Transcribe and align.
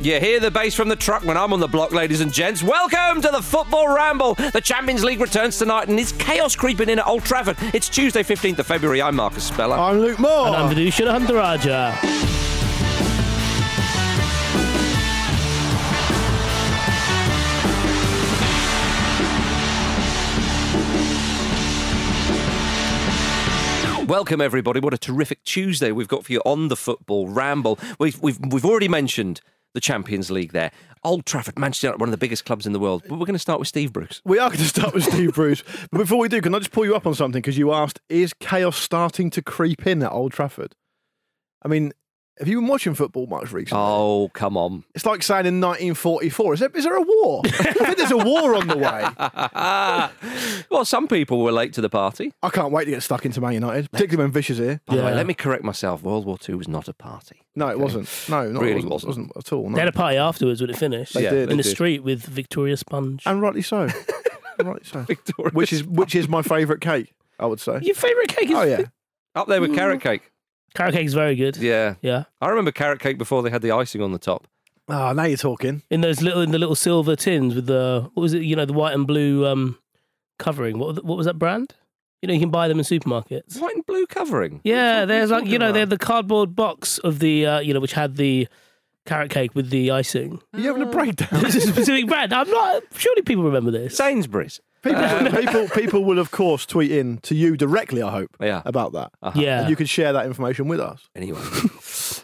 You 0.00 0.20
hear 0.20 0.38
the 0.38 0.52
bass 0.52 0.76
from 0.76 0.88
the 0.88 0.94
truck 0.94 1.24
when 1.24 1.36
I'm 1.36 1.52
on 1.52 1.58
the 1.58 1.66
block, 1.66 1.90
ladies 1.90 2.20
and 2.20 2.32
gents. 2.32 2.62
Welcome 2.62 3.20
to 3.20 3.30
the 3.32 3.42
Football 3.42 3.92
Ramble. 3.92 4.34
The 4.34 4.60
Champions 4.60 5.02
League 5.02 5.20
returns 5.20 5.58
tonight, 5.58 5.88
and 5.88 5.98
is 5.98 6.12
chaos 6.12 6.54
creeping 6.54 6.88
in 6.88 7.00
at 7.00 7.06
Old 7.08 7.24
Trafford? 7.24 7.56
It's 7.74 7.88
Tuesday, 7.88 8.22
15th 8.22 8.60
of 8.60 8.66
February. 8.68 9.02
I'm 9.02 9.16
Marcus 9.16 9.42
Speller. 9.42 9.76
I'm 9.76 9.98
Luke 9.98 10.20
Moore. 10.20 10.46
And 10.46 10.54
I'm 10.54 10.72
Vithushan 10.72 11.08
Ehantharajah. 11.08 11.98
Welcome, 24.06 24.40
everybody. 24.40 24.78
What 24.78 24.94
a 24.94 24.98
terrific 24.98 25.42
Tuesday 25.42 25.90
we've 25.90 26.06
got 26.06 26.24
for 26.24 26.32
you 26.32 26.40
on 26.46 26.68
the 26.68 26.76
Football 26.76 27.26
Ramble. 27.26 27.80
We've, 27.98 28.22
we've, 28.22 28.38
we've 28.38 28.64
already 28.64 28.88
mentioned 28.88 29.40
the 29.74 29.80
Champions 29.80 30.30
League 30.30 30.52
there. 30.52 30.70
Old 31.04 31.26
Trafford, 31.26 31.58
Manchester 31.58 31.86
United, 31.86 32.00
one 32.00 32.08
of 32.08 32.12
the 32.12 32.18
biggest 32.18 32.44
clubs 32.44 32.66
in 32.66 32.72
the 32.72 32.80
world. 32.80 33.02
But 33.08 33.18
we're 33.18 33.26
going 33.26 33.34
to 33.34 33.38
start 33.38 33.60
with 33.60 33.68
Steve 33.68 33.92
Bruce. 33.92 34.20
We 34.24 34.38
are 34.38 34.48
going 34.48 34.58
to 34.60 34.64
start 34.64 34.94
with 34.94 35.04
Steve 35.04 35.34
Bruce. 35.34 35.62
But 35.90 35.98
before 35.98 36.18
we 36.18 36.28
do, 36.28 36.40
can 36.40 36.54
I 36.54 36.58
just 36.58 36.72
pull 36.72 36.84
you 36.84 36.96
up 36.96 37.06
on 37.06 37.14
something? 37.14 37.40
Because 37.40 37.56
you 37.56 37.72
asked, 37.72 38.00
is 38.08 38.34
chaos 38.34 38.76
starting 38.76 39.30
to 39.30 39.42
creep 39.42 39.86
in 39.86 40.02
at 40.02 40.12
Old 40.12 40.32
Trafford? 40.32 40.74
I 41.62 41.68
mean, 41.68 41.92
have 42.38 42.48
you 42.48 42.60
been 42.60 42.68
watching 42.68 42.94
football 42.94 43.26
much 43.26 43.52
recently? 43.52 43.82
Oh, 43.82 44.30
come 44.32 44.56
on. 44.56 44.84
It's 44.94 45.06
like 45.06 45.22
saying 45.22 45.46
in 45.46 45.60
1944, 45.60 46.54
is 46.54 46.60
there, 46.60 46.70
is 46.74 46.84
there 46.84 46.96
a 46.96 47.02
war? 47.02 47.42
I 47.46 47.48
think 47.48 47.96
there's 47.96 48.10
a 48.10 48.16
war 48.16 48.54
on 48.54 48.68
the 48.68 48.76
way. 48.76 50.64
well, 50.70 50.84
some 50.84 51.08
people 51.08 51.42
were 51.42 51.52
late 51.52 51.72
to 51.74 51.80
the 51.80 51.88
party. 51.88 52.32
I 52.42 52.50
can't 52.50 52.72
wait 52.72 52.86
to 52.86 52.90
get 52.90 53.02
stuck 53.02 53.24
into 53.24 53.40
Man 53.40 53.54
United, 53.54 53.90
particularly 53.90 54.24
when 54.24 54.32
Vish 54.32 54.50
is 54.50 54.58
here. 54.58 54.80
By 54.86 54.96
the 54.96 55.02
way, 55.02 55.14
let 55.14 55.26
me 55.26 55.34
correct 55.34 55.64
myself. 55.64 56.02
World 56.02 56.26
War 56.26 56.38
II 56.48 56.56
was 56.56 56.68
not 56.68 56.88
a 56.88 56.94
party. 56.94 57.42
No, 57.54 57.68
it 57.68 57.78
wasn't. 57.78 58.08
No, 58.28 58.48
not, 58.50 58.62
Really 58.62 58.80
it 58.80 58.84
wasn't, 58.84 59.08
wasn't. 59.08 59.34
wasn't 59.34 59.36
at 59.36 59.52
all. 59.52 59.68
No. 59.68 59.74
They 59.74 59.80
had 59.80 59.88
a 59.88 59.92
party 59.92 60.16
afterwards 60.16 60.60
when 60.60 60.70
it 60.70 60.76
finished. 60.76 61.14
They 61.14 61.24
Yeah, 61.24 61.30
did. 61.30 61.50
in 61.50 61.56
the 61.56 61.64
did. 61.64 61.70
street 61.70 62.04
with 62.04 62.24
Victoria 62.24 62.76
Sponge. 62.76 63.22
And 63.26 63.42
rightly 63.42 63.62
so. 63.62 63.88
rightly 64.62 64.84
so. 64.84 65.00
Victoria 65.02 65.50
Which 65.52 65.72
is 65.72 65.84
which 65.84 66.14
is 66.14 66.28
my 66.28 66.42
favourite 66.42 66.80
cake, 66.80 67.12
I 67.38 67.46
would 67.46 67.58
say. 67.60 67.80
Your 67.82 67.96
favourite 67.96 68.28
cake 68.28 68.50
is 68.50 68.56
Oh 68.56 68.62
yeah. 68.62 68.82
Up 69.34 69.48
there 69.48 69.60
with 69.60 69.72
mm. 69.72 69.76
carrot 69.76 70.00
cake. 70.00 70.30
Carrot 70.74 70.94
cake's 70.94 71.12
very 71.14 71.36
good. 71.36 71.56
Yeah. 71.56 71.94
Yeah. 72.00 72.24
I 72.40 72.48
remember 72.48 72.72
carrot 72.72 73.00
cake 73.00 73.18
before 73.18 73.42
they 73.42 73.50
had 73.50 73.62
the 73.62 73.72
icing 73.72 74.02
on 74.02 74.12
the 74.12 74.18
top. 74.18 74.46
Oh, 74.88 75.12
now 75.12 75.24
you're 75.24 75.36
talking. 75.36 75.82
In 75.90 76.00
those 76.00 76.22
little 76.22 76.40
in 76.40 76.50
the 76.50 76.58
little 76.58 76.74
silver 76.74 77.14
tins 77.16 77.54
with 77.54 77.66
the 77.66 78.08
what 78.14 78.22
was 78.22 78.34
it? 78.34 78.42
You 78.42 78.56
know 78.56 78.64
the 78.64 78.72
white 78.72 78.94
and 78.94 79.06
blue 79.06 79.46
um 79.46 79.78
covering. 80.38 80.78
What 80.78 81.04
what 81.04 81.16
was 81.16 81.26
that 81.26 81.38
brand? 81.38 81.74
You 82.22 82.28
know 82.28 82.34
you 82.34 82.40
can 82.40 82.50
buy 82.50 82.68
them 82.68 82.78
in 82.78 82.84
supermarkets. 82.84 83.60
White 83.60 83.76
and 83.76 83.86
blue 83.86 84.06
covering. 84.06 84.60
Yeah, 84.64 85.04
there's 85.04 85.30
like 85.30 85.46
you 85.46 85.58
know 85.58 85.66
about? 85.66 85.74
they're 85.74 85.86
the 85.86 85.98
cardboard 85.98 86.56
box 86.56 86.98
of 86.98 87.18
the 87.18 87.46
uh, 87.46 87.60
you 87.60 87.74
know 87.74 87.80
which 87.80 87.92
had 87.92 88.16
the 88.16 88.48
carrot 89.04 89.30
cake 89.30 89.54
with 89.54 89.70
the 89.70 89.90
icing. 89.90 90.40
Are 90.54 90.60
you 90.60 90.68
having 90.68 90.82
a 90.82 90.86
breakdown? 90.86 91.42
this 91.42 91.54
is 91.54 91.64
a 91.68 91.72
specific 91.72 92.06
brand. 92.06 92.32
I'm 92.32 92.50
not. 92.50 92.82
Surely 92.96 93.22
people 93.22 93.44
remember 93.44 93.70
this. 93.70 93.96
Sainsbury's. 93.96 94.60
People, 94.82 95.30
people, 95.40 95.68
people 95.68 96.04
will 96.04 96.18
of 96.18 96.30
course 96.30 96.64
tweet 96.66 96.90
in 96.92 97.18
to 97.18 97.34
you 97.34 97.56
directly. 97.56 98.02
I 98.02 98.10
hope 98.10 98.36
Yeah. 98.40 98.62
about 98.64 98.92
that. 98.92 99.10
Yeah. 99.34 99.60
And 99.62 99.70
you 99.70 99.76
can 99.76 99.86
share 99.86 100.12
that 100.12 100.26
information 100.26 100.68
with 100.68 100.80
us. 100.80 101.08
Anyway. 101.16 101.40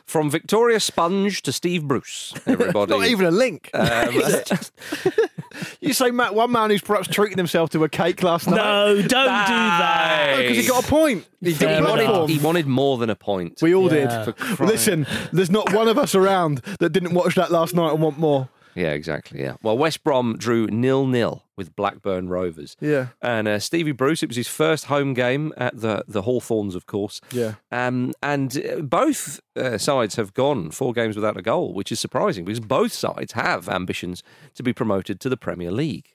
From 0.06 0.30
Victoria 0.30 0.78
Sponge 0.78 1.42
to 1.42 1.50
Steve 1.52 1.84
Bruce, 1.88 2.32
everybody. 2.46 2.92
Not 2.92 3.06
even 3.08 3.26
a 3.26 3.30
link. 3.32 3.68
Um, 3.74 4.14
you 5.80 5.92
say 5.92 6.10
Matt, 6.10 6.34
one 6.34 6.52
man 6.52 6.70
who's 6.70 6.82
perhaps 6.82 7.08
treating 7.08 7.36
himself 7.38 7.70
to 7.70 7.82
a 7.84 7.88
cake 7.88 8.22
last 8.22 8.46
night. 8.46 8.56
no, 8.56 8.94
don't 8.96 9.06
do 9.06 9.08
that. 9.18 10.36
because 10.38 10.56
he 10.56 10.66
got 10.66 10.84
a 10.84 10.86
point. 10.86 11.26
He 11.40 11.52
he, 11.52 11.64
wanted, 11.66 12.30
he 12.30 12.38
wanted 12.38 12.66
more 12.66 12.96
than 12.98 13.10
a 13.10 13.16
point. 13.16 13.58
We 13.60 13.74
all 13.74 13.92
Yeah. 13.92 14.24
did. 14.26 14.60
Listen, 14.60 15.06
there's 15.32 15.50
not 15.50 15.72
one 15.72 15.88
of 15.88 15.98
us 15.98 16.14
around 16.14 16.58
that 16.78 16.90
didn't 16.90 17.12
watch 17.12 17.34
that 17.34 17.50
last 17.50 17.74
night 17.74 17.92
and 17.92 18.00
want 18.00 18.18
more. 18.18 18.48
Yeah, 18.74 18.90
exactly. 18.90 19.40
Yeah. 19.40 19.56
Well, 19.62 19.78
West 19.78 20.02
Brom 20.04 20.36
drew 20.36 20.66
nil 20.66 21.06
nil 21.06 21.44
with 21.56 21.76
Blackburn 21.76 22.28
Rovers. 22.28 22.76
Yeah. 22.80 23.08
And 23.22 23.46
uh, 23.46 23.58
Stevie 23.58 23.92
Bruce, 23.92 24.22
it 24.22 24.28
was 24.28 24.36
his 24.36 24.48
first 24.48 24.86
home 24.86 25.14
game 25.14 25.52
at 25.56 25.80
the 25.80 26.04
the 26.08 26.22
Hawthorns, 26.22 26.74
of 26.74 26.86
course. 26.86 27.20
Yeah. 27.30 27.54
Um, 27.70 28.12
and 28.22 28.56
uh, 28.56 28.80
both 28.80 29.40
uh, 29.56 29.78
sides 29.78 30.16
have 30.16 30.34
gone 30.34 30.70
four 30.70 30.92
games 30.92 31.16
without 31.16 31.36
a 31.36 31.42
goal, 31.42 31.72
which 31.72 31.92
is 31.92 32.00
surprising 32.00 32.44
because 32.44 32.60
both 32.60 32.92
sides 32.92 33.32
have 33.32 33.68
ambitions 33.68 34.22
to 34.54 34.62
be 34.62 34.72
promoted 34.72 35.20
to 35.20 35.28
the 35.28 35.36
Premier 35.36 35.70
League. 35.70 36.14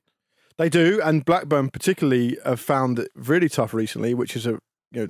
They 0.57 0.67
do, 0.69 0.99
and 1.01 1.23
Blackburn 1.23 1.69
particularly 1.69 2.37
have 2.43 2.59
found 2.59 2.99
it 2.99 3.11
really 3.15 3.47
tough 3.47 3.73
recently, 3.73 4.13
which 4.13 4.35
is 4.35 4.45
a 4.45 4.59
you 4.91 5.01
know 5.01 5.09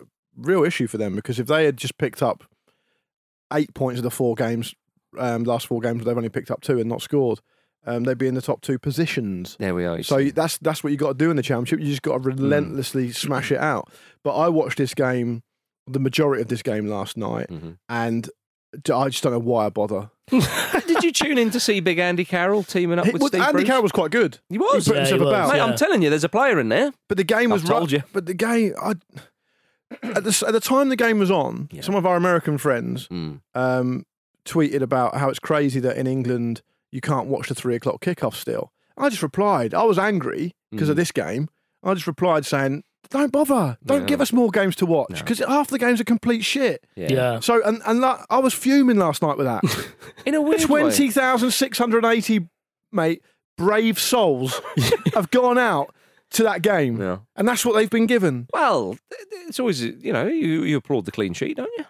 a 0.00 0.04
real 0.36 0.64
issue 0.64 0.88
for 0.88 0.98
them 0.98 1.14
because 1.14 1.38
if 1.38 1.46
they 1.46 1.64
had 1.66 1.76
just 1.76 1.98
picked 1.98 2.22
up 2.22 2.44
eight 3.52 3.72
points 3.74 4.00
of 4.00 4.02
the 4.02 4.10
four 4.10 4.34
games, 4.34 4.74
um, 5.16 5.44
last 5.44 5.66
four 5.66 5.80
games, 5.80 6.04
they've 6.04 6.16
only 6.16 6.28
picked 6.28 6.50
up 6.50 6.60
two 6.60 6.78
and 6.78 6.88
not 6.88 7.00
scored, 7.02 7.40
um, 7.86 8.04
they'd 8.04 8.18
be 8.18 8.26
in 8.28 8.34
the 8.34 8.42
top 8.42 8.60
two 8.60 8.78
positions. 8.78 9.56
There 9.58 9.74
we 9.74 9.84
are. 9.86 10.02
So 10.02 10.18
see. 10.18 10.30
that's 10.30 10.58
that's 10.58 10.82
what 10.84 10.90
you 10.90 10.98
got 10.98 11.08
to 11.08 11.14
do 11.24 11.30
in 11.30 11.36
the 11.36 11.42
championship. 11.42 11.80
You 11.80 11.86
just 11.86 12.02
got 12.02 12.14
to 12.14 12.18
relentlessly 12.18 13.12
smash 13.12 13.50
it 13.52 13.58
out. 13.58 13.88
But 14.24 14.36
I 14.36 14.48
watched 14.48 14.78
this 14.78 14.94
game, 14.94 15.42
the 15.86 16.00
majority 16.00 16.42
of 16.42 16.48
this 16.48 16.62
game 16.62 16.86
last 16.88 17.16
night, 17.16 17.48
Mhm. 17.48 17.78
and 17.88 18.28
I 18.74 19.08
just 19.08 19.22
don't 19.22 19.32
know 19.32 19.38
why 19.38 19.66
I 19.66 19.70
bother. 19.70 20.10
Did 20.30 21.02
you 21.04 21.10
tune 21.12 21.38
in 21.38 21.48
to 21.52 21.60
see 21.60 21.80
Big 21.80 21.98
Andy 21.98 22.24
Carroll 22.26 22.62
teaming 22.62 22.98
up 22.98 23.06
with 23.10 23.22
well, 23.22 23.28
Steve 23.28 23.40
Andy 23.40 23.52
Bruce? 23.52 23.64
Carroll 23.66 23.82
was 23.82 23.92
quite 23.92 24.10
good. 24.10 24.38
He 24.50 24.58
was. 24.58 24.84
He 24.84 24.90
put 24.90 24.96
Yeah, 24.96 25.00
himself 25.04 25.20
he 25.20 25.24
was, 25.24 25.32
about. 25.32 25.48
Mate, 25.48 25.56
yeah. 25.56 25.64
I'm 25.64 25.76
telling 25.76 26.02
you, 26.02 26.10
there's 26.10 26.24
a 26.24 26.28
player 26.28 26.60
in 26.60 26.68
there. 26.68 26.92
But 27.08 27.16
the 27.16 27.24
game 27.24 27.48
was 27.48 27.62
I've 27.62 27.68
told 27.70 27.92
ru- 27.92 27.98
you. 27.98 28.04
But 28.12 28.26
the 28.26 28.34
game, 28.34 28.74
I, 28.78 28.90
at 30.02 30.24
the 30.24 30.44
at 30.46 30.52
the 30.52 30.60
time 30.60 30.90
the 30.90 30.96
game 30.96 31.18
was 31.18 31.30
on, 31.30 31.68
Yeah. 31.72 31.80
some 31.80 31.94
of 31.94 32.04
our 32.04 32.16
American 32.16 32.58
friends 32.58 33.08
Mm. 33.08 33.40
um, 33.54 34.04
tweeted 34.48 34.80
about 34.82 35.16
how 35.16 35.28
it's 35.28 35.38
crazy 35.38 35.80
that 35.80 35.96
in 35.96 36.06
England 36.06 36.62
you 36.90 37.00
can't 37.00 37.26
watch 37.28 37.48
the 37.48 37.54
three 37.54 37.76
o'clock 37.76 38.00
kickoff 38.00 38.34
still. 38.34 38.72
I 38.96 39.08
just 39.10 39.22
replied, 39.22 39.74
I 39.74 39.82
was 39.84 39.98
angry 39.98 40.54
because 40.70 40.88
of 40.88 40.94
Mm. 40.94 40.98
this 41.00 41.12
game. 41.12 41.48
I 41.84 41.94
just 41.94 42.06
replied 42.06 42.44
saying, 42.46 42.82
don't 43.10 43.30
bother. 43.32 43.78
Don't 43.86 44.00
No. 44.00 44.06
give 44.06 44.20
us 44.20 44.32
more 44.32 44.50
games 44.50 44.74
to 44.76 44.86
watch 44.86 45.10
No. 45.10 45.18
because 45.18 45.38
half 45.38 45.68
the 45.68 45.78
games 45.78 46.00
are 46.00 46.04
complete 46.04 46.44
shit. 46.44 46.84
Yeah. 46.96 47.40
So, 47.40 47.62
and, 47.64 47.80
and 47.86 48.02
that, 48.02 48.26
I 48.28 48.38
was 48.38 48.52
fuming 48.54 48.96
last 48.98 49.22
night 49.22 49.36
with 49.38 49.46
that. 49.46 49.62
In 50.26 50.34
a 50.34 50.42
weird 50.42 50.64
way. 50.64 50.80
20,680, 50.80 52.48
mate, 52.92 53.22
brave 53.56 53.98
souls 53.98 54.60
have 55.14 55.30
gone 55.30 55.58
out 55.58 55.94
to 56.30 56.42
that 56.42 56.62
game. 56.62 57.00
Yeah. 57.00 57.18
And 57.36 57.46
that's 57.48 57.64
what 57.64 57.74
they've 57.74 57.88
been 57.90 58.06
given. 58.06 58.46
Well, 58.52 58.98
it's 59.46 59.58
always 59.60 59.80
you 59.82 60.12
know 60.12 60.26
you, 60.26 60.62
you 60.64 60.76
applaud 60.76 61.04
the 61.06 61.12
clean 61.12 61.32
sheet, 61.32 61.56
don't 61.56 61.70
you? 61.78 61.84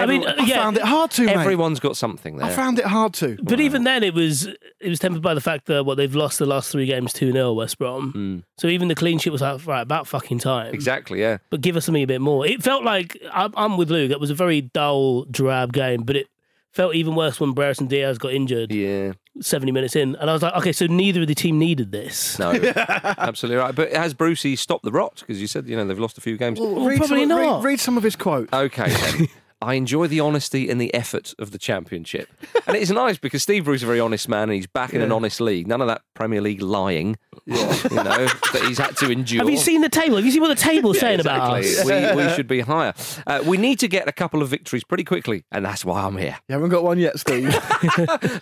I 0.00 0.06
mean, 0.06 0.24
I 0.24 0.32
uh, 0.32 0.44
yeah. 0.44 0.62
found 0.62 0.76
it 0.76 0.84
hard 0.84 1.10
to, 1.12 1.26
mate. 1.26 1.36
Everyone's 1.36 1.80
got 1.80 1.96
something 1.96 2.36
there. 2.36 2.46
I 2.46 2.50
found 2.50 2.78
it 2.78 2.84
hard 2.84 3.14
to. 3.14 3.36
But 3.42 3.58
even 3.58 3.82
then, 3.82 4.04
it 4.04 4.14
was 4.14 4.46
it 4.46 4.88
was 4.88 5.00
tempered 5.00 5.22
by 5.22 5.34
the 5.34 5.40
fact 5.40 5.66
that 5.66 5.84
what 5.84 5.96
they've 5.96 6.14
lost 6.14 6.38
the 6.38 6.46
last 6.46 6.70
three 6.70 6.86
games 6.86 7.12
two 7.12 7.32
0 7.32 7.52
West 7.54 7.78
Brom. 7.78 8.12
Mm. 8.12 8.42
So 8.58 8.68
even 8.68 8.86
the 8.88 8.94
clean 8.94 9.18
sheet 9.18 9.30
was 9.30 9.40
like 9.40 9.66
right 9.66 9.80
about 9.80 10.06
fucking 10.06 10.38
time. 10.38 10.72
exactly. 10.72 11.20
Yeah. 11.20 11.38
But 11.50 11.62
give 11.62 11.76
us 11.76 11.84
something 11.86 12.02
a 12.02 12.06
bit 12.06 12.20
more. 12.20 12.46
It 12.46 12.62
felt 12.62 12.84
like 12.84 13.18
I'm, 13.32 13.52
I'm 13.56 13.76
with 13.76 13.90
Luke. 13.90 14.12
It 14.12 14.20
was 14.20 14.30
a 14.30 14.34
very 14.34 14.60
dull, 14.60 15.24
drab 15.24 15.72
game. 15.72 16.02
But 16.04 16.14
it 16.14 16.28
felt 16.72 16.94
even 16.94 17.16
worse 17.16 17.40
when 17.40 17.52
Brereton 17.52 17.88
Diaz 17.88 18.18
got 18.18 18.32
injured 18.32 18.72
Yeah. 18.72 19.14
70 19.40 19.72
minutes 19.72 19.96
in, 19.96 20.14
and 20.16 20.30
I 20.30 20.32
was 20.32 20.42
like, 20.42 20.54
okay, 20.54 20.72
so 20.72 20.86
neither 20.86 21.22
of 21.22 21.26
the 21.26 21.34
team 21.34 21.58
needed 21.58 21.90
this. 21.90 22.38
No. 22.38 22.52
absolutely 23.18 23.56
right. 23.56 23.74
But 23.74 23.92
has 23.92 24.14
Brucey 24.14 24.54
stopped 24.54 24.84
the 24.84 24.92
rot? 24.92 25.16
Because 25.20 25.40
you 25.40 25.48
said 25.48 25.68
you 25.68 25.76
know 25.76 25.84
they've 25.84 25.98
lost 25.98 26.18
a 26.18 26.20
few 26.20 26.36
games. 26.36 26.60
read, 26.60 26.98
probably 26.98 26.98
some, 26.98 27.16
read- 27.16 27.28
not. 27.28 27.64
Read, 27.64 27.80
some 27.80 27.96
of 27.96 28.04
his 28.04 28.14
quotes. 28.14 28.52
Okay. 28.52 29.28
I 29.60 29.74
enjoy 29.74 30.06
the 30.06 30.20
honesty 30.20 30.68
and 30.70 30.80
the 30.80 30.92
effort 30.94 31.34
of 31.38 31.50
the 31.50 31.58
championship. 31.58 32.28
And 32.66 32.76
it's 32.76 32.90
nice 32.90 33.18
because 33.18 33.42
Steve 33.42 33.64
Bruce 33.64 33.80
is 33.80 33.82
a 33.82 33.86
very 33.86 33.98
honest 34.00 34.28
man 34.28 34.44
and 34.44 34.52
he's 34.52 34.66
back 34.66 34.94
in 34.94 35.00
an 35.00 35.10
honest 35.10 35.40
league. 35.40 35.66
None 35.66 35.80
of 35.80 35.88
that 35.88 36.02
Premier 36.14 36.40
League 36.40 36.62
lying, 36.62 37.16
you 37.44 37.54
know, 37.54 38.26
that 38.52 38.62
he's 38.66 38.78
had 38.78 38.96
to 38.98 39.10
endure. 39.10 39.40
Have 39.40 39.50
you 39.50 39.56
seen 39.56 39.80
the 39.80 39.88
table? 39.88 40.16
Have 40.16 40.24
you 40.24 40.30
seen 40.30 40.42
what 40.42 40.48
the 40.48 40.54
table's 40.54 40.96
Yeah, 40.96 41.00
saying 41.00 41.20
about 41.20 41.58
us? 41.58 41.84
We, 41.84 42.22
we 42.22 42.28
should 42.34 42.46
be 42.46 42.60
higher. 42.60 42.94
Uh, 43.26 43.42
we 43.44 43.56
need 43.56 43.80
to 43.80 43.88
get 43.88 44.06
a 44.08 44.12
couple 44.12 44.42
of 44.42 44.48
victories 44.48 44.84
pretty 44.84 45.04
quickly, 45.04 45.44
and 45.50 45.64
that's 45.64 45.84
why 45.84 46.02
I'm 46.04 46.16
here. 46.16 46.36
You 46.48 46.52
haven't 46.54 46.70
got 46.70 46.84
one 46.84 46.98
yet, 46.98 47.18
Steve. 47.18 47.50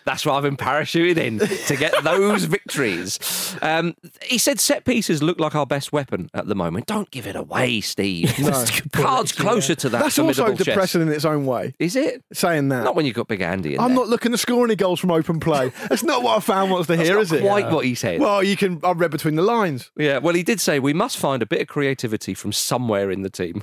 That's 0.04 0.24
why 0.24 0.34
I've 0.34 0.42
been 0.42 0.56
parachuted 0.56 1.16
in 1.16 1.38
to 1.38 1.76
get 1.76 1.94
those 2.04 2.44
victories. 2.44 3.18
Um, 3.62 3.94
he 4.22 4.38
said 4.38 4.60
set 4.60 4.84
pieces 4.84 5.22
look 5.22 5.38
like 5.40 5.54
our 5.54 5.66
best 5.66 5.92
weapon 5.92 6.30
at 6.34 6.46
the 6.46 6.54
moment. 6.54 6.86
Don't 6.86 7.10
give 7.10 7.26
it 7.26 7.36
away, 7.36 7.80
Steve. 7.80 8.38
No. 8.38 8.64
Cards 8.92 9.32
closer 9.32 9.74
to 9.74 9.88
that. 9.90 10.02
That's 10.02 10.18
also 10.18 10.52
depressing 10.54 11.05
in 11.08 11.12
its 11.14 11.24
own 11.24 11.46
way. 11.46 11.74
Is 11.78 11.96
it? 11.96 12.22
Saying 12.32 12.68
that. 12.68 12.84
Not 12.84 12.94
when 12.96 13.06
you've 13.06 13.14
got 13.16 13.28
Big 13.28 13.40
Andy 13.40 13.74
in 13.74 13.80
I'm 13.80 13.88
there. 13.88 13.96
not 13.96 14.08
looking 14.08 14.32
to 14.32 14.38
score 14.38 14.64
any 14.64 14.76
goals 14.76 15.00
from 15.00 15.10
open 15.10 15.40
play. 15.40 15.72
That's 15.88 16.02
not 16.04 16.22
what 16.22 16.38
a 16.38 16.40
fan 16.40 16.70
wants 16.70 16.86
to 16.88 16.96
hear, 16.96 17.14
not 17.14 17.22
is 17.22 17.32
it? 17.32 17.42
quite 17.42 17.70
what 17.70 17.84
he 17.84 17.94
said. 17.94 18.20
Well, 18.20 18.42
you 18.42 18.56
can. 18.56 18.80
I 18.84 18.92
read 18.92 19.10
between 19.10 19.36
the 19.36 19.42
lines. 19.42 19.90
Yeah, 19.96 20.18
well, 20.18 20.34
he 20.34 20.42
did 20.42 20.60
say 20.60 20.78
we 20.78 20.92
must 20.92 21.16
find 21.18 21.42
a 21.42 21.46
bit 21.46 21.60
of 21.60 21.68
creativity 21.68 22.34
from 22.34 22.52
somewhere 22.52 23.10
in 23.10 23.22
the 23.22 23.30
team. 23.30 23.62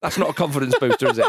That's 0.00 0.18
not 0.18 0.30
a 0.30 0.32
confidence 0.32 0.74
booster, 0.80 1.08
is 1.10 1.18
it? 1.18 1.26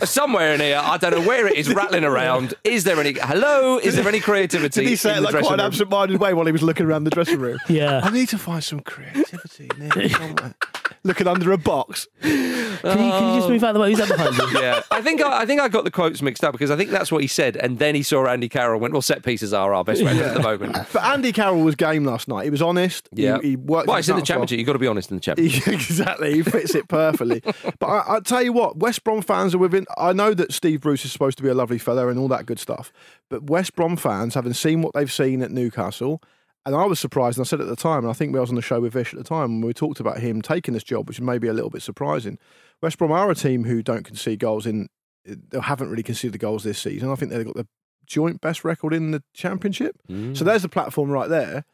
Somewhere 0.04 0.52
in 0.54 0.60
here, 0.60 0.78
I 0.82 0.98
don't 0.98 1.10
know 1.12 1.26
where 1.26 1.46
it 1.46 1.54
is, 1.56 1.72
rattling 1.72 2.04
around. 2.04 2.52
Is 2.64 2.84
there 2.84 3.00
any? 3.00 3.14
Hello? 3.14 3.78
Is 3.78 3.96
there 3.96 4.06
any 4.06 4.20
creativity? 4.20 4.82
Did 4.82 4.90
he 4.90 4.96
say 4.96 5.12
in 5.12 5.16
it 5.16 5.20
the 5.20 5.24
like 5.24 5.30
dressing 5.32 5.46
quite 5.48 5.54
an 5.54 5.60
room? 5.60 5.66
absent-minded 5.68 6.20
way 6.20 6.34
while 6.34 6.44
he 6.44 6.52
was 6.52 6.62
looking 6.62 6.84
around 6.84 7.04
the 7.04 7.10
dressing 7.10 7.38
room? 7.40 7.56
Yeah. 7.68 8.02
I 8.04 8.10
need 8.10 8.28
to 8.28 8.38
find 8.38 8.62
some 8.62 8.80
creativity 8.80 9.70
in 9.78 9.90
here 9.90 10.08
somewhere. 10.10 10.54
Looking 11.02 11.26
under 11.26 11.52
a 11.52 11.58
box. 11.58 12.08
Can 12.20 12.30
you, 12.30 13.10
can 13.10 13.34
you 13.34 13.38
just 13.38 13.48
move 13.48 13.64
out 13.64 13.70
of 13.70 13.74
the 13.74 13.80
way? 13.80 13.90
Who's 13.90 13.98
that 13.98 14.08
behind 14.08 14.36
you? 14.36 14.60
yeah, 14.60 14.82
I 14.90 15.00
think 15.00 15.22
I, 15.22 15.42
I 15.42 15.46
think 15.46 15.60
I 15.60 15.68
got 15.68 15.84
the 15.84 15.90
quotes 15.90 16.22
mixed 16.22 16.44
up 16.44 16.52
because 16.52 16.70
I 16.70 16.76
think 16.76 16.90
that's 16.90 17.10
what 17.10 17.22
he 17.22 17.26
said, 17.26 17.56
and 17.56 17.78
then 17.78 17.94
he 17.94 18.02
saw 18.02 18.26
Andy 18.26 18.48
Carroll 18.48 18.74
and 18.74 18.82
went, 18.82 18.92
"Well, 18.92 19.02
set 19.02 19.22
pieces 19.24 19.52
are 19.52 19.72
our 19.74 19.84
best 19.84 20.02
weapon 20.02 20.20
at 20.20 20.34
the 20.34 20.42
moment." 20.42 20.76
But 20.92 21.02
Andy 21.04 21.32
Carroll 21.32 21.62
was 21.62 21.74
game 21.74 22.04
last 22.04 22.28
night. 22.28 22.44
He 22.44 22.50
was 22.50 22.62
honest. 22.62 23.08
Yeah, 23.12 23.38
He, 23.42 23.56
worked. 23.56 23.88
Well, 23.88 23.96
it's 23.96 24.08
in 24.08 24.14
the 24.14 24.20
nuts 24.20 24.30
off. 24.30 24.34
championship. 24.34 24.58
You've 24.58 24.66
got 24.66 24.72
to 24.74 24.78
be 24.78 24.86
honest 24.86 25.10
in 25.10 25.16
the 25.16 25.20
championship. 25.20 25.66
exactly. 25.74 26.34
He 26.34 26.42
fits 26.42 26.74
it 26.74 26.88
perfectly. 26.88 27.40
but 27.78 27.86
I, 27.86 28.16
I 28.16 28.20
tell 28.20 28.42
you 28.42 28.52
what, 28.52 28.78
West 28.78 29.04
Brom 29.04 29.20
fans 29.22 29.54
are 29.54 29.58
within. 29.58 29.86
I 29.98 30.12
know 30.12 30.32
that 30.34 30.52
Steve 30.52 30.80
Bruce 30.80 31.04
is 31.04 31.12
supposed 31.12 31.36
to 31.38 31.42
be 31.42 31.48
a 31.48 31.54
lovely 31.54 31.78
fellow 31.78 32.08
and 32.08 32.18
all 32.18 32.28
that 32.28 32.46
good 32.46 32.58
stuff, 32.58 32.92
but 33.28 33.44
West 33.44 33.74
Brom 33.74 33.96
fans, 33.96 34.34
having 34.34 34.52
seen 34.52 34.82
what 34.82 34.94
they've 34.94 35.12
seen 35.12 35.42
at 35.42 35.50
Newcastle, 35.50 36.22
and 36.66 36.74
I 36.74 36.84
was 36.84 36.98
surprised, 36.98 37.38
and 37.38 37.46
I 37.46 37.48
said 37.48 37.60
at 37.60 37.68
the 37.68 37.76
time, 37.76 38.00
and 38.00 38.10
I 38.10 38.12
think 38.12 38.34
we 38.34 38.40
was 38.40 38.50
on 38.50 38.56
the 38.56 38.62
show 38.62 38.80
with 38.80 38.92
Vish 38.92 39.14
at 39.14 39.18
the 39.18 39.24
time, 39.24 39.60
when 39.60 39.66
we 39.68 39.72
talked 39.72 40.00
about 40.00 40.18
him 40.18 40.42
taking 40.42 40.74
this 40.74 40.82
job, 40.82 41.06
which 41.06 41.18
is 41.18 41.22
maybe 41.22 41.46
a 41.46 41.52
little 41.52 41.70
bit 41.70 41.80
surprising. 41.80 42.38
West 42.82 42.98
Brom 42.98 43.12
are 43.12 43.30
a 43.30 43.36
team 43.36 43.64
who 43.64 43.82
don't 43.82 44.02
concede 44.02 44.40
goals 44.40 44.66
in, 44.66 44.88
they 45.24 45.60
haven't 45.60 45.88
really 45.88 46.02
conceded 46.02 46.40
goals 46.40 46.64
this 46.64 46.80
season. 46.80 47.08
I 47.08 47.14
think 47.14 47.30
they've 47.30 47.46
got 47.46 47.54
the 47.54 47.68
joint 48.04 48.40
best 48.40 48.64
record 48.64 48.92
in 48.92 49.12
the 49.12 49.22
championship. 49.32 49.96
Mm. 50.10 50.36
So 50.36 50.44
there's 50.44 50.62
the 50.62 50.68
platform 50.68 51.08
right 51.10 51.28
there. 51.28 51.64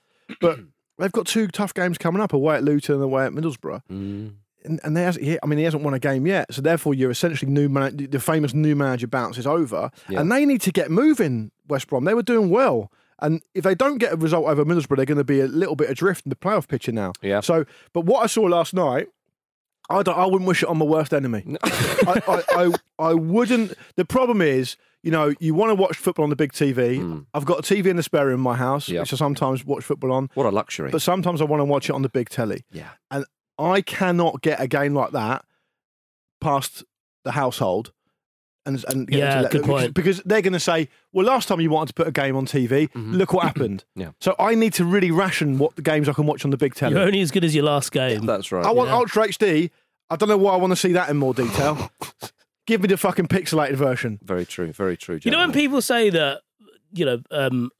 But 0.40 0.60
they've 0.98 1.10
got 1.10 1.26
two 1.26 1.48
tough 1.48 1.72
games 1.72 1.96
coming 1.96 2.20
up 2.20 2.34
away 2.34 2.56
at 2.56 2.64
Luton 2.64 2.96
and 2.96 3.04
away 3.04 3.24
at 3.24 3.32
Middlesbrough. 3.32 3.80
Mm. 3.90 4.34
And, 4.64 4.80
and 4.84 4.96
they 4.96 5.02
hasn't, 5.02 5.24
he, 5.24 5.38
I 5.42 5.46
mean, 5.46 5.58
he 5.58 5.64
hasn't 5.64 5.82
won 5.82 5.94
a 5.94 5.98
game 5.98 6.26
yet. 6.26 6.52
So 6.52 6.60
therefore, 6.60 6.92
you're 6.92 7.10
essentially 7.10 7.50
new 7.50 7.68
man, 7.68 7.96
the 7.96 8.20
famous 8.20 8.52
new 8.52 8.76
manager 8.76 9.08
bounce 9.08 9.38
is 9.38 9.46
over. 9.46 9.90
Yeah. 10.08 10.20
And 10.20 10.30
they 10.30 10.44
need 10.44 10.60
to 10.62 10.70
get 10.70 10.90
moving, 10.90 11.50
West 11.66 11.88
Brom. 11.88 12.04
They 12.04 12.14
were 12.14 12.22
doing 12.22 12.50
well. 12.50 12.92
And 13.22 13.40
if 13.54 13.64
they 13.64 13.74
don't 13.74 13.98
get 13.98 14.12
a 14.12 14.16
result 14.16 14.46
over 14.46 14.64
Middlesbrough, 14.64 14.96
they're 14.96 15.06
going 15.06 15.16
to 15.16 15.24
be 15.24 15.40
a 15.40 15.46
little 15.46 15.76
bit 15.76 15.88
adrift 15.88 16.26
in 16.26 16.30
the 16.30 16.36
playoff 16.36 16.68
picture 16.68 16.92
now. 16.92 17.12
Yeah. 17.22 17.40
So, 17.40 17.64
but 17.94 18.04
what 18.04 18.22
I 18.22 18.26
saw 18.26 18.42
last 18.42 18.74
night, 18.74 19.08
I, 19.88 20.02
don't, 20.02 20.18
I 20.18 20.26
wouldn't 20.26 20.46
wish 20.46 20.62
it 20.62 20.68
on 20.68 20.76
my 20.78 20.84
worst 20.84 21.14
enemy. 21.14 21.56
I, 21.62 22.20
I, 22.28 22.42
I, 22.50 22.72
I 22.98 23.14
wouldn't. 23.14 23.74
The 23.96 24.04
problem 24.04 24.42
is, 24.42 24.76
you 25.02 25.10
know, 25.10 25.32
you 25.40 25.54
want 25.54 25.70
to 25.70 25.74
watch 25.74 25.96
football 25.96 26.24
on 26.24 26.30
the 26.30 26.36
big 26.36 26.52
TV. 26.52 26.98
Hmm. 27.00 27.20
I've 27.32 27.44
got 27.44 27.58
a 27.58 27.62
TV 27.62 27.86
in 27.86 27.96
the 27.96 28.02
spare 28.02 28.26
room 28.26 28.34
in 28.34 28.40
my 28.40 28.56
house. 28.56 28.88
Yeah. 28.88 29.00
which 29.00 29.12
I 29.12 29.16
sometimes 29.16 29.64
watch 29.64 29.84
football 29.84 30.12
on. 30.12 30.28
What 30.34 30.46
a 30.46 30.50
luxury! 30.50 30.90
But 30.90 31.02
sometimes 31.02 31.40
I 31.40 31.44
want 31.44 31.60
to 31.60 31.64
watch 31.64 31.88
it 31.88 31.92
on 31.92 32.02
the 32.02 32.08
big 32.08 32.28
telly. 32.28 32.64
yeah, 32.70 32.90
And 33.10 33.24
I 33.58 33.80
cannot 33.82 34.42
get 34.42 34.60
a 34.60 34.66
game 34.68 34.94
like 34.94 35.12
that 35.12 35.44
past 36.40 36.84
the 37.24 37.32
household. 37.32 37.92
And, 38.64 38.84
and 38.88 39.08
get 39.08 39.18
Yeah, 39.18 39.34
to 39.36 39.42
let- 39.42 39.50
good 39.52 39.62
because, 39.62 39.80
point. 39.82 39.94
because 39.94 40.22
they're 40.24 40.40
going 40.42 40.52
to 40.52 40.60
say, 40.60 40.88
well, 41.12 41.26
last 41.26 41.48
time 41.48 41.60
you 41.60 41.68
wanted 41.70 41.88
to 41.88 41.94
put 41.94 42.06
a 42.06 42.12
game 42.12 42.36
on 42.36 42.46
TV, 42.46 42.88
look 42.94 43.32
what 43.32 43.44
happened. 43.46 43.84
Mm-hmm. 43.90 44.00
Yeah. 44.02 44.10
So 44.20 44.36
I 44.38 44.54
need 44.54 44.72
to 44.74 44.84
really 44.84 45.10
ration 45.10 45.58
what 45.58 45.74
the 45.74 45.82
games 45.82 46.08
I 46.08 46.12
can 46.12 46.26
watch 46.26 46.44
on 46.44 46.50
the 46.52 46.56
big 46.56 46.74
telly. 46.76 46.94
You're 46.94 47.02
only 47.02 47.20
as 47.22 47.32
good 47.32 47.42
as 47.44 47.54
your 47.56 47.64
last 47.64 47.90
game. 47.90 48.24
that's 48.24 48.52
right. 48.52 48.64
I 48.64 48.70
want 48.70 48.88
Yeah. 48.90 48.96
Ultra 48.96 49.26
HD. 49.28 49.70
I 50.10 50.16
don't 50.16 50.28
know 50.28 50.36
why 50.36 50.52
I 50.52 50.56
want 50.56 50.70
to 50.72 50.76
see 50.76 50.92
that 50.92 51.08
in 51.08 51.16
more 51.16 51.34
detail. 51.34 51.90
Give 52.68 52.80
me 52.80 52.86
the 52.86 52.96
fucking 52.96 53.26
pixelated 53.26 53.74
version. 53.74 54.20
very 54.22 54.46
true. 54.46 54.70
Very 54.72 54.96
true. 54.96 55.18
You 55.24 55.32
know 55.32 55.38
when 55.38 55.50
people 55.52 55.82
say 55.82 56.10
that, 56.10 56.42
you 56.92 57.04
know, 57.04 57.20
um, 57.32 57.70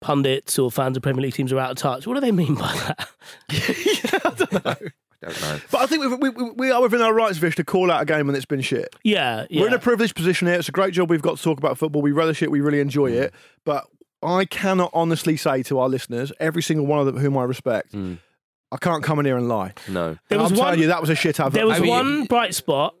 pundits 0.00 0.58
or 0.58 0.70
fans 0.70 0.96
of 0.96 1.02
Premier 1.02 1.22
League 1.22 1.34
teams 1.34 1.52
are 1.52 1.58
out 1.58 1.72
of 1.72 1.76
touch? 1.78 2.06
What 2.06 2.14
do 2.14 2.20
they 2.20 2.30
mean 2.30 2.54
by 2.54 2.72
that? 2.86 3.08
I 3.50 4.30
don't 4.36 4.64
know. 4.64 4.88
But 5.70 5.80
I 5.80 5.86
think 5.86 6.20
we, 6.20 6.30
we, 6.30 6.50
we 6.50 6.70
are 6.70 6.80
within 6.82 7.00
our 7.00 7.12
rights, 7.14 7.38
Vish, 7.38 7.56
to 7.56 7.64
call 7.64 7.90
out 7.90 8.02
a 8.02 8.04
game 8.04 8.26
when 8.26 8.36
it's 8.36 8.44
been 8.44 8.60
shit. 8.60 8.94
Yeah, 9.02 9.46
yeah. 9.50 9.60
We're 9.62 9.68
in 9.68 9.74
a 9.74 9.78
privileged 9.78 10.14
position 10.16 10.46
here. 10.48 10.56
It's 10.58 10.68
a 10.68 10.72
great 10.72 10.94
job 10.94 11.10
we've 11.10 11.22
got 11.22 11.36
to 11.38 11.42
talk 11.42 11.58
about 11.58 11.78
football. 11.78 12.02
We 12.02 12.12
relish 12.12 12.42
it. 12.42 12.50
We 12.50 12.60
really 12.60 12.80
enjoy 12.80 13.10
Mm. 13.12 13.22
it. 13.22 13.34
But 13.64 13.86
I 14.22 14.44
cannot 14.44 14.90
honestly 14.94 15.36
say 15.36 15.62
to 15.64 15.78
our 15.78 15.88
listeners, 15.88 16.32
every 16.40 16.62
single 16.62 16.86
one 16.86 16.98
of 17.00 17.06
them 17.06 17.18
whom 17.18 17.36
I 17.36 17.44
respect, 17.44 17.92
Mm. 17.92 18.18
I 18.72 18.76
can't 18.78 19.04
come 19.04 19.18
in 19.20 19.24
here 19.26 19.36
and 19.36 19.48
lie. 19.48 19.72
No. 19.88 20.16
There 20.28 20.38
was 20.38 20.50
I'm 20.50 20.58
one- 20.58 20.66
telling 20.66 20.80
you, 20.80 20.86
that 20.88 21.00
was 21.00 21.10
a 21.10 21.14
shit 21.14 21.38
advert. 21.38 21.52
There 21.54 21.66
was 21.66 21.78
I 21.78 21.80
mean- 21.82 21.90
one 21.90 22.24
bright 22.24 22.54
spot. 22.54 22.94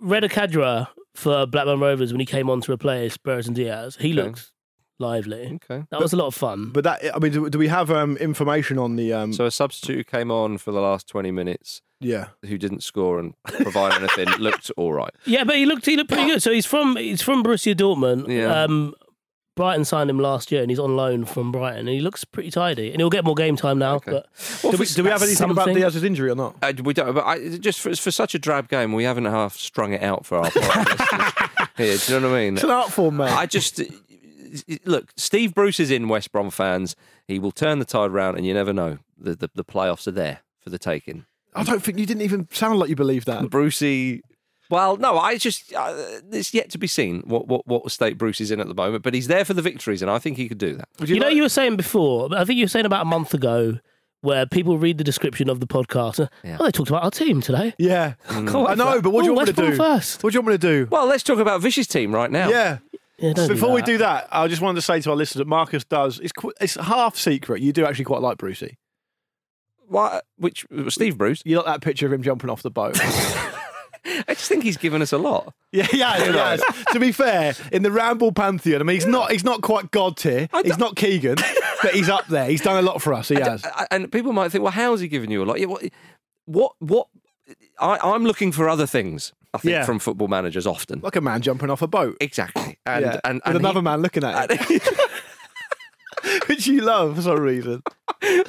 Reda 0.00 0.28
Khadra 0.28 0.88
for 1.14 1.46
Blackburn 1.46 1.80
Rovers 1.80 2.12
when 2.12 2.20
he 2.20 2.26
came 2.26 2.48
on 2.50 2.60
to 2.62 2.72
replace 2.72 3.16
Brereton 3.16 3.54
Diaz. 3.54 3.96
He 4.00 4.12
Okay. 4.12 4.22
looked 4.22 4.52
lively. 4.98 5.58
Okay. 5.64 5.84
That 5.90 6.00
was 6.00 6.12
a 6.12 6.16
lot 6.16 6.26
of 6.26 6.34
fun. 6.34 6.70
But 6.72 6.84
that, 6.84 7.02
I 7.14 7.18
mean, 7.18 7.32
do, 7.32 7.50
do 7.50 7.58
we 7.58 7.68
have 7.68 7.90
um, 7.90 8.16
information 8.16 8.78
on 8.78 8.96
the? 8.96 9.12
Um, 9.12 9.32
So 9.32 9.46
a 9.46 9.50
substitute 9.50 9.96
who 9.96 10.04
came 10.04 10.30
on 10.30 10.58
for 10.58 10.72
the 10.72 10.80
last 10.80 11.06
twenty 11.08 11.30
minutes, 11.30 11.82
yeah, 12.00 12.28
who 12.44 12.58
didn't 12.58 12.82
score 12.82 13.18
and 13.18 13.34
provide 13.44 13.94
anything, 13.94 14.28
looked 14.38 14.70
all 14.76 14.92
right. 14.92 15.12
yeah, 15.24 15.44
but 15.44 15.56
he 15.56 15.66
looked 15.66 15.86
he 15.86 15.96
looked 15.96 16.10
pretty 16.10 16.26
good. 16.26 16.42
So 16.42 16.52
he's 16.52 16.66
from 16.66 16.96
he's 16.96 17.22
from 17.22 17.42
Borussia 17.44 17.74
Dortmund. 17.74 18.28
Yeah. 18.28 18.62
Um, 18.64 18.94
Brighton 19.54 19.86
signed 19.86 20.10
him 20.10 20.18
last 20.18 20.52
year, 20.52 20.60
and 20.60 20.70
he's 20.70 20.78
on 20.78 20.96
loan 20.96 21.24
from 21.24 21.50
Brighton, 21.50 21.80
and 21.80 21.88
he 21.88 22.00
looks 22.00 22.24
pretty 22.26 22.50
tidy. 22.50 22.90
And 22.90 23.00
he'll 23.00 23.08
get 23.08 23.24
more 23.24 23.34
game 23.34 23.56
time 23.56 23.78
now. 23.78 23.94
Okay. 23.94 24.10
But 24.10 24.26
do, 24.60 24.76
we, 24.76 24.84
do 24.84 25.02
we 25.02 25.08
have 25.08 25.20
that's 25.20 25.30
anything 25.30 25.50
about. 25.50 25.68
Diaz's 25.68 26.04
injury 26.04 26.28
or 26.30 26.34
not? 26.34 26.56
Uh, 26.60 26.74
we 26.84 26.92
don't, 26.92 27.14
but 27.14 27.24
I, 27.24 27.56
just 27.56 27.80
for, 27.80 27.96
for 27.96 28.10
such 28.10 28.34
a 28.34 28.38
drab 28.38 28.68
game, 28.68 28.92
we 28.92 29.04
haven't 29.04 29.24
half 29.24 29.56
strung 29.56 29.94
it 29.94 30.02
out 30.02 30.26
for 30.26 30.36
our 30.36 30.50
podcast 30.50 31.68
here. 31.78 31.96
Do 31.96 32.12
you 32.12 32.20
know 32.20 32.28
what 32.28 32.36
I 32.36 32.40
mean? 32.44 32.54
It's 32.56 32.64
an 32.64 32.70
art 32.70 32.90
form, 32.92 33.16
mate. 33.16 33.32
I 33.32 33.46
just 33.46 33.80
look. 34.84 35.12
Steve 35.16 35.54
Bruce 35.54 35.80
is 35.80 35.90
in 35.90 36.08
West 36.08 36.32
Brom 36.32 36.50
fans. 36.50 36.96
He 37.26 37.38
will 37.38 37.52
turn 37.52 37.78
the 37.78 37.84
tide 37.84 38.10
round, 38.10 38.36
and 38.36 38.46
you 38.46 38.54
never 38.54 38.72
know. 38.72 38.98
The 39.18 39.34
the, 39.36 39.50
the 39.54 39.64
playoffs 39.64 40.06
are 40.06 40.12
there 40.12 40.40
for 40.60 40.70
the 40.70 40.78
taking. 40.78 41.26
I 41.54 41.62
don't 41.62 41.82
think 41.82 41.98
you 41.98 42.06
didn't 42.06 42.22
even 42.22 42.48
sound 42.52 42.78
like 42.78 42.90
you 42.90 42.96
believed 42.96 43.26
that. 43.26 43.48
Brucey. 43.50 44.22
Well, 44.68 44.96
no, 44.96 45.16
I 45.16 45.38
just 45.38 45.72
uh, 45.74 45.94
it's 46.32 46.52
yet 46.52 46.70
to 46.70 46.78
be 46.78 46.88
seen 46.88 47.22
what, 47.24 47.46
what 47.46 47.66
what 47.68 47.90
state 47.92 48.18
Bruce 48.18 48.40
is 48.40 48.50
in 48.50 48.60
at 48.60 48.66
the 48.66 48.74
moment, 48.74 49.04
but 49.04 49.14
he's 49.14 49.28
there 49.28 49.44
for 49.44 49.54
the 49.54 49.62
victories, 49.62 50.02
and 50.02 50.10
I 50.10 50.18
think 50.18 50.36
he 50.36 50.48
could 50.48 50.58
do 50.58 50.74
that. 50.74 50.88
Would 50.98 51.08
you, 51.08 51.20
know, 51.20 51.26
like- 51.26 51.36
you 51.36 51.42
were 51.42 51.48
saying 51.48 51.76
before. 51.76 52.28
I 52.36 52.44
think 52.44 52.58
you 52.58 52.64
were 52.64 52.68
saying 52.68 52.84
about 52.84 53.02
a 53.02 53.04
month 53.04 53.32
ago, 53.32 53.78
where 54.22 54.44
people 54.44 54.76
read 54.76 54.98
the 54.98 55.04
description 55.04 55.48
of 55.48 55.60
the 55.60 55.68
podcast. 55.68 56.18
and, 56.18 56.28
Yeah. 56.42 56.56
Oh, 56.58 56.64
they 56.64 56.72
talked 56.72 56.90
about 56.90 57.04
our 57.04 57.12
team 57.12 57.40
today. 57.40 57.74
yeah, 57.78 58.14
Can't 58.28 58.48
I 58.56 58.74
know, 58.74 59.00
but 59.00 59.10
what 59.10 59.20
do 59.22 59.26
you 59.26 59.32
Oh, 59.32 59.36
want 59.36 59.46
me 59.48 59.52
to 59.52 59.56
Brom 59.56 59.70
do? 59.70 59.76
first? 59.76 60.24
What 60.24 60.32
do 60.32 60.36
you 60.36 60.40
want 60.42 60.48
me 60.48 60.54
to 60.58 60.84
do? 60.84 60.88
Well, 60.90 61.06
let's 61.06 61.22
talk 61.22 61.38
about 61.38 61.60
Vish's 61.60 61.86
team 61.86 62.12
right 62.12 62.30
now. 62.30 62.48
Yeah, 62.48 62.78
Yeah, 63.18 63.32
don't 63.32 63.48
Before 63.48 63.72
we 63.72 63.80
do 63.82 63.98
that, 63.98 64.28
I 64.30 64.46
just 64.48 64.60
wanted 64.60 64.76
to 64.76 64.82
say 64.82 65.00
to 65.00 65.10
our 65.10 65.16
listeners 65.16 65.40
that 65.40 65.48
Marcus 65.48 65.84
does. 65.84 66.18
It's 66.20 66.32
qu- 66.32 66.52
it's 66.60 66.74
half 66.74 67.16
secret. 67.16 67.62
You 67.62 67.72
do 67.72 67.86
actually 67.86 68.04
quite 68.04 68.20
like 68.20 68.36
Brucey. 68.38 68.76
Why? 69.88 70.20
Which 70.36 70.66
Steve 70.88 71.16
Bruce? 71.16 71.42
You 71.44 71.56
like 71.56 71.66
that 71.66 71.80
picture 71.80 72.06
of 72.06 72.12
him 72.12 72.22
jumping 72.22 72.50
off 72.50 72.62
the 72.62 72.70
boat. 72.70 72.98
I 74.28 74.34
just 74.34 74.48
think 74.48 74.62
he's 74.62 74.76
given 74.76 75.02
us 75.02 75.12
a 75.12 75.18
lot. 75.18 75.52
Yeah, 75.72 75.86
yeah, 75.92 76.24
You 76.24 76.32
know. 76.32 76.52
yeah. 76.52 76.82
To 76.92 77.00
be 77.00 77.10
fair, 77.12 77.54
in 77.72 77.82
the 77.82 77.90
Ramble 77.90 78.32
pantheon, 78.32 78.80
I 78.80 78.84
mean, 78.84 78.94
he's 78.94 79.06
not 79.06 79.32
he's 79.32 79.44
not 79.44 79.62
quite 79.62 79.90
god 79.90 80.16
tier. 80.16 80.48
He's 80.52 80.62
don't- 80.70 80.78
not 80.80 80.96
Keegan, 80.96 81.36
but 81.82 81.92
he's 81.92 82.08
up 82.08 82.26
there. 82.28 82.46
He's 82.48 82.60
done 82.62 82.76
a 82.78 82.82
lot 82.82 83.02
for 83.02 83.12
us. 83.14 83.28
He 83.28 83.34
has. 83.36 83.64
I- 83.64 83.86
And 83.90 84.10
people 84.12 84.32
might 84.32 84.52
think, 84.52 84.62
well, 84.62 84.72
how's 84.72 85.00
he 85.00 85.08
giving 85.08 85.30
you 85.30 85.42
a 85.42 85.46
lot? 85.46 85.58
Yeah, 85.60 85.66
what? 85.66 85.84
What? 86.44 86.72
what 86.78 87.08
I, 87.78 87.98
I'm 88.02 88.24
looking 88.24 88.52
for 88.52 88.68
other 88.68 88.86
things. 88.86 89.32
I 89.54 89.58
think 89.58 89.72
Yeah. 89.72 89.84
from 89.84 89.98
football 89.98 90.28
managers 90.28 90.66
often. 90.66 91.00
Like 91.00 91.16
a 91.16 91.20
man 91.20 91.40
jumping 91.42 91.70
off 91.70 91.82
a 91.82 91.86
boat. 91.86 92.16
Exactly. 92.20 92.78
And 92.86 93.04
yeah. 93.04 93.20
and, 93.24 93.36
With 93.36 93.46
and 93.46 93.56
another 93.56 93.80
he- 93.80 93.84
man 93.84 94.02
looking 94.02 94.24
at 94.24 94.50
it, 94.50 94.60
and- 94.70 94.80
which 96.48 96.66
you 96.66 96.80
love 96.80 97.16
for 97.16 97.22
some 97.22 97.40
reason. 97.40 97.82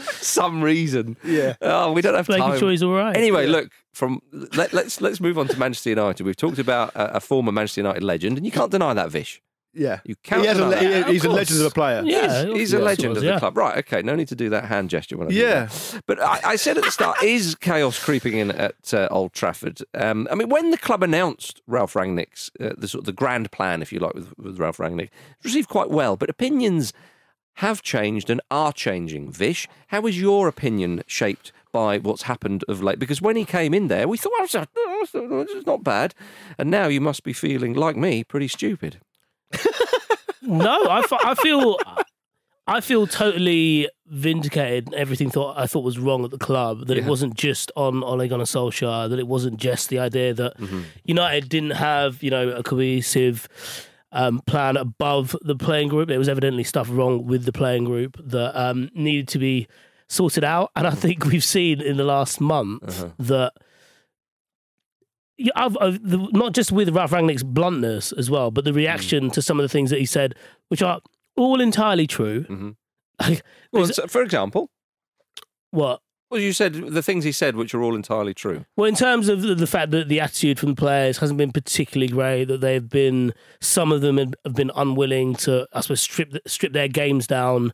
some 0.06 0.62
reason. 0.63 1.16
Yeah. 1.24 1.56
Oh, 1.62 1.92
we 1.92 2.01
don't 2.01 2.16
have 2.16 2.27
Making 2.27 2.44
time. 2.48 2.60
sure 2.60 2.72
he's 2.72 2.84
all 2.84 2.94
right. 2.94 3.16
Anyway, 3.16 3.46
look 3.48 3.72
from 3.94 4.22
let, 4.32 4.74
let's 4.74 5.01
let's 5.01 5.20
move 5.20 5.38
on 5.38 5.48
to 5.48 5.58
Manchester 5.60 5.89
United. 5.89 6.25
We've 6.25 6.36
talked 6.36 6.60
about 6.60 6.96
a, 6.96 7.18
a 7.18 7.20
former 7.20 7.51
Manchester 7.51 7.82
United 7.82 8.04
legend, 8.04 8.38
and 8.38 8.46
you 8.46 8.51
can't 8.51 8.72
deny 8.72 8.94
that, 8.94 9.12
Vish. 9.12 9.42
Yeah. 9.77 10.00
You 10.03 10.15
can't 10.24 10.41
He 10.41 10.48
has 10.48 10.57
a, 10.60 10.65
le- 10.65 10.69
that. 10.72 11.07
he's 11.10 11.24
a 11.24 11.29
legend 11.29 11.60
of 11.62 11.67
a 11.67 11.69
player. 11.72 12.01
Yeah, 12.03 12.46
He's, 12.46 12.55
he's 12.55 12.74
a 12.74 12.79
legend 12.79 13.10
was, 13.10 13.17
of 13.19 13.24
the 13.24 13.29
yeah. 13.29 13.39
club. 13.39 13.55
Right, 13.57 13.77
okay, 13.79 14.01
no 14.01 14.15
need 14.15 14.27
to 14.29 14.36
do 14.36 14.50
that 14.50 14.65
hand 14.65 14.89
gesture 14.89 15.17
when 15.17 15.27
I 15.27 15.31
Yeah. 15.31 15.69
But 16.05 16.22
I, 16.22 16.39
I 16.43 16.55
said 16.55 16.77
at 16.77 16.84
the 16.84 16.91
start, 16.91 17.22
is 17.24 17.55
chaos 17.55 18.03
creeping 18.03 18.38
in 18.38 18.51
at 18.51 18.93
uh, 18.93 19.07
Old 19.12 19.34
Trafford? 19.34 19.81
Um, 19.93 20.27
I 20.31 20.36
mean, 20.36 20.50
when 20.50 20.72
the 20.72 20.77
club 20.77 21.03
announced 21.03 21.62
Ralph 21.67 21.93
Rangnick's, 21.93 22.50
uh, 22.60 22.74
the 22.77 22.88
sort 22.88 23.01
of 23.01 23.05
the 23.05 23.13
grand 23.13 23.51
plan, 23.51 23.81
if 23.81 23.93
you 23.93 24.00
like, 24.00 24.13
with, 24.13 24.34
with 24.38 24.60
Ralph 24.60 24.77
Rangnick, 24.77 25.05
it 25.05 25.12
received 25.43 25.69
quite 25.69 25.89
well, 25.89 26.17
but 26.17 26.29
opinions 26.29 26.93
have 27.55 27.81
changed 27.81 28.29
and 28.29 28.39
are 28.51 28.72
changing. 28.72 29.31
Vish, 29.31 29.67
how 29.88 30.05
is 30.05 30.19
your 30.19 30.48
opinion 30.48 31.03
shaped 31.07 31.51
by 31.72 31.98
what's 31.98 32.24
happened 32.24 32.63
of 32.67 32.84
late? 32.84 33.00
Because 33.00 33.19
when 33.19 33.36
he 33.36 33.46
came 33.46 33.74
in 33.74 33.88
there, 33.88 34.07
we 34.07 34.17
thought, 34.17 34.31
oh, 34.38 35.46
it's 35.50 35.65
not 35.65 35.84
bad. 35.84 36.13
And 36.60 36.69
now 36.69 36.88
you 36.88 37.01
must 37.01 37.24
be 37.24 37.34
feeling, 37.34 37.74
like 37.74 37.96
me, 37.96 38.24
pretty 38.24 38.48
stupid. 38.48 39.00
No, 40.42 40.84
I, 40.86 41.01
I 41.25 41.36
feel 41.36 41.77
I 42.68 42.80
feel 42.80 43.06
totally 43.06 43.89
vindicated. 44.06 44.94
Everything 44.94 45.30
thought 45.30 45.58
I 45.58 45.68
thought 45.68 45.84
was 45.84 46.00
wrong 46.00 46.24
at 46.24 46.32
the 46.32 46.38
club. 46.38 46.88
That 46.88 46.98
it 46.98 47.04
wasn't 47.06 47.34
just 47.36 47.70
on 47.75 48.01
Ole 48.04 48.27
Gunnar 48.30 48.46
Solskjaer. 48.46 49.10
That 49.10 49.20
it 49.20 49.27
wasn't 49.27 49.58
just 49.58 49.89
the 49.89 50.00
idea 50.00 50.34
that 50.36 50.58
Mm-hmm. 50.58 50.82
United 51.04 51.50
didn't 51.50 51.72
have 51.72 52.24
you 52.24 52.30
know 52.30 52.50
a 52.50 52.63
cohesive 52.63 53.50
um, 54.13 54.39
plan 54.48 54.77
above 54.77 55.36
the 55.42 55.56
playing 55.56 55.89
group. 55.89 56.08
There 56.08 56.20
was 56.20 56.30
evidently 56.30 56.63
stuff 56.63 56.88
wrong 56.89 57.25
with 57.25 57.44
the 57.44 57.51
playing 57.51 57.84
group 57.84 58.16
that 58.24 58.58
um, 58.58 58.89
needed 58.94 59.27
to 59.30 59.39
be 59.39 59.68
sorted 60.08 60.46
out. 60.46 60.72
And 60.77 60.88
I 60.88 60.92
think 60.92 61.25
we've 61.25 61.44
seen 61.44 61.82
in 61.82 61.98
the 61.98 62.06
last 62.06 62.39
month 62.39 63.01
Uh-huh. 63.01 63.12
that 63.20 63.54
yeah, 65.38 65.51
I've, 65.56 65.77
I've, 65.79 66.01
the, 66.08 66.17
not 66.32 66.53
just 66.53 66.72
with 66.72 66.89
Ralph 66.89 67.12
Rangnick's 67.12 67.44
bluntness 67.44 68.12
as 68.12 68.29
well, 68.29 68.51
but 68.51 68.65
the 68.65 68.74
reaction 68.74 69.29
to 69.32 69.41
some 69.41 69.60
of 69.60 69.63
the 69.63 69.70
things 69.70 69.89
that 69.91 70.00
he 70.00 70.06
said, 70.06 70.36
which 70.70 70.82
are 70.82 71.00
all 71.36 71.62
entirely 71.62 72.08
true. 72.08 72.44
Mhm. 72.46 72.75
Like, 73.20 73.44
Well, 73.72 73.86
so- 73.88 74.08
for 74.08 74.22
example, 74.22 74.70
what? 75.72 76.01
well, 76.29 76.39
you 76.41 76.53
said 76.53 76.74
the 76.74 77.01
things 77.03 77.24
he 77.24 77.32
said, 77.32 77.56
which 77.56 77.74
are 77.74 77.82
all 77.82 77.96
entirely 77.96 78.34
true. 78.34 78.65
Well, 78.75 78.88
in 78.88 78.96
terms 78.96 79.27
of 79.29 79.41
the, 79.41 79.56
the 79.56 79.67
fact 79.67 79.91
that 79.91 80.08
the 80.08 80.20
attitude 80.20 80.60
from 80.60 80.70
the 80.70 80.75
players 80.75 81.17
hasn't 81.20 81.38
been 81.38 81.51
particularly 81.51 82.12
great, 82.12 82.46
that 82.46 82.62
they've 82.62 82.88
been 82.88 83.34
some 83.62 83.91
of 83.91 84.01
them 84.01 84.17
have 84.17 84.34
have 84.46 84.53
been 84.56 84.72
unwilling 84.75 85.36
to, 85.36 85.67
I 85.74 85.82
suppose, 85.82 86.01
strip 86.01 86.34
strip 86.46 86.74
their 86.74 86.88
games 86.88 87.27
down 87.27 87.72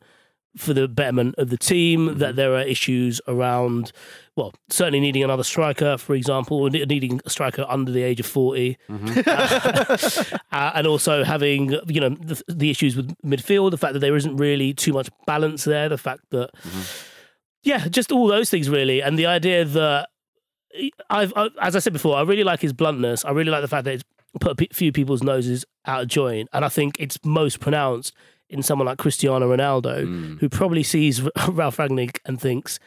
for 0.56 0.72
the 0.72 0.88
betterment 0.88 1.34
of 1.38 1.50
the 1.50 1.56
team. 1.56 2.18
That 2.18 2.30
mm-hmm. 2.30 2.36
there 2.36 2.54
are 2.54 2.62
issues 2.62 3.20
around, 3.26 3.92
well, 4.36 4.54
certainly 4.70 5.00
needing 5.00 5.22
another 5.22 5.44
striker, 5.44 5.98
for 5.98 6.14
example, 6.14 6.58
or 6.58 6.70
needing 6.70 7.20
a 7.24 7.30
striker 7.30 7.64
under 7.68 7.90
the 7.90 8.02
age 8.02 8.20
of 8.20 8.26
40 8.26 8.78
mm-hmm. 8.88 10.36
uh, 10.52 10.72
and 10.74 10.86
also 10.86 11.24
having 11.24 11.70
you 11.86 12.00
know 12.00 12.10
the, 12.10 12.42
the 12.48 12.70
issues 12.70 12.96
with 12.96 13.14
midfield, 13.22 13.70
the 13.70 13.78
fact 13.78 13.94
that 13.94 14.00
there 14.00 14.16
isn't 14.16 14.36
really 14.36 14.72
too 14.72 14.92
much 14.92 15.08
balance 15.26 15.64
there, 15.64 15.88
the 15.88 15.98
fact 15.98 16.22
that 16.30 16.50
mm-hmm. 16.54 16.82
yeah, 17.62 17.88
just 17.88 18.12
all 18.12 18.26
those 18.26 18.50
things 18.50 18.68
really, 18.68 19.02
and 19.02 19.18
the 19.18 19.26
idea 19.26 19.64
that 19.64 20.08
I've 21.10 21.32
I, 21.36 21.48
as 21.60 21.76
I 21.76 21.78
said 21.78 21.92
before, 21.92 22.16
I 22.16 22.22
really 22.22 22.44
like 22.44 22.60
his 22.60 22.72
bluntness. 22.72 23.24
I 23.24 23.30
really 23.30 23.50
like 23.50 23.62
the 23.62 23.68
fact 23.68 23.84
that 23.84 23.94
it's 23.94 24.04
put 24.40 24.60
a 24.60 24.74
few 24.74 24.92
people's 24.92 25.22
noses 25.22 25.64
out 25.86 26.02
of 26.02 26.08
joint, 26.08 26.48
and 26.52 26.64
I 26.64 26.68
think 26.68 26.96
it's 26.98 27.18
most 27.24 27.60
pronounced 27.60 28.12
in 28.54 28.62
someone 28.62 28.86
like 28.86 28.98
Cristiano 28.98 29.54
Ronaldo, 29.54 30.38
who 30.38 30.48
probably 30.48 30.82
sees 30.82 31.20
Ralph 31.48 31.76
Rangnick 31.76 32.18
and 32.24 32.40
thinks, 32.40 32.78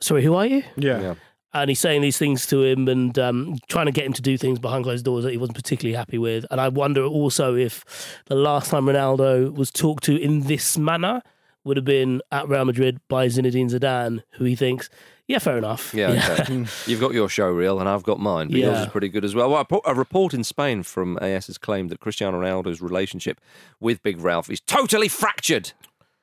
"Sorry, 0.00 0.22
who 0.22 0.34
are 0.34 0.46
you?" 0.46 0.62
Yeah. 0.76 1.00
Yeah. 1.00 1.14
and 1.52 1.68
he's 1.68 1.80
saying 1.80 2.00
these 2.02 2.16
things 2.18 2.46
to 2.46 2.62
him 2.62 2.86
and 2.88 3.18
um, 3.18 3.58
trying 3.68 3.86
to 3.86 3.92
get 3.92 4.06
him 4.06 4.12
to 4.12 4.22
do 4.22 4.38
things 4.38 4.58
behind 4.60 4.84
closed 4.84 5.04
doors 5.04 5.24
that 5.24 5.32
he 5.32 5.36
wasn't 5.36 5.56
particularly 5.56 5.96
happy 5.96 6.16
with. 6.18 6.44
And 6.50 6.60
I 6.60 6.68
wonder 6.68 7.02
also 7.04 7.56
if 7.56 7.84
the 8.26 8.36
last 8.36 8.70
time 8.70 8.84
Ronaldo 8.84 9.52
was 9.52 9.70
talked 9.72 10.04
to 10.04 10.16
in 10.16 10.42
this 10.42 10.78
manner 10.78 11.22
would 11.64 11.76
have 11.76 11.84
been 11.84 12.22
at 12.30 12.48
Real 12.48 12.64
Madrid 12.64 13.00
by 13.08 13.26
Zinedine 13.26 13.68
Zidane, 13.70 14.22
who 14.38 14.44
he 14.44 14.54
thinks, 14.54 14.88
yeah, 15.30 15.38
fair 15.38 15.58
enough. 15.58 15.94
Yeah, 15.94 16.36
okay. 16.40 16.66
You've 16.86 16.98
got 16.98 17.12
your 17.12 17.28
show 17.28 17.48
reel, 17.48 17.78
and 17.78 17.88
I've 17.88 18.02
got 18.02 18.18
mine. 18.18 18.48
But 18.48 18.56
yours 18.56 18.80
is 18.80 18.86
pretty 18.88 19.08
good 19.08 19.24
as 19.24 19.32
well. 19.32 19.48
well 19.48 19.64
a 19.84 19.94
report 19.94 20.34
in 20.34 20.42
Spain 20.42 20.82
from 20.82 21.20
AS 21.22 21.46
has 21.46 21.56
claimed 21.56 21.90
that 21.90 22.00
Cristiano 22.00 22.40
Ronaldo's 22.40 22.82
relationship 22.82 23.40
with 23.78 24.02
Big 24.02 24.18
Ralph 24.18 24.50
is 24.50 24.60
totally 24.60 25.06
fractured, 25.06 25.70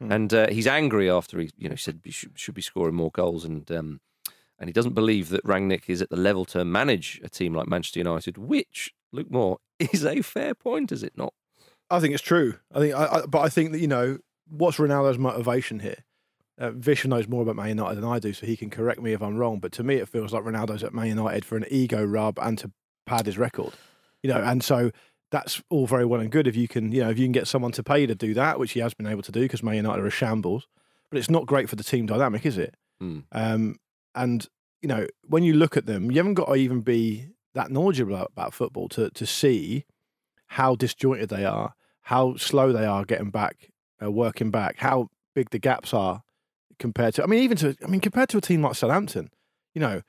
and 0.02 0.34
uh, 0.34 0.50
he's 0.50 0.68
angry 0.68 1.10
after 1.10 1.40
he, 1.40 1.52
you 1.58 1.70
know, 1.70 1.76
said 1.76 2.02
he 2.04 2.12
should, 2.12 2.38
should 2.38 2.54
be 2.54 2.62
scoring 2.62 2.96
more 2.96 3.10
goals, 3.12 3.46
and 3.46 3.72
um, 3.72 4.02
and 4.60 4.68
he 4.68 4.74
doesn't 4.74 4.94
believe 4.94 5.30
that 5.30 5.46
Rangnick 5.46 5.84
is 5.88 6.02
at 6.02 6.10
the 6.10 6.18
level 6.18 6.44
to 6.44 6.66
manage 6.66 7.22
a 7.24 7.30
team 7.30 7.54
like 7.54 7.70
Manchester 7.70 8.02
United, 8.02 8.38
which 8.38 8.94
Luke 9.14 9.32
Moore 9.32 9.60
is 9.80 10.06
a 10.06 10.22
fair 10.22 10.54
point, 10.54 10.92
is 10.92 11.02
it 11.02 11.14
not? 11.16 11.34
I 11.90 12.02
think 12.02 12.14
it's 12.14 12.22
true. 12.22 12.56
I 12.76 12.80
think, 12.80 12.94
I, 12.94 13.06
I, 13.06 13.26
but 13.26 13.40
I 13.40 13.48
think 13.48 13.72
that 13.72 13.80
you 13.80 13.88
know 13.88 14.18
what's 14.50 14.76
Ronaldo's 14.76 15.18
motivation 15.18 15.80
here. 15.80 16.04
Uh, 16.60 16.72
Vish 16.72 17.06
knows 17.06 17.28
more 17.28 17.44
about 17.44 17.56
Man 17.56 17.70
United 17.70 17.96
than 17.96 18.04
I 18.04 18.20
do, 18.20 18.34
so 18.34 18.46
he 18.46 18.58
can 18.58 18.70
correct 18.70 19.00
me 19.00 19.14
if 19.14 19.22
I'm 19.22 19.38
wrong. 19.38 19.60
But 19.60 19.72
to 19.74 19.84
me, 19.84 19.96
it 19.96 20.10
feels 20.10 20.34
like 20.34 20.44
Ronaldo's 20.44 20.84
at 20.84 20.94
Man 20.94 21.08
United 21.08 21.46
for 21.46 21.56
an 21.56 21.66
ego 21.70 22.04
rub 22.04 22.40
and 22.40 22.58
to 22.60 22.72
pad 23.06 23.28
his 23.28 23.38
record. 23.38 23.74
You 24.24 24.34
know, 24.34 24.42
and 24.42 24.64
so 24.64 24.92
that's 25.32 25.62
all 25.70 25.86
very 25.86 26.06
well 26.06 26.22
and 26.22 26.32
good 26.32 26.48
if 26.48 26.56
you 26.56 26.68
can, 26.68 26.92
you 26.92 27.04
know, 27.04 27.10
if 27.10 27.20
you 27.20 27.26
can 27.26 27.32
get 27.32 27.48
someone 27.48 27.72
to 27.74 27.84
pay 27.84 28.08
to 28.08 28.16
do 28.16 28.34
that, 28.34 28.60
which 28.60 28.72
he 28.72 28.80
has 28.80 28.94
been 28.94 29.08
able 29.08 29.22
to 29.22 29.32
do 29.32 29.42
because 29.42 29.62
Man 29.62 29.76
United 29.76 30.02
are 30.02 30.08
a 30.08 30.12
shambles. 30.12 30.68
But 31.10 31.20
it's 31.20 31.30
not 31.30 31.46
great 31.46 31.70
for 31.70 31.76
the 31.76 31.84
team 31.84 32.06
dynamic, 32.06 32.46
is 32.46 32.58
it? 32.58 32.76
Hmm. 33.00 33.20
Um, 33.32 33.78
and 34.16 34.48
you 34.82 34.90
know, 34.90 35.08
when 35.24 35.44
you 35.44 35.54
look 35.54 35.78
at 35.78 35.86
them, 35.86 36.12
you 36.12 36.18
haven't 36.18 36.36
got 36.36 36.46
to 36.46 36.56
even 36.56 36.82
be 36.82 37.28
that 37.54 37.72
knowledgeable 37.72 38.16
about, 38.16 38.32
about 38.32 38.54
football 38.54 38.90
to 38.90 39.10
to 39.12 39.26
see 39.26 39.86
how 40.48 40.76
disjointed 40.76 41.30
they 41.30 41.46
are, 41.46 41.76
how 42.02 42.36
slow 42.36 42.72
they 42.72 42.86
are 42.86 43.06
getting 43.06 43.30
back, 43.30 43.70
uh, 44.02 44.12
working 44.12 44.50
back, 44.50 44.78
how 44.78 45.10
big 45.36 45.52
the 45.52 45.60
gaps 45.60 45.94
are 45.94 46.24
compared 46.80 47.16
to. 47.16 47.24
I 47.24 47.26
mean, 47.28 47.44
even 47.44 47.58
to 47.58 47.76
I 47.84 47.88
mean, 47.88 48.02
compared 48.02 48.30
to 48.30 48.38
a 48.38 48.42
team 48.42 48.62
like 48.62 48.76
Southampton, 48.76 49.30
you 49.74 49.82
know, 49.82 50.02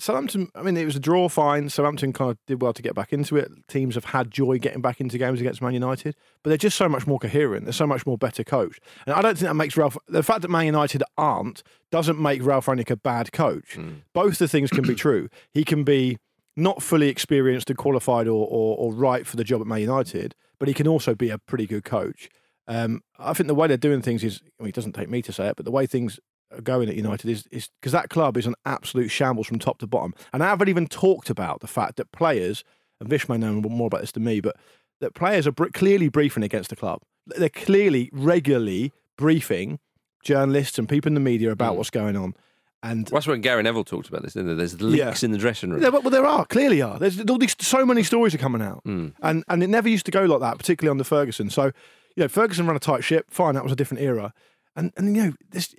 Southampton. 0.00 0.48
I 0.54 0.62
mean, 0.62 0.76
it 0.76 0.84
was 0.86 0.96
a 0.96 1.00
draw, 1.00 1.28
fine. 1.28 1.68
Southampton 1.68 2.12
kind 2.12 2.30
of 2.30 2.38
did 2.46 2.62
well 2.62 2.72
to 2.72 2.82
get 2.82 2.94
back 2.94 3.12
into 3.12 3.36
it. 3.36 3.50
Teams 3.68 3.94
have 3.94 4.06
had 4.06 4.30
joy 4.30 4.58
getting 4.58 4.80
back 4.80 5.00
into 5.00 5.18
games 5.18 5.40
against 5.40 5.60
Man 5.60 5.74
United, 5.74 6.16
but 6.42 6.48
they're 6.48 6.56
just 6.56 6.78
so 6.78 6.88
much 6.88 7.06
more 7.06 7.18
coherent. 7.18 7.64
They're 7.64 7.72
so 7.72 7.86
much 7.86 8.06
more 8.06 8.16
better 8.16 8.42
coached, 8.42 8.80
and 9.06 9.14
I 9.14 9.20
don't 9.20 9.36
think 9.36 9.48
that 9.48 9.54
makes 9.54 9.76
Ralph. 9.76 9.98
The 10.08 10.22
fact 10.22 10.42
that 10.42 10.48
Man 10.48 10.66
United 10.66 11.02
aren't 11.18 11.62
doesn't 11.90 12.20
make 12.20 12.42
Ralph 12.42 12.66
Rangnick 12.66 12.90
a 12.90 12.96
bad 12.96 13.32
coach. 13.32 13.74
Hmm. 13.74 13.90
Both 14.14 14.38
the 14.38 14.48
things 14.48 14.70
can 14.70 14.86
be 14.86 14.94
true. 15.06 15.28
He 15.52 15.64
can 15.64 15.84
be 15.84 16.16
not 16.56 16.82
fully 16.82 17.08
experienced 17.08 17.70
and 17.70 17.78
qualified 17.78 18.26
or, 18.26 18.46
or, 18.46 18.76
or 18.76 18.92
right 18.92 19.26
for 19.26 19.36
the 19.36 19.44
job 19.44 19.60
at 19.60 19.66
Man 19.66 19.80
United, 19.80 20.34
but 20.58 20.68
he 20.68 20.74
can 20.74 20.88
also 20.88 21.14
be 21.14 21.30
a 21.30 21.38
pretty 21.38 21.66
good 21.66 21.84
coach. 21.84 22.28
Um, 22.70 23.02
I 23.18 23.32
think 23.32 23.48
the 23.48 23.54
way 23.54 23.66
they're 23.66 23.76
doing 23.76 24.00
things 24.00 24.22
is, 24.22 24.40
I 24.58 24.62
mean, 24.62 24.68
it 24.68 24.74
doesn't 24.76 24.92
take 24.92 25.10
me 25.10 25.22
to 25.22 25.32
say 25.32 25.48
it, 25.48 25.56
but 25.56 25.64
the 25.64 25.70
way 25.72 25.86
things 25.86 26.20
are 26.56 26.60
going 26.60 26.88
at 26.88 26.94
United 26.96 27.28
is 27.28 27.44
is 27.50 27.68
because 27.80 27.92
that 27.92 28.10
club 28.10 28.36
is 28.36 28.46
an 28.46 28.54
absolute 28.64 29.08
shambles 29.08 29.46
from 29.48 29.58
top 29.58 29.78
to 29.78 29.86
bottom. 29.86 30.14
And 30.32 30.42
I 30.42 30.46
haven't 30.48 30.68
even 30.68 30.86
talked 30.86 31.30
about 31.30 31.60
the 31.60 31.66
fact 31.66 31.96
that 31.96 32.12
players, 32.12 32.62
and 33.00 33.08
Vish 33.08 33.28
may 33.28 33.38
know 33.38 33.54
more 33.60 33.88
about 33.88 34.00
this 34.02 34.12
than 34.12 34.24
me, 34.24 34.40
but 34.40 34.56
that 35.00 35.14
players 35.14 35.46
are 35.46 35.52
br- 35.52 35.68
clearly 35.72 36.08
briefing 36.08 36.42
against 36.44 36.70
the 36.70 36.76
club. 36.76 37.00
They're 37.26 37.48
clearly, 37.48 38.08
regularly 38.12 38.92
briefing 39.18 39.78
journalists 40.22 40.78
and 40.78 40.88
people 40.88 41.08
in 41.08 41.14
the 41.14 41.20
media 41.20 41.50
about 41.50 41.76
what's 41.76 41.90
going 41.90 42.16
on. 42.16 42.34
And 42.82 43.08
Well, 43.10 43.18
that's 43.18 43.26
when 43.26 43.40
Gary 43.42 43.62
Neville 43.62 43.84
talked 43.84 44.08
about 44.08 44.22
this. 44.22 44.32
Isn't 44.32 44.46
there? 44.46 44.54
There's 44.56 44.80
leaks 44.80 45.22
Yeah. 45.22 45.26
in 45.26 45.32
the 45.32 45.38
dressing 45.38 45.70
room. 45.70 45.82
yeah, 45.82 45.88
well, 45.88 46.02
there 46.02 46.24
are 46.26 46.46
clearly 46.46 46.80
are. 46.82 46.98
There's 46.98 47.20
all 47.28 47.36
these 47.38 47.54
so 47.60 47.84
many 47.84 48.02
stories 48.02 48.34
are 48.34 48.38
coming 48.38 48.62
out, 48.62 48.82
Mm. 48.86 49.12
and 49.22 49.44
and 49.48 49.62
it 49.62 49.66
never 49.68 49.88
used 49.88 50.06
to 50.06 50.10
go 50.12 50.24
like 50.24 50.40
that, 50.40 50.56
particularly 50.58 50.90
under 50.90 51.04
Ferguson. 51.04 51.50
So, 51.50 51.72
you 52.16 52.22
know, 52.24 52.28
Ferguson 52.28 52.66
ran 52.66 52.76
a 52.76 52.80
tight 52.80 53.04
ship. 53.04 53.26
Fine, 53.30 53.54
that 53.54 53.62
was 53.62 53.72
a 53.72 53.76
different 53.76 54.02
era, 54.02 54.32
and 54.76 54.92
and 54.96 55.16
you 55.16 55.22
know, 55.22 55.32
this 55.50 55.74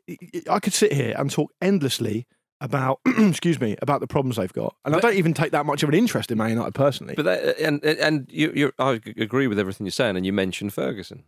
I 0.50 0.59
could 0.59 0.73
sit 0.73 0.93
here 0.93 1.13
and 1.17 1.29
talk 1.31 1.51
endlessly 1.61 2.27
about 2.59 3.00
excuse 3.05 3.59
me 3.59 3.75
about 3.81 4.01
the 4.01 4.07
problems 4.07 4.35
they've 4.38 4.53
got, 4.53 4.75
and 4.85 4.95
I 4.95 5.00
don't 5.00 5.15
even 5.15 5.33
take 5.33 5.51
that 5.51 5.65
much 5.65 5.83
of 5.83 5.89
an 5.89 5.95
interest 5.95 6.31
in 6.31 6.38
Man 6.38 6.50
United 6.51 6.73
personally. 6.75 7.15
But 7.15 7.25
that, 7.25 7.59
and 7.59 7.83
and 7.83 8.27
you, 8.31 8.51
you, 8.55 8.71
I 8.79 9.00
agree 9.17 9.47
with 9.47 9.59
everything 9.59 9.85
you're 9.85 9.91
saying, 9.91 10.15
and 10.17 10.25
you 10.25 10.33
mentioned 10.33 10.73
Ferguson. 10.73 11.23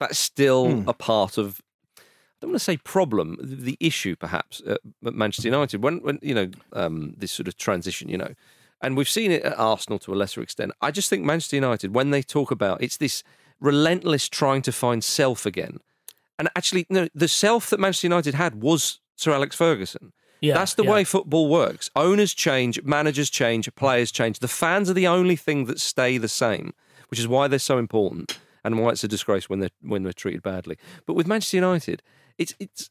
That's 0.00 0.18
still 0.18 0.80
Hmm. 0.82 0.88
a 0.88 0.92
part 0.94 1.38
of. 1.38 1.60
I 1.98 2.02
don't 2.46 2.50
want 2.50 2.58
to 2.60 2.64
say 2.64 2.76
problem, 2.78 3.38
the 3.40 3.76
issue 3.78 4.16
perhaps 4.16 4.60
at 4.66 4.80
Manchester 5.00 5.46
United 5.46 5.80
when 5.84 5.98
when 6.02 6.18
you 6.22 6.34
know 6.34 6.50
um, 6.72 7.14
this 7.16 7.30
sort 7.30 7.46
of 7.46 7.56
transition, 7.56 8.08
you 8.08 8.18
know, 8.18 8.34
and 8.80 8.96
we've 8.96 9.08
seen 9.08 9.30
it 9.30 9.44
at 9.44 9.56
Arsenal 9.56 10.00
to 10.00 10.12
a 10.12 10.16
lesser 10.16 10.42
extent. 10.42 10.72
I 10.80 10.90
just 10.90 11.08
think 11.08 11.24
Manchester 11.24 11.54
United 11.54 11.94
when 11.94 12.10
they 12.10 12.20
talk 12.20 12.50
about 12.50 12.82
it's 12.82 12.96
this 12.96 13.22
relentless 13.62 14.28
trying 14.28 14.60
to 14.62 14.72
find 14.72 15.02
self 15.02 15.46
again, 15.46 15.78
and 16.38 16.50
actually 16.56 16.86
no, 16.90 17.08
the 17.14 17.28
self 17.28 17.70
that 17.70 17.80
Manchester 17.80 18.06
United 18.06 18.34
had 18.34 18.62
was 18.62 19.00
Sir 19.16 19.32
Alex 19.32 19.56
Ferguson. 19.56 20.12
Yeah, 20.40 20.54
That's 20.54 20.74
the 20.74 20.82
yeah. 20.82 20.90
way 20.90 21.04
football 21.04 21.48
works. 21.48 21.88
Owners 21.94 22.34
change, 22.34 22.82
managers 22.82 23.30
change, 23.30 23.72
players 23.76 24.10
change. 24.10 24.40
The 24.40 24.48
fans 24.48 24.90
are 24.90 24.94
the 24.94 25.06
only 25.06 25.36
thing 25.36 25.66
that 25.66 25.78
stay 25.78 26.18
the 26.18 26.26
same, 26.26 26.74
which 27.10 27.20
is 27.20 27.28
why 27.28 27.46
they're 27.46 27.60
so 27.60 27.78
important 27.78 28.40
and 28.64 28.80
why 28.80 28.90
it's 28.90 29.04
a 29.04 29.08
disgrace 29.08 29.48
when 29.48 29.60
they're 29.60 29.70
when 29.80 30.02
they're 30.02 30.12
treated 30.12 30.42
badly. 30.42 30.76
But 31.06 31.14
with 31.14 31.28
Manchester 31.28 31.58
United, 31.58 32.02
it's 32.38 32.54
it's 32.58 32.90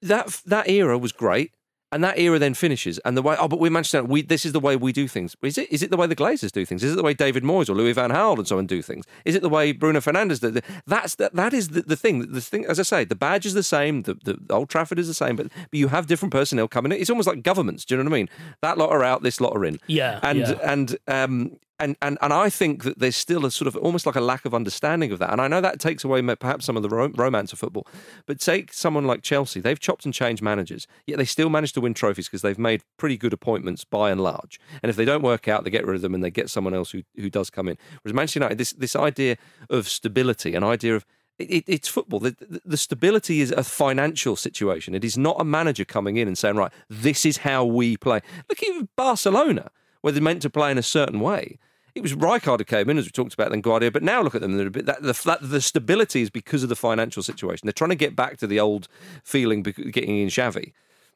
that 0.00 0.40
that 0.46 0.68
era 0.68 0.96
was 0.96 1.12
great. 1.12 1.52
And 1.92 2.04
that 2.04 2.18
era 2.18 2.38
then 2.38 2.54
finishes, 2.54 2.98
and 3.00 3.16
the 3.16 3.22
way 3.22 3.36
oh, 3.38 3.48
but 3.48 3.58
we're 3.58 3.70
Manchester. 3.70 3.98
United, 3.98 4.12
We 4.12 4.22
this 4.22 4.46
is 4.46 4.52
the 4.52 4.60
way 4.60 4.76
we 4.76 4.92
do 4.92 5.08
things. 5.08 5.36
Is 5.42 5.58
it? 5.58 5.72
Is 5.72 5.82
it 5.82 5.90
the 5.90 5.96
way 5.96 6.06
the 6.06 6.14
Glazers 6.14 6.52
do 6.52 6.64
things? 6.64 6.84
Is 6.84 6.92
it 6.92 6.96
the 6.96 7.02
way 7.02 7.14
David 7.14 7.42
Moyes 7.42 7.68
or 7.68 7.74
Louis 7.74 7.92
Van 7.92 8.10
Gaal 8.10 8.38
and 8.38 8.46
so 8.46 8.58
on 8.58 8.66
do 8.66 8.80
things? 8.80 9.06
Is 9.24 9.34
it 9.34 9.42
the 9.42 9.48
way 9.48 9.72
Bruno 9.72 9.98
Fernandes? 10.00 10.40
did? 10.40 10.62
That's 10.86 11.16
that. 11.16 11.34
That 11.34 11.52
is 11.52 11.70
the, 11.70 11.82
the 11.82 11.96
thing. 11.96 12.32
The 12.32 12.40
thing, 12.40 12.64
as 12.66 12.78
I 12.78 12.84
say, 12.84 13.04
the 13.04 13.16
badge 13.16 13.44
is 13.44 13.54
the 13.54 13.64
same. 13.64 14.02
The, 14.02 14.14
the 14.14 14.38
Old 14.50 14.68
Trafford 14.68 15.00
is 15.00 15.08
the 15.08 15.14
same, 15.14 15.34
but 15.34 15.48
but 15.48 15.78
you 15.78 15.88
have 15.88 16.06
different 16.06 16.32
personnel 16.32 16.68
coming 16.68 16.92
in. 16.92 17.00
It's 17.00 17.10
almost 17.10 17.26
like 17.26 17.42
governments. 17.42 17.84
Do 17.84 17.94
you 17.94 18.02
know 18.02 18.08
what 18.08 18.16
I 18.16 18.20
mean? 18.20 18.28
That 18.62 18.78
lot 18.78 18.90
are 18.90 19.02
out, 19.02 19.22
this 19.22 19.40
lot 19.40 19.56
are 19.56 19.64
in. 19.64 19.80
Yeah, 19.88 20.20
and 20.22 20.38
yeah. 20.38 20.58
and 20.62 20.96
um 21.08 21.58
and, 21.80 21.96
and 22.02 22.18
and 22.20 22.32
I 22.32 22.50
think 22.50 22.84
that 22.84 22.98
there's 22.98 23.16
still 23.16 23.44
a 23.44 23.50
sort 23.50 23.66
of 23.66 23.76
almost 23.76 24.06
like 24.06 24.16
a 24.16 24.20
lack 24.20 24.44
of 24.44 24.54
understanding 24.54 25.10
of 25.12 25.18
that. 25.18 25.30
And 25.32 25.40
I 25.40 25.48
know 25.48 25.60
that 25.60 25.80
takes 25.80 26.04
away 26.04 26.22
perhaps 26.36 26.64
some 26.64 26.76
of 26.76 26.82
the 26.82 26.88
ro- 26.88 27.10
romance 27.14 27.52
of 27.52 27.58
football. 27.58 27.86
But 28.26 28.40
take 28.40 28.72
someone 28.72 29.06
like 29.06 29.22
Chelsea, 29.22 29.60
they've 29.60 29.80
chopped 29.80 30.04
and 30.04 30.14
changed 30.14 30.42
managers, 30.42 30.86
yet 31.06 31.18
they 31.18 31.24
still 31.24 31.50
manage 31.50 31.72
to 31.72 31.80
win 31.80 31.94
trophies 31.94 32.28
because 32.28 32.42
they've 32.42 32.58
made 32.58 32.82
pretty 32.98 33.16
good 33.16 33.32
appointments 33.32 33.84
by 33.84 34.10
and 34.10 34.20
large. 34.20 34.60
And 34.82 34.90
if 34.90 34.96
they 34.96 35.04
don't 35.04 35.22
work 35.22 35.48
out, 35.48 35.64
they 35.64 35.70
get 35.70 35.86
rid 35.86 35.96
of 35.96 36.02
them 36.02 36.14
and 36.14 36.22
they 36.22 36.30
get 36.30 36.50
someone 36.50 36.74
else 36.74 36.90
who 36.90 37.02
who 37.16 37.30
does 37.30 37.50
come 37.50 37.68
in. 37.68 37.76
Whereas 38.02 38.14
Manchester 38.14 38.40
United, 38.40 38.58
this 38.58 38.72
this 38.72 38.94
idea 38.94 39.36
of 39.68 39.88
stability, 39.88 40.54
an 40.54 40.64
idea 40.64 40.96
of 40.96 41.04
it, 41.40 41.50
it, 41.50 41.64
it's 41.66 41.88
football. 41.88 42.20
The, 42.20 42.36
the, 42.38 42.60
the 42.64 42.76
stability 42.76 43.40
is 43.40 43.50
a 43.50 43.64
financial 43.64 44.36
situation. 44.36 44.94
It 44.94 45.04
is 45.04 45.16
not 45.16 45.40
a 45.40 45.44
manager 45.44 45.84
coming 45.84 46.16
in 46.16 46.28
and 46.28 46.36
saying, 46.36 46.56
right, 46.56 46.72
this 46.88 47.24
is 47.24 47.38
how 47.38 47.64
we 47.64 47.96
play. 47.96 48.20
Look 48.48 48.62
at 48.62 48.88
Barcelona, 48.94 49.70
where 50.02 50.12
they're 50.12 50.22
meant 50.22 50.42
to 50.42 50.50
play 50.50 50.70
in 50.70 50.78
a 50.78 50.82
certain 50.82 51.20
way. 51.20 51.58
It 51.94 52.02
was 52.02 52.14
Rijkaard 52.14 52.58
who 52.58 52.64
came 52.64 52.88
in, 52.90 52.98
as 52.98 53.04
we 53.04 53.10
talked 53.10 53.34
about, 53.34 53.50
then 53.50 53.60
Guardiola. 53.60 53.90
But 53.90 54.02
now 54.02 54.22
look 54.22 54.34
at 54.34 54.40
them; 54.40 54.56
they're 54.56 54.68
a 54.68 54.70
bit, 54.70 54.86
that, 54.86 55.02
the, 55.02 55.18
that, 55.24 55.38
the 55.42 55.60
stability 55.60 56.22
is 56.22 56.30
because 56.30 56.62
of 56.62 56.68
the 56.68 56.76
financial 56.76 57.22
situation. 57.22 57.66
They're 57.66 57.72
trying 57.72 57.90
to 57.90 57.96
get 57.96 58.16
back 58.16 58.36
to 58.38 58.46
the 58.46 58.60
old 58.60 58.88
feeling, 59.24 59.62
getting 59.62 60.18
in 60.18 60.28
Xavi. 60.28 60.72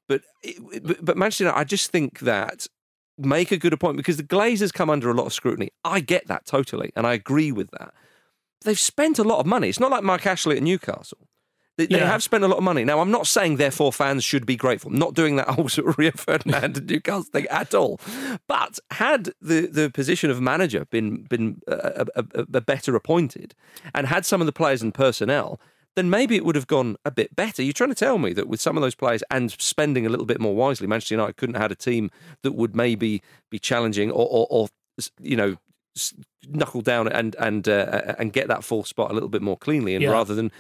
But, 0.07 0.23
it, 0.43 1.04
but 1.04 1.16
Manchester 1.16 1.45
United, 1.45 1.59
I 1.59 1.64
just 1.64 1.90
think 1.90 2.21
that 2.21 2.66
make 3.16 3.52
a 3.52 3.57
good 3.57 3.73
appointment 3.73 4.04
because 4.04 4.16
the 4.16 4.23
Glazers 4.23 4.73
come 4.73 4.90
under 4.90 5.11
a 5.11 5.14
lot 5.14 5.26
of 5.26 5.33
scrutiny. 5.33 5.71
I 5.85 6.00
get 6.00 6.26
that 6.26 6.47
totally, 6.47 6.93
and 6.97 7.07
I 7.07 7.14
agree 7.14 7.52
with 7.52 7.71
that. 7.73 7.95
They've 8.64 8.78
spent 8.78 9.19
a 9.19 9.25
lot 9.25 9.40
of 9.40 9.47
money. 9.47 9.69
It's 9.69 9.81
not 9.81 9.90
like 9.90 10.02
Mike 10.02 10.26
Ashley 10.26 10.57
at 10.57 10.62
Newcastle. 10.62 11.28
They, 11.76 11.87
they 11.87 11.99
have 11.99 12.23
spent 12.23 12.45
a 12.45 12.49
lot 12.49 12.59
of 12.59 12.62
money. 12.62 12.85
Now, 12.85 13.00
I'm 13.00 13.11
not 13.11 13.26
saying 13.26 13.57
therefore 13.57 13.93
fans 13.93 14.23
should 14.23 14.47
be 14.47 14.54
grateful. 14.54 14.93
I'm 14.93 14.99
not 14.99 15.14
doing 15.14 15.37
that 15.37 15.49
whole 15.57 15.69
sort 15.69 15.88
of 15.88 15.99
Rio 15.99 16.12
Ferdinand 16.12 16.76
and 16.76 16.87
Newcastle 16.88 17.25
thing 17.25 17.47
at 17.49 17.75
all. 17.75 18.00
But 18.47 18.78
had 18.93 19.31
the, 19.40 19.66
the 19.66 19.90
position 19.90 20.31
of 20.31 20.40
manager 20.40 20.85
been 20.87 21.25
been 21.25 21.61
a, 21.66 22.07
a, 22.14 22.25
a- 22.52 22.61
better 22.61 22.95
appointed, 22.95 23.54
and 23.95 24.07
had 24.07 24.25
some 24.25 24.40
of 24.40 24.47
the 24.47 24.52
players 24.52 24.83
and 24.83 24.95
personnel, 24.95 25.61
then 25.97 26.09
maybe 26.11 26.37
it 26.37 26.45
would 26.45 26.54
have 26.57 26.66
gone 26.66 26.97
a 27.04 27.11
bit 27.11 27.35
better. 27.35 27.62
You're 27.62 27.73
trying 27.73 27.90
to 27.90 27.95
tell 27.97 28.19
me 28.19 28.33
that 28.35 28.49
with 28.49 28.61
some 28.61 28.76
of 28.76 28.83
those 28.83 28.95
players 28.95 29.23
and 29.30 29.50
spending 29.50 30.06
a 30.06 30.08
little 30.08 30.26
bit 30.26 30.41
more 30.41 30.54
wisely, 30.54 30.87
Manchester 30.87 31.15
United 31.15 31.37
couldn't 31.37 31.54
have 31.54 31.63
had 31.63 31.73
a 31.73 31.76
team 31.76 32.10
that 32.43 32.52
would 32.52 32.75
maybe 32.75 33.23
be 33.50 33.58
challenging 33.58 34.10
or, 34.10 34.26
or, 34.30 34.47
or 34.50 34.69
you 35.21 35.37
know, 35.37 35.56
knuckle 36.49 36.80
down 36.80 37.09
and 37.09 37.35
and 37.39 37.69
uh, 37.69 38.15
and 38.19 38.33
get 38.33 38.49
that 38.49 38.65
fourth 38.65 38.87
spot 38.87 39.11
a 39.11 39.15
little 39.15 39.28
bit 39.28 39.43
more 39.43 39.57
cleanly, 39.57 39.95
and 39.95 40.02
Yeah. 40.02 40.11
rather 40.11 40.35
than 40.35 40.50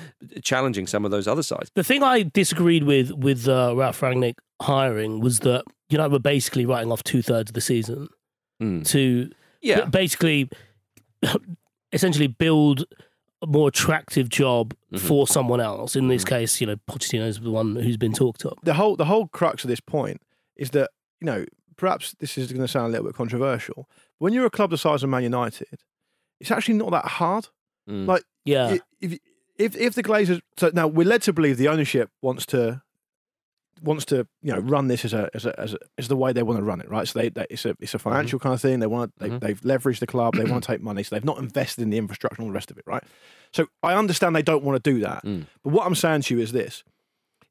challenging 0.42 0.86
some 0.86 1.04
of 1.04 1.10
those 1.10 1.26
other 1.28 1.42
sides. 1.42 1.70
The 1.74 1.84
thing 1.84 2.02
I 2.02 2.22
disagreed 2.22 2.84
with 2.84 3.10
with 3.12 3.48
uh, 3.48 3.74
Ralph 3.76 4.00
Rangnick 4.00 4.34
hiring 4.62 5.20
was 5.20 5.40
that 5.40 5.64
United 5.88 6.12
were 6.12 6.18
basically 6.18 6.64
writing 6.66 6.90
off 6.92 7.02
two 7.04 7.22
thirds 7.22 7.50
of 7.50 7.54
the 7.54 7.60
season 7.60 8.08
Mm. 8.62 8.86
to 8.88 9.30
Yeah. 9.62 9.84
basically 9.86 10.48
essentially 11.92 12.26
build 12.28 12.84
a 13.42 13.46
more 13.46 13.68
attractive 13.68 14.28
job 14.28 14.74
Mm-hmm. 14.92 15.08
for 15.08 15.26
someone 15.26 15.60
else. 15.60 15.96
In 15.96 16.06
this 16.06 16.24
case, 16.24 16.60
you 16.60 16.68
know, 16.68 16.76
Pochettino 16.88 17.26
is 17.26 17.40
the 17.40 17.50
one 17.50 17.74
who's 17.74 17.96
been 17.96 18.12
talked 18.12 18.46
up. 18.46 18.58
the 18.62 18.74
whole 18.74 18.94
the 18.94 19.06
whole 19.06 19.26
crux 19.26 19.64
of 19.64 19.68
this 19.68 19.80
point 19.80 20.22
is 20.56 20.70
that 20.70 20.90
you 21.20 21.26
know 21.26 21.44
perhaps 21.76 22.14
this 22.18 22.36
is 22.38 22.52
going 22.52 22.62
to 22.62 22.68
sound 22.68 22.86
a 22.86 22.90
little 22.90 23.06
bit 23.06 23.14
controversial. 23.16 23.88
When 24.18 24.32
you're 24.32 24.46
a 24.46 24.50
club 24.50 24.70
the 24.70 24.78
size 24.78 25.02
of 25.02 25.10
Man 25.10 25.22
United, 25.22 25.80
it's 26.40 26.50
actually 26.50 26.74
not 26.74 26.90
that 26.92 27.04
hard. 27.06 27.48
Mm. 27.88 28.06
Like 28.06 28.24
Yeah, 28.44 28.78
if 29.00 29.18
if 29.56 29.76
if 29.76 29.94
the 29.94 30.02
Glazers 30.02 30.40
so 30.56 30.70
now 30.74 30.86
we're 30.86 31.06
led 31.06 31.22
to 31.22 31.32
believe 31.32 31.56
the 31.58 31.68
ownership 31.68 32.10
wants 32.22 32.46
to 32.46 32.82
wants 33.82 34.04
to 34.06 34.26
you 34.40 34.52
know 34.52 34.60
run 34.60 34.86
this 34.88 35.04
as 35.04 35.12
a 35.12 35.28
as 35.34 35.44
a 35.46 35.60
as, 35.60 35.74
a, 35.74 35.78
as 35.98 36.08
the 36.08 36.16
way 36.16 36.32
they 36.32 36.42
want 36.42 36.58
to 36.58 36.64
run 36.64 36.80
it 36.80 36.88
right 36.88 37.06
so 37.08 37.18
they, 37.18 37.28
they 37.28 37.44
it's 37.50 37.64
a 37.66 37.76
it's 37.80 37.92
a 37.92 37.98
financial 37.98 38.38
kind 38.38 38.54
of 38.54 38.60
thing 38.62 38.78
they 38.78 38.86
want 38.86 39.12
to, 39.18 39.24
they, 39.28 39.30
Mhm. 39.34 39.40
they've 39.40 39.60
leveraged 39.60 39.98
the 39.98 40.06
club 40.06 40.34
they 40.36 40.44
want 40.44 40.62
to 40.64 40.66
take 40.72 40.80
money 40.80 41.02
so 41.02 41.14
they've 41.14 41.24
not 41.24 41.38
invested 41.38 41.82
in 41.82 41.90
the 41.90 41.98
infrastructure 41.98 42.36
and 42.40 42.44
all 42.46 42.50
the 42.50 42.54
rest 42.54 42.70
of 42.70 42.78
it 42.78 42.84
right 42.86 43.02
so 43.52 43.66
I 43.82 43.94
understand 43.94 44.34
they 44.34 44.42
don't 44.42 44.64
want 44.64 44.82
to 44.82 44.90
do 44.92 45.00
that 45.00 45.24
Mm. 45.24 45.46
but 45.62 45.72
what 45.72 45.86
I'm 45.86 45.94
saying 45.96 46.22
to 46.22 46.34
you 46.36 46.40
is 46.40 46.52
this 46.52 46.84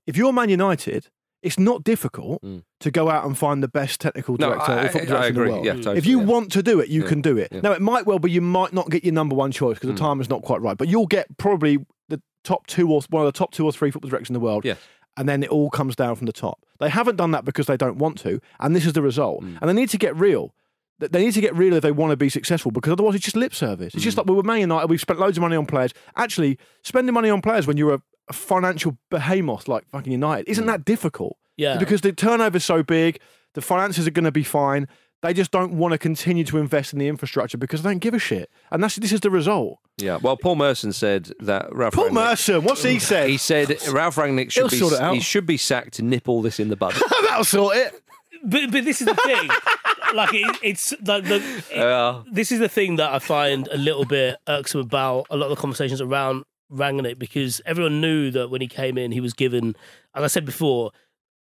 if 0.07 0.17
you're 0.17 0.33
Man 0.33 0.49
United 0.49 1.09
it's 1.43 1.59
not 1.59 1.83
difficult 1.83 2.41
Mm. 2.41 2.63
to 2.79 2.89
go 2.91 3.09
out 3.09 3.25
and 3.25 3.37
find 3.37 3.61
the 3.61 3.67
best 3.67 3.99
technical 4.01 4.35
No, 4.39 4.49
director 4.49 4.71
I, 4.71 4.75
or 4.75 4.79
I, 4.79 4.87
football 4.87 5.01
I 5.01 5.05
director 5.05 5.27
in 5.27 5.33
the 5.35 5.41
agree. 5.41 5.51
world 5.51 5.65
Yeah, 5.65 5.73
totally, 5.73 5.97
if 5.97 6.05
you 6.05 6.19
yeah. 6.19 6.25
want 6.25 6.51
to 6.53 6.63
do 6.63 6.79
it, 6.79 6.89
you 6.89 7.01
Yeah, 7.03 7.07
can 7.09 7.21
do 7.21 7.37
it. 7.37 7.51
Now, 7.63 7.71
it 7.73 7.81
might 7.81 8.05
well 8.05 8.19
be 8.19 8.31
you 8.31 8.41
might 8.41 8.73
not 8.73 8.89
get 8.89 9.03
your 9.03 9.13
number 9.13 9.35
one 9.35 9.51
choice 9.51 9.75
because 9.77 9.89
Mm. 9.91 9.93
the 9.95 9.99
time 9.99 10.21
is 10.21 10.29
not 10.29 10.41
quite 10.41 10.61
right, 10.61 10.77
but 10.77 10.87
you'll 10.87 11.05
get 11.07 11.37
probably 11.37 11.85
the 12.09 12.21
top 12.43 12.65
two 12.67 12.89
or 12.91 13.01
one 13.09 13.25
of 13.25 13.31
the 13.33 13.37
top 13.37 13.51
two 13.51 13.65
or 13.65 13.71
three 13.71 13.91
football 13.91 14.09
directors 14.09 14.29
in 14.29 14.33
the 14.33 14.39
world. 14.39 14.65
Yes. 14.65 14.77
And 15.15 15.29
then 15.29 15.43
it 15.43 15.49
all 15.49 15.69
comes 15.69 15.95
down 15.95 16.15
from 16.15 16.25
the 16.25 16.33
top. 16.33 16.59
They 16.79 16.89
haven't 16.89 17.17
done 17.17 17.31
that 17.31 17.45
because 17.45 17.67
they 17.67 17.77
don't 17.77 17.97
want 17.97 18.17
to, 18.19 18.39
and 18.59 18.75
this 18.75 18.85
is 18.85 18.93
the 18.93 19.01
result. 19.01 19.43
Mm. 19.43 19.57
And 19.61 19.69
they 19.69 19.73
need 19.73 19.89
to 19.89 19.97
get 19.97 20.15
real. 20.15 20.53
They 20.99 21.23
need 21.25 21.33
to 21.33 21.41
get 21.41 21.55
real 21.55 21.73
if 21.73 21.81
they 21.83 21.91
want 21.91 22.11
to 22.11 22.17
be 22.17 22.29
successful 22.29 22.71
because 22.71 22.93
otherwise 22.93 23.15
it's 23.15 23.25
just 23.25 23.35
lip 23.35 23.53
service. 23.53 23.93
It's 23.93 24.01
Mm. 24.01 24.05
just 24.05 24.17
like 24.17 24.25
we 24.27 24.35
were 24.35 24.43
Man 24.43 24.59
United, 24.61 24.89
we've 24.89 25.01
spent 25.01 25.19
loads 25.19 25.37
of 25.37 25.41
money 25.41 25.55
on 25.55 25.65
players. 25.65 25.93
Actually, 26.15 26.57
spending 26.83 27.13
money 27.13 27.29
on 27.29 27.41
players 27.41 27.67
when 27.67 27.77
you're 27.77 27.95
a, 27.95 28.01
a 28.29 28.33
financial 28.33 28.97
behemoth 29.09 29.67
like 29.67 29.85
fucking 29.89 30.11
United 30.11 30.49
isn't 30.49 30.63
hmm. 30.63 30.69
that 30.69 30.85
difficult 30.85 31.37
yeah. 31.57 31.77
because 31.77 32.01
the 32.01 32.13
turnover's 32.13 32.63
so 32.63 32.83
big, 32.83 33.19
the 33.53 33.61
finances 33.61 34.07
are 34.07 34.11
going 34.11 34.25
to 34.25 34.31
be 34.31 34.43
fine. 34.43 34.87
They 35.21 35.33
just 35.33 35.51
don't 35.51 35.73
want 35.73 35.93
to 35.93 35.97
continue 35.97 36.43
to 36.45 36.57
invest 36.57 36.91
in 36.91 36.99
the 36.99 37.07
infrastructure 37.07 37.57
because 37.57 37.81
they 37.81 37.89
don't 37.89 37.99
give 37.99 38.13
a 38.13 38.19
shit. 38.19 38.49
And 38.71 38.83
that's 38.83 38.97
this 38.97 39.13
is 39.13 39.21
the 39.21 39.29
result. 39.29 39.79
Yeah. 39.97 40.17
Well, 40.17 40.35
Paul 40.35 40.55
Merson 40.55 40.91
said 40.91 41.31
that 41.39 41.73
Ralph 41.73 41.93
Paul 41.93 42.09
Rangnick- 42.09 42.13
Merson, 42.13 42.63
what's 42.63 42.83
he 42.83 42.99
said? 42.99 43.29
He 43.29 43.37
said 43.37 43.69
Ralph 43.89 44.17
Rangnick 44.17 44.51
should 44.51 44.61
He'll 44.61 44.69
be 44.69 44.77
sort 44.77 44.93
it 44.93 44.99
out. 44.99 45.13
he 45.13 45.21
should 45.21 45.45
be 45.45 45.55
sacked 45.55 45.93
to 45.93 46.01
nip 46.01 46.27
all 46.27 46.41
this 46.41 46.59
in 46.59 46.67
the 46.67 46.75
bud. 46.75 46.93
That'll 47.29 47.45
sort 47.45 47.77
it. 47.77 48.01
but 48.43 48.71
but 48.71 48.83
this 48.83 48.99
is 48.99 49.07
the 49.07 49.15
thing. 49.15 49.49
like 50.13 50.33
it, 50.33 50.57
it's 50.61 50.93
like 51.05 51.23
the 51.23 51.35
it- 51.35 51.63
Yeah. 51.71 52.23
this 52.29 52.51
is 52.51 52.59
the 52.59 52.67
thing 52.67 52.97
that 52.97 53.13
I 53.13 53.19
find 53.19 53.69
a 53.71 53.77
little 53.77 54.05
bit 54.05 54.37
irksome 54.47 54.81
about 54.81 55.27
a 55.29 55.37
lot 55.37 55.45
of 55.45 55.51
the 55.51 55.61
conversations 55.61 56.01
around 56.01 56.43
Rangnick 56.73 57.19
because 57.19 57.61
everyone 57.65 58.01
knew 58.01 58.31
that 58.31 58.49
when 58.49 58.61
he 58.61 58.67
came 58.67 58.97
in, 58.97 59.11
he 59.11 59.21
was 59.21 59.33
given, 59.33 59.75
as 60.15 60.23
I 60.23 60.27
said 60.27 60.45
before, 60.45 60.91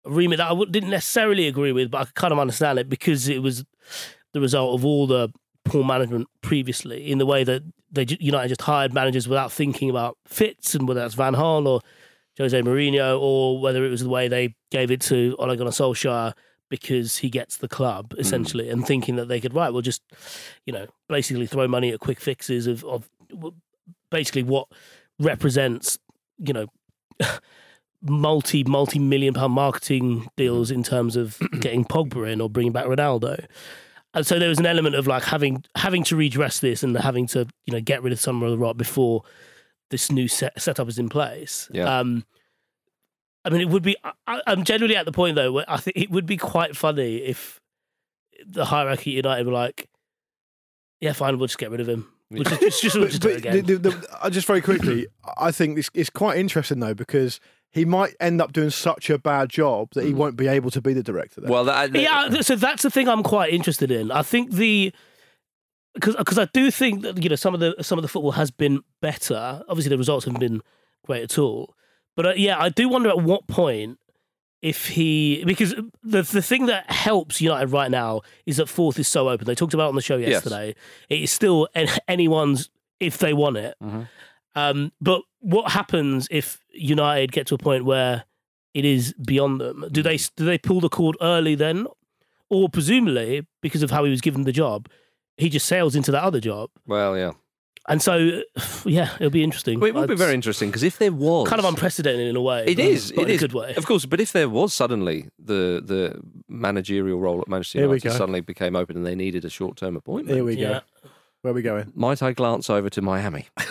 a 0.05 0.11
remit 0.11 0.39
that 0.39 0.51
I 0.51 0.65
didn't 0.71 0.91
necessarily 0.91 1.49
agree 1.49 1.73
with, 1.73 1.91
but 1.91 2.01
I 2.01 2.05
could 2.05 2.15
kind 2.15 2.33
of 2.33 2.39
understand 2.39 2.79
it 2.79 2.89
because 2.89 3.29
it 3.29 3.43
was 3.43 3.65
the 4.33 4.41
result 4.41 4.75
of 4.75 4.85
all 4.85 5.07
the 5.07 5.31
poor 5.65 5.85
management 5.85 6.29
previously 6.43 7.11
in 7.11 7.19
the 7.19 7.27
way 7.27 7.45
that 7.45 7.63
they 7.91 8.07
United 8.21 8.49
just 8.49 8.63
hired 8.63 8.95
managers 8.95 9.29
without 9.29 9.51
thinking 9.51 9.91
about 9.91 10.17
fits 10.27 10.75
and 10.75 10.87
whether 10.87 11.01
that's 11.01 11.15
Van 11.15 11.35
Gaal 11.35 11.67
or 11.67 11.81
Jose 12.39 12.61
Mourinho 12.63 13.21
or 13.21 13.61
whether 13.61 13.85
it 13.85 13.89
was 13.89 14.03
the 14.03 14.09
way 14.09 14.29
they 14.29 14.55
gave 14.71 14.91
it 14.91 15.01
to 15.03 15.35
Ole 15.39 15.57
Gunnar 15.57 15.71
Solskjaer 15.71 16.35
because 16.69 17.19
he 17.19 17.31
gets 17.31 17.57
the 17.57 17.69
club 17.69 18.13
hmm. 18.13 18.21
essentially 18.21 18.69
and 18.69 18.87
thinking 18.87 19.17
that 19.17 19.29
they 19.29 19.41
could 19.41 19.55
right 19.55 19.73
we'll 19.73 19.83
just 19.83 20.03
you 20.67 20.73
know 20.73 20.87
basically 21.09 21.47
throw 21.47 21.67
money 21.69 21.93
at 21.93 22.01
quick 22.01 22.21
fixes 22.21 22.67
of 22.67 22.85
of 22.85 23.09
basically 24.11 24.43
what 24.43 24.69
represents 25.19 25.99
you 26.39 26.53
know 26.53 26.67
multi 28.03 28.63
multi 28.65 28.99
million 28.99 29.35
pound 29.35 29.53
marketing 29.53 30.29
deals 30.37 30.71
in 30.71 30.83
terms 30.83 31.17
of 31.17 31.39
getting 31.61 31.85
Pogba 31.85 32.31
in 32.31 32.41
or 32.41 32.51
bringing 32.51 32.73
back 32.73 32.87
Ronaldo 32.87 33.47
and 34.15 34.27
so 34.27 34.39
there 34.39 34.49
was 34.49 34.59
an 34.59 34.67
element 34.67 34.95
of 34.95 35.07
like 35.07 35.25
having 35.25 35.65
having 35.77 36.05
to 36.05 36.17
redress 36.17 36.61
this 36.61 36.83
and 36.83 36.97
having 36.97 37.27
to 37.29 37.47
you 37.65 37.73
know 37.73 37.81
get 37.81 38.03
rid 38.03 38.13
of 38.13 38.21
some 38.21 38.43
of 38.43 38.51
the 38.51 38.59
rot 38.59 38.77
before 38.77 39.23
this 39.91 40.11
new 40.11 40.29
set, 40.29 40.61
setup 40.61 40.89
is 40.89 40.99
in 40.99 41.09
place 41.09 41.69
Yeah. 41.73 41.99
um 41.99 42.25
I 43.45 43.49
mean, 43.49 43.61
it 43.61 43.69
would 43.69 43.85
be. 43.85 43.95
I, 44.27 44.41
I'm 44.49 44.65
generally 44.65 44.97
at 44.97 45.07
the 45.07 45.13
point 45.13 45.37
though 45.37 45.53
where 45.53 45.65
I 45.69 45.77
think 45.77 45.97
it 45.97 46.11
would 46.11 46.27
be 46.27 46.37
quite 46.37 46.77
funny 46.77 47.19
if 47.19 47.61
the 48.45 48.65
hierarchy 48.65 49.13
at 49.13 49.17
United 49.25 49.47
were 49.47 49.53
like, 49.53 49.89
"Yeah, 51.01 51.13
fine, 51.13 51.39
we'll 51.39 51.47
just 51.47 51.57
get 51.57 51.71
rid 51.71 51.79
of 51.79 51.89
him. 51.89 52.11
We'll 52.31 52.43
just, 52.45 52.61
just, 52.83 52.83
just, 52.83 52.95
But, 52.99 53.21
do 53.21 53.29
it 53.29 53.33
but 53.35 53.37
again." 53.37 53.67
the, 53.67 53.75
the, 53.77 53.91
the, 53.91 54.09
uh, 54.25 54.31
just 54.31 54.47
very 54.47 54.61
quickly, 54.61 55.07
I 55.39 55.51
think 55.53 55.77
this 55.77 55.91
it's 55.95 56.11
quite 56.11 56.39
interesting 56.39 56.81
though 56.81 56.95
because 56.95 57.41
he 57.71 57.85
might 57.85 58.15
end 58.21 58.41
up 58.41 58.53
doing 58.53 58.71
such 58.71 59.11
a 59.11 59.19
bad 59.19 59.49
job 59.51 59.91
that 59.95 60.05
he 60.05 60.13
Mm. 60.13 60.17
won't 60.17 60.37
be 60.37 60.49
able 60.49 60.71
to 60.71 60.81
be 60.81 60.93
the 60.93 61.03
director. 61.03 61.41
There. 61.43 61.51
Well, 61.51 61.65
that, 61.65 61.93
that- 61.93 62.01
yeah, 62.01 62.41
so 62.41 62.57
that's 62.57 62.83
the 62.83 62.91
thing 62.91 63.09
I'm 63.09 63.23
quite 63.23 63.53
interested 63.53 63.91
in. 63.91 64.11
I 64.11 64.23
think 64.23 64.53
the 64.53 64.93
because 65.95 66.39
I 66.39 66.47
do 66.53 66.71
think 66.71 67.03
that 67.03 67.23
you 67.23 67.29
know 67.31 67.37
some 67.37 67.55
of 67.55 67.61
the 67.61 67.75
some 67.83 67.99
of 67.99 68.03
the 68.03 68.09
football 68.09 68.33
has 68.33 68.51
been 68.51 68.81
better. 69.01 69.63
Obviously, 69.69 69.91
the 69.91 69.99
results 69.99 70.25
haven't 70.27 70.41
been 70.41 70.61
great 71.07 71.23
at 71.23 71.39
all. 71.39 71.75
But 72.17 72.27
uh, 72.27 72.33
yeah, 72.37 72.61
I 72.61 72.69
do 72.71 72.89
wonder 72.89 73.09
at 73.09 73.21
what 73.23 73.47
point 73.47 73.99
if 74.63 74.89
he 74.89 75.45
because 75.45 75.75
the 76.03 76.23
the 76.23 76.43
thing 76.43 76.67
that 76.67 76.91
helps 76.91 77.41
United 77.41 77.69
right 77.69 77.91
now 77.91 78.23
is 78.47 78.57
that 78.57 78.69
fourth 78.69 78.99
is 78.99 79.07
so 79.09 79.29
open. 79.29 79.47
They 79.47 79.55
talked 79.55 79.75
about 79.75 79.87
it 79.87 79.89
on 79.91 79.95
the 79.97 80.03
show 80.03 80.17
Yes. 80.17 80.31
yesterday. 80.31 80.75
It 81.09 81.23
is 81.23 81.31
still 81.31 81.69
anyone's 82.09 82.71
if 83.01 83.19
they 83.19 83.33
want 83.35 83.57
it. 83.59 83.77
Mhm. 83.83 84.09
Um, 84.55 84.93
but 85.01 85.23
what 85.41 85.73
happens 85.73 86.27
if 86.31 86.61
United 86.73 87.31
get 87.33 87.47
to 87.49 87.55
a 87.55 87.59
point 87.59 87.85
where 87.85 88.25
it 88.73 88.85
is 88.85 89.13
beyond 89.25 89.61
them? 89.61 89.85
Do 89.93 90.03
they 90.03 90.17
do 90.17 90.45
they 90.45 90.59
pull 90.59 90.81
the 90.81 90.89
cord 90.89 91.17
early 91.21 91.55
then, 91.55 91.87
or 92.49 92.69
presumably 92.69 93.47
because 93.61 93.83
of 93.83 93.91
how 93.91 94.05
he 94.05 94.11
was 94.11 94.21
given 94.23 94.45
the 94.45 94.53
job, 94.53 94.89
he 95.37 95.49
just 95.51 95.67
sails 95.67 95.95
into 95.95 96.11
that 96.13 96.23
other 96.23 96.41
job? 96.41 96.71
well, 96.87 97.17
yeah. 97.17 97.33
And 97.89 98.03
so, 98.03 98.43
yeah, 98.85 99.15
it'll 99.17 99.31
be 99.31 99.45
interesting. 99.45 99.79
Well, 99.79 99.89
it 99.89 99.95
would 99.95 100.09
be 100.09 100.17
very 100.17 100.35
interesting 100.35 100.71
because 100.71 100.83
if 100.83 100.99
there 100.99 101.13
was 101.13 101.49
kind 101.49 101.61
of 101.61 101.65
unprecedented 101.65 102.27
in 102.27 102.35
a 102.37 102.41
way. 102.41 102.65
It 102.67 102.79
is. 102.79 103.13
but 103.13 103.23
It 103.23 103.29
in 103.29 103.35
is 103.37 103.43
a 103.43 103.49
good 103.49 103.55
way. 103.55 103.75
of 103.77 103.87
course. 103.87 104.05
But 104.07 104.21
if 104.21 104.33
there 104.33 104.49
was 104.49 104.75
suddenly 104.75 105.29
the 105.39 105.81
the 105.85 106.21
managerial 106.49 107.19
role 107.21 107.41
at 107.41 107.49
Manchester 107.49 107.79
Here 107.79 107.87
United 107.87 108.13
suddenly 108.13 108.41
became 108.41 108.75
open 108.75 108.97
and 108.97 109.07
they 109.07 109.15
needed 109.15 109.45
a 109.45 109.51
short 109.51 109.77
term 109.77 109.97
appointment, 109.97 110.35
Here 110.37 110.45
we 110.45 110.57
go. 110.57 110.63
Yeah. 110.63 110.81
Where 111.43 111.53
are 111.53 111.55
we 111.55 111.63
going? 111.63 111.93
might 111.95 112.23
I 112.23 112.33
glance 112.33 112.69
over 112.71 112.91
to 112.91 113.03
Miami? 113.03 113.47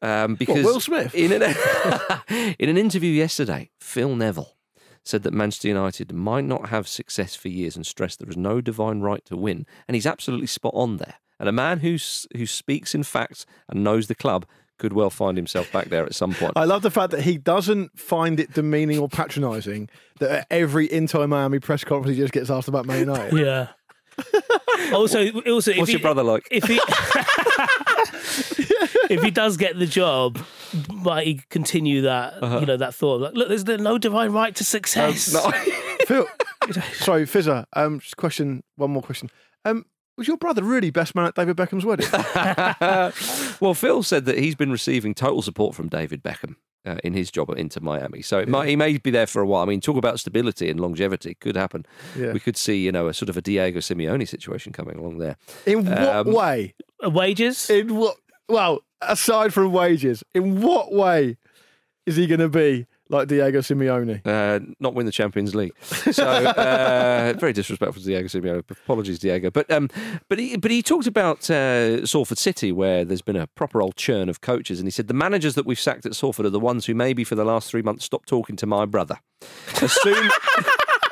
Um, 0.00 0.36
because 0.36 0.64
Will 0.64 0.78
Smith? 0.78 1.12
in 1.12 1.32
an 1.32 1.42
in 2.60 2.68
an 2.68 2.78
interview 2.78 3.10
yesterday, 3.10 3.70
Phil 3.80 4.14
Neville 4.14 4.54
said 5.02 5.24
that 5.24 5.32
Manchester 5.32 5.66
United 5.66 6.12
might 6.12 6.44
not 6.44 6.68
have 6.68 6.86
success 6.86 7.34
for 7.34 7.48
years 7.48 7.74
and 7.74 7.84
stressed 7.84 8.20
there 8.20 8.28
is 8.28 8.36
no 8.36 8.60
divine 8.60 9.00
right 9.00 9.24
to 9.24 9.36
win, 9.36 9.66
and 9.88 9.96
he's 9.96 10.06
absolutely 10.06 10.46
spot 10.46 10.72
on 10.76 10.98
there. 10.98 11.14
And 11.40 11.48
a 11.48 11.52
man 11.52 11.80
who 11.80 11.96
who 12.36 12.46
speaks 12.46 12.94
in 12.94 13.02
facts 13.04 13.46
and 13.68 13.82
knows 13.84 14.06
the 14.08 14.14
club 14.14 14.44
could 14.78 14.92
well 14.92 15.10
find 15.10 15.36
himself 15.36 15.70
back 15.72 15.88
there 15.88 16.04
at 16.06 16.14
some 16.14 16.32
point. 16.34 16.52
I 16.56 16.64
love 16.64 16.82
the 16.82 16.90
fact 16.90 17.10
that 17.10 17.22
he 17.22 17.36
doesn't 17.36 17.98
find 17.98 18.38
it 18.38 18.52
demeaning 18.54 18.98
or 18.98 19.08
patronising 19.08 19.88
that 20.20 20.30
at 20.30 20.46
every 20.50 20.90
Inter 20.92 21.26
Miami 21.26 21.58
press 21.58 21.82
conference 21.84 22.16
he 22.16 22.22
just 22.22 22.32
gets 22.32 22.48
asked 22.50 22.68
about 22.68 22.86
Man 22.86 23.00
United. 23.00 23.36
Yeah. 23.38 23.68
also, 24.92 25.30
also, 25.42 25.70
if 25.72 25.78
What's 25.78 25.88
he, 25.90 25.92
your 25.92 26.00
brother 26.00 26.22
like? 26.24 26.46
If 26.50 26.64
he 26.64 26.80
if 29.10 29.22
he 29.22 29.30
does 29.30 29.56
get 29.56 29.78
the 29.78 29.86
job, 29.86 30.38
might 30.92 31.26
he 31.26 31.40
continue 31.50 32.02
that 32.02 32.34
Uh-huh. 32.42 32.58
you 32.60 32.66
know 32.66 32.76
that 32.76 32.94
thought? 32.94 33.20
Like, 33.20 33.34
look, 33.34 33.48
there's 33.48 33.64
no 33.64 33.98
divine 33.98 34.32
right 34.32 34.54
to 34.56 34.64
success. 34.64 35.32
No. 35.32 35.50
Phil, 36.06 36.26
sorry, 36.94 37.24
Fizzer. 37.26 37.64
Um, 37.74 38.00
just 38.00 38.16
question. 38.16 38.62
One 38.76 38.90
more 38.90 39.02
question. 39.02 39.30
Um, 39.64 39.84
was 40.18 40.28
your 40.28 40.36
brother 40.36 40.62
really 40.62 40.90
best 40.90 41.14
man 41.14 41.24
at 41.26 41.34
David 41.34 41.56
Beckham's 41.56 41.84
wedding? 41.84 42.08
well, 43.60 43.74
Phil 43.74 44.02
said 44.02 44.24
that 44.26 44.38
he's 44.38 44.54
been 44.54 44.70
receiving 44.70 45.14
total 45.14 45.42
support 45.42 45.74
from 45.74 45.88
David 45.88 46.22
Beckham 46.22 46.56
uh, 46.84 46.96
in 47.04 47.14
his 47.14 47.30
job 47.30 47.50
at 47.50 47.56
Inter 47.58 47.80
Miami. 47.80 48.20
So 48.22 48.38
it 48.38 48.48
might, 48.48 48.68
he 48.68 48.76
may 48.76 48.98
be 48.98 49.10
there 49.10 49.26
for 49.26 49.40
a 49.40 49.46
while. 49.46 49.62
I 49.62 49.66
mean, 49.66 49.80
talk 49.80 49.96
about 49.96 50.20
stability 50.20 50.68
and 50.68 50.78
longevity 50.80 51.34
could 51.34 51.56
happen. 51.56 51.86
Yeah. 52.16 52.32
We 52.32 52.40
could 52.40 52.56
see, 52.56 52.76
you 52.78 52.92
know, 52.92 53.06
a 53.08 53.14
sort 53.14 53.28
of 53.28 53.36
a 53.36 53.40
Diego 53.40 53.78
Simeone 53.80 54.26
situation 54.28 54.72
coming 54.72 54.98
along 54.98 55.18
there. 55.18 55.36
In 55.66 55.84
what 55.86 55.98
Um, 55.98 56.32
way? 56.32 56.74
Uh, 57.04 57.10
Wages. 57.10 57.70
In 57.70 57.94
what? 57.96 58.16
Well, 58.48 58.80
aside 59.02 59.52
from 59.54 59.72
wages, 59.72 60.24
in 60.34 60.60
what 60.62 60.92
way 60.92 61.36
is 62.06 62.16
he 62.16 62.26
going 62.26 62.40
to 62.40 62.48
be 62.48 62.86
like 63.08 63.28
Diego 63.28 63.60
Simeone? 63.60 64.20
Uh, 64.26 64.60
not 64.80 64.94
win 64.94 65.06
the 65.06 65.12
Champions 65.12 65.54
League. 65.54 65.72
So 65.82 66.24
uh, 66.24 67.34
very 67.38 67.52
disrespectful 67.52 68.02
to 68.02 68.06
Diego 68.06 68.28
Simeone. 68.28 68.58
Apologies, 68.70 69.18
Diego. 69.18 69.50
But 69.50 69.70
um, 69.70 69.88
but 70.28 70.38
he 70.38 70.56
but 70.56 70.70
he 70.70 70.82
talked 70.82 71.06
about 71.06 71.48
uh, 71.50 72.06
Salford 72.06 72.38
City, 72.38 72.72
where 72.72 73.04
there's 73.04 73.22
been 73.22 73.36
a 73.36 73.46
proper 73.46 73.82
old 73.82 73.96
churn 73.96 74.28
of 74.28 74.40
coaches, 74.40 74.78
and 74.78 74.86
he 74.86 74.90
said 74.90 75.08
the 75.08 75.14
managers 75.14 75.54
that 75.54 75.66
we've 75.66 75.80
sacked 75.80 76.06
at 76.06 76.14
Salford 76.14 76.46
are 76.46 76.50
the 76.50 76.60
ones 76.60 76.86
who 76.86 76.94
maybe 76.94 77.24
for 77.24 77.34
the 77.34 77.44
last 77.44 77.70
three 77.70 77.82
months 77.82 78.04
stopped 78.04 78.28
talking 78.28 78.56
to 78.56 78.66
my 78.66 78.84
brother. 78.84 79.18
As 79.82 79.92
soon. 79.92 80.30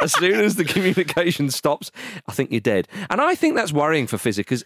As 0.03 0.13
soon 0.13 0.41
as 0.41 0.57
the 0.57 0.65
communication 0.65 1.51
stops, 1.51 1.91
I 2.29 2.33
think 2.33 2.51
you're 2.51 2.61
dead. 2.61 2.87
And 3.09 3.19
I 3.19 3.35
think 3.35 3.57
that's 3.57 3.73
worrying 3.73 4.07
for 4.07 4.19
Fizzer 4.19 4.39
because 4.39 4.63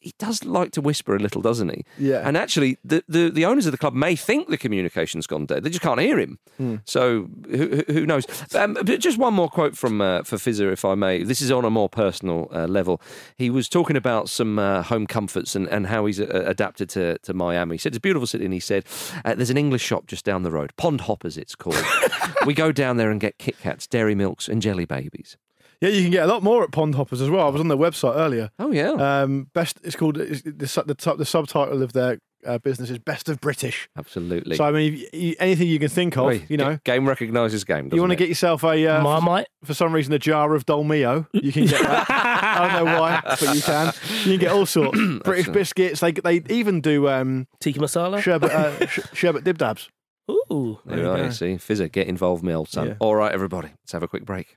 he 0.00 0.12
does 0.18 0.44
like 0.44 0.72
to 0.72 0.80
whisper 0.80 1.14
a 1.14 1.18
little, 1.18 1.42
doesn't 1.42 1.68
he? 1.68 1.84
Yeah. 1.98 2.22
And 2.26 2.36
actually, 2.36 2.78
the, 2.84 3.04
the, 3.08 3.30
the 3.30 3.44
owners 3.44 3.66
of 3.66 3.72
the 3.72 3.78
club 3.78 3.92
may 3.94 4.16
think 4.16 4.48
the 4.48 4.56
communication's 4.58 5.26
gone 5.26 5.46
dead. 5.46 5.62
They 5.62 5.70
just 5.70 5.82
can't 5.82 6.00
hear 6.00 6.18
him. 6.18 6.38
So 6.84 7.28
who, 7.50 7.68
who- 7.68 7.84
who 7.92 8.06
knows? 8.06 8.24
Um, 8.54 8.74
but 8.74 8.86
just 9.00 9.18
one 9.18 9.34
more 9.34 9.48
quote 9.48 9.76
from 9.76 10.00
uh, 10.00 10.22
for 10.22 10.36
Fizzer, 10.36 10.72
if 10.72 10.84
I 10.84 10.94
may. 10.94 11.22
This 11.22 11.40
is 11.42 11.50
on 11.50 11.64
a 11.64 11.70
more 11.70 11.88
personal 11.88 12.48
uh, 12.54 12.66
level. 12.66 13.00
He 13.36 13.50
was 13.50 13.68
talking 13.68 13.96
about 13.96 14.28
some 14.28 14.58
uh, 14.58 14.82
home 14.82 15.06
comforts 15.06 15.54
and, 15.54 15.68
and 15.68 15.86
how 15.86 16.06
he's 16.06 16.20
uh, 16.20 16.44
adapted 16.46 16.88
to, 16.90 17.18
to 17.18 17.34
Miami. 17.34 17.74
He 17.74 17.78
said 17.78 17.92
it's 17.92 17.98
a 17.98 18.00
beautiful 18.00 18.26
city, 18.26 18.44
and 18.44 18.54
he 18.54 18.60
said 18.60 18.84
uh, 19.24 19.34
there's 19.34 19.50
an 19.50 19.56
English 19.58 19.82
shop 19.82 20.06
just 20.06 20.24
down 20.24 20.42
the 20.42 20.50
road, 20.50 20.72
Pond 20.76 21.02
Hoppers, 21.02 21.36
it's 21.36 21.54
called. 21.54 21.82
we 22.46 22.54
go 22.54 22.72
down 22.72 22.96
there 22.96 23.10
and 23.10 23.20
get 23.20 23.38
Kit 23.38 23.58
Kats, 23.60 23.86
Dairy 23.86 24.14
Milks, 24.14 24.48
and 24.48 24.62
Jelly 24.62 24.84
Babies. 24.86 25.36
Yeah, 25.80 25.88
you 25.90 26.02
can 26.02 26.10
get 26.10 26.24
a 26.24 26.26
lot 26.26 26.42
more 26.42 26.62
at 26.62 26.72
Pond 26.72 26.94
Hoppers 26.94 27.20
as 27.20 27.30
well. 27.30 27.46
I 27.46 27.50
was 27.50 27.60
on 27.60 27.68
their 27.68 27.78
website 27.78 28.16
earlier. 28.16 28.50
Oh 28.58 28.70
yeah, 28.72 28.90
Um, 28.90 29.48
best. 29.54 29.78
It's 29.82 29.96
called 29.96 30.18
it's, 30.18 30.42
the 30.42 30.66
su- 30.68 30.82
the, 30.86 30.94
the 31.16 31.24
subtitle 31.24 31.82
of 31.82 31.92
their 31.94 32.18
uh, 32.46 32.58
business 32.58 32.88
is 32.90 32.98
Best 32.98 33.28
of 33.28 33.40
British. 33.40 33.88
absolutely. 33.96 34.56
So 34.56 34.64
I 34.64 34.72
mean, 34.72 35.02
you, 35.12 35.34
anything 35.38 35.68
you 35.68 35.78
can 35.78 35.88
think 35.88 36.16
of, 36.16 36.26
Wait, 36.26 36.50
you 36.50 36.56
know, 36.56 36.74
ga- 36.76 36.80
game 36.96 37.06
recognises 37.08 37.64
game. 37.64 37.90
you 37.92 38.00
want 38.00 38.10
to 38.12 38.16
get 38.16 38.28
yourself 38.28 38.62
a 38.64 38.86
uh, 38.86 39.02
Marmite. 39.02 39.46
for 39.64 39.74
some 39.74 39.92
reason 39.92 40.12
a 40.12 40.18
jar 40.18 40.54
of 40.54 40.64
Dolmio. 40.66 41.26
You 41.32 41.52
can 41.52 41.66
get 41.66 41.80
that. 41.82 42.06
I 42.10 42.68
don't 42.76 42.84
know 42.86 43.00
why, 43.00 43.20
but 43.24 43.54
you 43.54 43.62
can. 43.62 43.92
You 44.24 44.32
can 44.32 44.38
get 44.38 44.52
all 44.52 44.66
sorts. 44.66 44.98
British 45.24 45.48
biscuits. 45.48 46.00
They 46.00 46.12
they 46.12 46.42
even 46.50 46.80
do 46.82 47.08
um, 47.08 47.46
Tikka 47.60 47.78
masala. 47.80 48.20
sherbet 48.22 48.50
uh, 48.50 48.86
sh- 48.86 49.00
sherbet 49.14 49.44
dib 49.44 49.56
dabs. 49.58 49.88
Ooh. 50.30 50.78
There 50.86 50.98
you 50.98 51.10
you 51.10 51.16
go. 51.16 51.30
see. 51.30 51.54
Fizzer, 51.56 51.90
get 51.90 52.06
involved, 52.06 52.44
me 52.44 52.52
old 52.54 52.68
son. 52.68 52.86
Yeah. 52.88 52.94
All 53.00 53.16
right, 53.16 53.32
everybody, 53.32 53.68
let's 53.82 53.92
have 53.92 54.02
a 54.02 54.08
quick 54.08 54.24
break. 54.24 54.56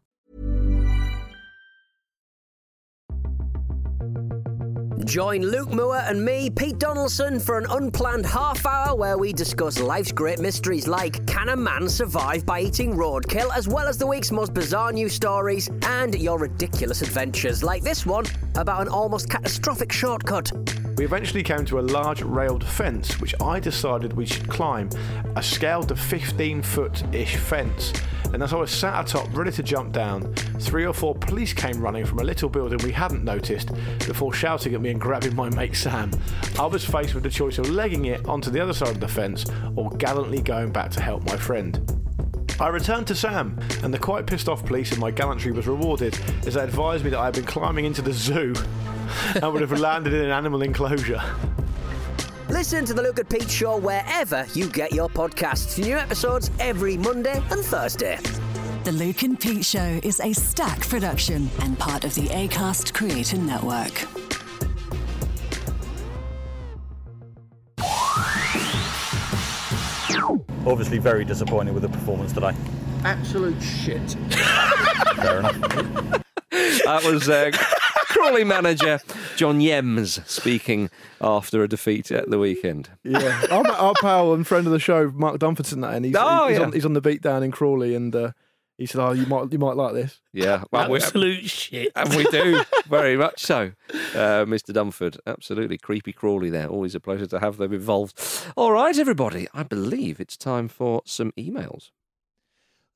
Join 5.05 5.41
Luke 5.41 5.71
Moore 5.71 5.97
and 5.97 6.23
me, 6.23 6.49
Pete 6.49 6.77
Donaldson, 6.77 7.39
for 7.39 7.57
an 7.57 7.65
unplanned 7.69 8.25
half 8.25 8.65
hour 8.65 8.95
where 8.95 9.17
we 9.17 9.33
discuss 9.33 9.79
life's 9.79 10.11
great 10.11 10.39
mysteries 10.39 10.87
like 10.87 11.25
can 11.25 11.49
a 11.49 11.55
man 11.55 11.89
survive 11.89 12.45
by 12.45 12.61
eating 12.61 12.93
roadkill, 12.93 13.49
as 13.55 13.67
well 13.67 13.87
as 13.87 13.97
the 13.97 14.05
week's 14.05 14.31
most 14.31 14.53
bizarre 14.53 14.91
news 14.91 15.13
stories 15.13 15.69
and 15.83 16.15
your 16.15 16.37
ridiculous 16.37 17.01
adventures, 17.01 17.63
like 17.63 17.83
this 17.83 18.05
one 18.05 18.25
about 18.55 18.81
an 18.81 18.87
almost 18.89 19.29
catastrophic 19.29 19.91
shortcut. 19.91 20.51
We 20.97 21.05
eventually 21.05 21.43
came 21.43 21.65
to 21.65 21.79
a 21.79 21.81
large 21.81 22.21
railed 22.21 22.63
fence, 22.63 23.19
which 23.19 23.33
I 23.41 23.59
decided 23.59 24.13
we 24.13 24.25
should 24.25 24.47
climb. 24.47 24.89
A 25.35 25.41
scaled 25.41 25.87
to 25.87 25.95
15 25.95 26.61
foot 26.61 27.03
ish 27.13 27.37
fence. 27.37 27.91
And 28.33 28.41
as 28.41 28.53
I 28.53 28.57
was 28.57 28.71
sat 28.71 29.09
atop, 29.09 29.35
ready 29.35 29.51
to 29.51 29.63
jump 29.63 29.91
down, 29.91 30.33
three 30.59 30.85
or 30.85 30.93
four 30.93 31.15
police 31.15 31.53
came 31.53 31.81
running 31.81 32.05
from 32.05 32.19
a 32.19 32.23
little 32.23 32.47
building 32.47 32.79
we 32.83 32.91
hadn't 32.91 33.25
noticed 33.25 33.73
before 34.07 34.31
shouting 34.31 34.73
at 34.73 34.79
me 34.79 34.90
and 34.91 35.01
grabbing 35.01 35.35
my 35.35 35.49
mate 35.49 35.75
Sam. 35.75 36.11
I 36.59 36.65
was 36.67 36.85
faced 36.85 37.15
with 37.15 37.23
the 37.23 37.29
choice 37.29 37.57
of 37.57 37.69
legging 37.69 38.05
it 38.05 38.27
onto 38.27 38.51
the 38.51 38.59
other 38.59 38.73
side 38.73 38.89
of 38.89 38.99
the 38.99 39.07
fence 39.07 39.45
or 39.75 39.89
gallantly 39.91 40.41
going 40.41 40.71
back 40.71 40.91
to 40.91 41.01
help 41.01 41.25
my 41.25 41.35
friend. 41.35 41.79
I 42.59 42.67
returned 42.67 43.07
to 43.07 43.15
Sam, 43.15 43.57
and 43.81 43.91
the 43.91 43.97
quite 43.97 44.27
pissed 44.27 44.47
off 44.47 44.63
police 44.63 44.91
in 44.91 44.99
my 44.99 45.09
gallantry 45.09 45.51
was 45.51 45.67
rewarded 45.67 46.15
as 46.45 46.53
they 46.53 46.61
advised 46.61 47.03
me 47.03 47.09
that 47.09 47.19
I 47.19 47.25
had 47.25 47.33
been 47.33 47.45
climbing 47.45 47.85
into 47.85 48.03
the 48.03 48.13
zoo 48.13 48.53
and 49.33 49.51
would 49.51 49.61
have 49.61 49.79
landed 49.79 50.13
in 50.13 50.25
an 50.25 50.31
animal 50.31 50.61
enclosure. 50.61 51.21
Listen 52.49 52.85
to 52.85 52.93
the 52.93 53.01
Luke 53.01 53.17
and 53.17 53.29
Pete 53.29 53.49
Show 53.49 53.77
wherever 53.77 54.45
you 54.53 54.67
get 54.69 54.91
your 54.93 55.09
podcasts. 55.09 55.83
New 55.83 55.97
episodes 55.97 56.51
every 56.59 56.97
Monday 56.97 57.41
and 57.49 57.61
Thursday. 57.61 58.19
The 58.83 58.91
Luke 58.91 59.23
and 59.23 59.39
Pete 59.39 59.65
Show 59.65 59.99
is 60.03 60.19
a 60.19 60.33
Stak 60.33 60.81
production 60.81 61.49
and 61.61 61.79
part 61.79 62.03
of 62.03 62.13
the 62.13 62.27
ACAST 62.27 62.93
Creator 62.93 63.37
Network. 63.37 64.20
Obviously, 70.65 70.99
very 70.99 71.25
disappointed 71.25 71.73
with 71.73 71.83
the 71.83 71.89
performance 71.89 72.33
today. 72.33 72.51
Absolute 73.03 73.59
shit. 73.61 74.01
Fair 75.15 75.39
enough. 75.39 75.59
That 76.51 77.01
was 77.03 77.27
uh, 77.29 77.51
Crawley 77.53 78.43
manager 78.43 78.99
John 79.37 79.59
Yems 79.59 80.25
speaking 80.27 80.89
after 81.19 81.63
a 81.63 81.67
defeat 81.67 82.11
at 82.11 82.29
the 82.29 82.37
weekend. 82.37 82.89
Yeah, 83.03 83.41
our, 83.49 83.67
our 83.71 83.93
pal 84.01 84.33
and 84.33 84.45
friend 84.45 84.67
of 84.67 84.73
the 84.73 84.79
show, 84.79 85.09
Mark 85.15 85.39
Dunfordson, 85.39 85.81
that, 85.81 85.95
and 85.95 86.05
he's, 86.05 86.15
Oh, 86.17 86.47
he's, 86.47 86.57
yeah. 86.59 86.63
on, 86.65 86.71
he's 86.73 86.85
on 86.85 86.93
the 86.93 87.01
beat 87.01 87.21
down 87.21 87.41
in 87.41 87.51
Crawley, 87.51 87.95
and 87.95 88.15
uh, 88.15 88.31
he 88.81 88.87
said, 88.87 88.99
"Oh, 88.99 89.11
you 89.11 89.27
might, 89.27 89.53
you 89.53 89.59
might 89.59 89.75
like 89.75 89.93
this." 89.93 90.19
Yeah, 90.33 90.63
well, 90.71 90.89
we, 90.89 90.97
Absolute 90.97 91.45
shit. 91.47 91.91
and 91.95 92.15
we 92.15 92.23
do 92.25 92.63
very 92.87 93.15
much 93.15 93.45
so, 93.45 93.73
uh, 93.93 94.43
Mr. 94.45 94.73
Dumford. 94.73 95.17
Absolutely 95.27 95.77
creepy 95.77 96.11
crawly 96.11 96.49
there. 96.49 96.67
Always 96.67 96.95
a 96.95 96.99
pleasure 96.99 97.27
to 97.27 97.39
have 97.39 97.57
them 97.57 97.73
involved. 97.73 98.19
All 98.55 98.71
right, 98.71 98.97
everybody. 98.97 99.47
I 99.53 99.61
believe 99.61 100.19
it's 100.19 100.35
time 100.35 100.67
for 100.67 101.03
some 101.05 101.31
emails. 101.37 101.91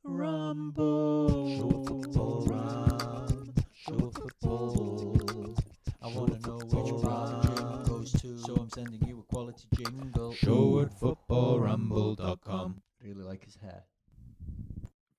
Rumble. 0.04 1.60
Show 1.60 1.84
football 1.84 2.46
run. 2.48 3.54
Show 3.76 4.12
football. 4.12 5.56
I 6.02 6.08
want 6.08 6.42
to 6.42 6.50
know 6.50 6.58
which 6.58 7.04
part 7.04 7.44
the 7.44 7.84
goes 7.88 8.12
to. 8.14 8.40
So 8.40 8.56
I'm 8.56 8.70
sending 8.72 9.08
you 9.08 9.20
a 9.20 9.24
quality 9.32 9.68
jingle. 9.76 10.34
Show 10.34 10.80
at 10.82 11.00
footballramble.com. 11.00 12.82
Really 13.04 13.24
like 13.24 13.46
his 13.46 13.58
hair. 13.62 13.84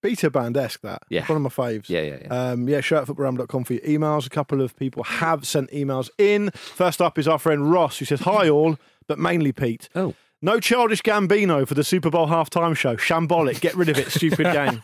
Beta 0.06 0.30
band 0.30 0.56
esque 0.56 0.82
that. 0.82 1.02
Yeah. 1.08 1.26
One 1.26 1.34
of 1.36 1.42
my 1.42 1.48
faves. 1.48 1.88
Yeah, 1.88 2.02
yeah, 2.02 2.18
yeah. 2.22 2.28
Um, 2.50 2.68
yeah, 2.68 2.80
show 2.80 2.98
at 2.98 3.06
footballram.com 3.08 3.64
for 3.64 3.72
your 3.72 3.82
emails. 3.82 4.24
A 4.24 4.30
couple 4.30 4.60
of 4.62 4.76
people 4.76 5.02
have 5.02 5.44
sent 5.44 5.68
emails 5.72 6.10
in. 6.16 6.50
First 6.52 7.02
up 7.02 7.18
is 7.18 7.26
our 7.26 7.40
friend 7.40 7.72
Ross, 7.72 7.98
who 7.98 8.04
says, 8.04 8.20
Hi 8.20 8.48
all, 8.48 8.78
but 9.08 9.18
mainly 9.18 9.50
Pete. 9.50 9.88
Oh. 9.96 10.14
No 10.40 10.60
childish 10.60 11.02
Gambino 11.02 11.66
for 11.66 11.74
the 11.74 11.82
Super 11.82 12.08
Bowl 12.08 12.28
halftime 12.28 12.76
show. 12.76 12.94
Shambolic. 12.94 13.60
Get 13.60 13.74
rid 13.74 13.88
of 13.88 13.98
it. 13.98 14.12
Stupid 14.12 14.44
game. 14.52 14.80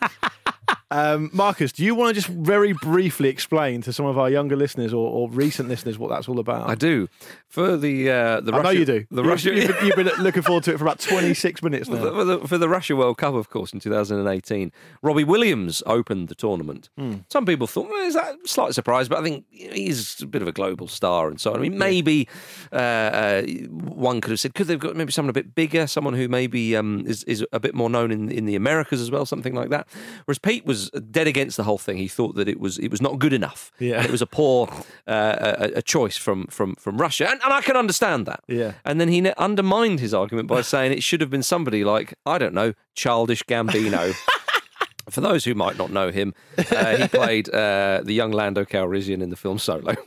Um, 0.93 1.31
Marcus, 1.33 1.71
do 1.71 1.83
you 1.83 1.95
want 1.95 2.09
to 2.09 2.21
just 2.21 2.27
very 2.27 2.73
briefly 2.73 3.27
explain 3.29 3.81
to 3.81 3.91
some 3.91 4.05
of 4.05 4.19
our 4.19 4.29
younger 4.29 4.55
listeners 4.55 4.93
or, 4.93 5.09
or 5.09 5.27
recent 5.29 5.67
listeners 5.67 5.97
what 5.97 6.09
that's 6.11 6.27
all 6.29 6.37
about? 6.39 6.69
I 6.69 6.75
do. 6.75 7.07
For 7.49 7.77
the 7.77 8.09
uh, 8.11 8.41
the 8.41 8.51
I 8.53 8.57
know 8.57 8.61
Russia, 8.63 8.77
you 8.79 8.85
do. 8.85 9.05
The 9.09 9.23
You- 9.23 9.29
Russia, 9.29 9.55
you've, 9.55 9.67
been, 9.79 9.85
you've 9.87 9.95
been 10.15 10.23
looking 10.23 10.43
forward 10.43 10.63
to 10.65 10.73
it 10.73 10.77
for 10.77 10.83
about 10.83 10.99
26 10.99 11.63
minutes 11.63 11.89
For 11.89 11.95
now. 11.95 12.03
the, 12.03 12.11
for, 12.11 12.25
the, 12.25 12.47
for 12.47 12.57
the 12.59 12.69
Russia 12.69 12.95
World 12.95 13.17
Cup, 13.17 13.33
of 13.33 13.49
course, 13.49 13.73
in 13.73 13.79
2018, 13.79 14.71
Robbie 15.01 15.23
Williams 15.23 15.81
opened 15.87 16.27
the 16.27 16.35
tournament. 16.35 16.89
Hmm. 16.97 17.17
Some 17.29 17.45
people 17.47 17.65
thought, 17.65 17.89
well, 17.89 18.05
is 18.07 18.13
that 18.13 18.35
a 18.43 18.47
slight 18.47 18.75
surprise? 18.75 19.09
But 19.09 19.19
I 19.19 19.23
think 19.23 19.45
he's 19.49 20.21
a 20.21 20.27
bit 20.27 20.43
of 20.43 20.47
a 20.47 20.51
global 20.51 20.87
star 20.87 21.27
and 21.27 21.41
so 21.41 21.51
on. 21.53 21.57
I 21.57 21.61
mean, 21.61 21.77
maybe 21.77 22.27
uh, 22.71 22.75
uh, 22.75 23.41
one 23.71 24.21
could 24.21 24.29
have 24.31 24.39
said, 24.39 24.53
could 24.53 24.67
they've 24.67 24.79
got 24.79 24.95
maybe 24.95 25.11
someone 25.11 25.29
a 25.31 25.33
bit 25.33 25.55
bigger, 25.55 25.87
someone 25.87 26.13
who 26.13 26.27
maybe 26.27 26.75
um, 26.75 27.03
is, 27.07 27.23
is 27.23 27.43
a 27.51 27.59
bit 27.59 27.73
more 27.73 27.89
known 27.89 28.11
in, 28.11 28.31
in 28.31 28.45
the 28.45 28.55
Americas 28.55 29.01
as 29.01 29.09
well, 29.09 29.25
something 29.25 29.55
like 29.55 29.69
that. 29.69 29.87
Whereas 30.25 30.39
Pete 30.39 30.65
was 30.65 30.82
dead 30.91 31.27
against 31.27 31.57
the 31.57 31.63
whole 31.63 31.77
thing. 31.77 31.97
He 31.97 32.07
thought 32.07 32.35
that 32.35 32.47
it 32.47 32.59
was 32.59 32.77
it 32.79 32.89
was 32.89 33.01
not 33.01 33.19
good 33.19 33.33
enough. 33.33 33.71
Yeah. 33.79 33.97
And 33.97 34.05
it 34.05 34.11
was 34.11 34.21
a 34.21 34.25
poor 34.27 34.67
uh, 35.07 35.55
a, 35.59 35.71
a 35.77 35.81
choice 35.81 36.17
from, 36.17 36.45
from, 36.47 36.75
from 36.75 36.97
Russia. 36.97 37.29
And, 37.29 37.39
and 37.43 37.53
I 37.53 37.61
can 37.61 37.75
understand 37.75 38.25
that. 38.25 38.41
Yeah. 38.47 38.73
And 38.85 38.99
then 39.01 39.07
he 39.09 39.21
ne- 39.21 39.33
undermined 39.37 39.99
his 39.99 40.13
argument 40.13 40.47
by 40.47 40.61
saying 40.61 40.91
it 40.91 41.03
should 41.03 41.21
have 41.21 41.29
been 41.29 41.43
somebody 41.43 41.83
like, 41.83 42.13
I 42.25 42.37
don't 42.37 42.53
know, 42.53 42.73
Childish 42.95 43.43
Gambino. 43.43 44.13
For 45.09 45.19
those 45.19 45.43
who 45.43 45.53
might 45.53 45.77
not 45.77 45.91
know 45.91 46.11
him, 46.11 46.33
uh, 46.57 46.95
he 46.95 47.07
played 47.09 47.49
uh, 47.49 48.01
the 48.05 48.13
young 48.13 48.31
Lando 48.31 48.63
Calrissian 48.63 49.21
in 49.21 49.29
the 49.31 49.35
film 49.35 49.59
Solo. 49.59 49.95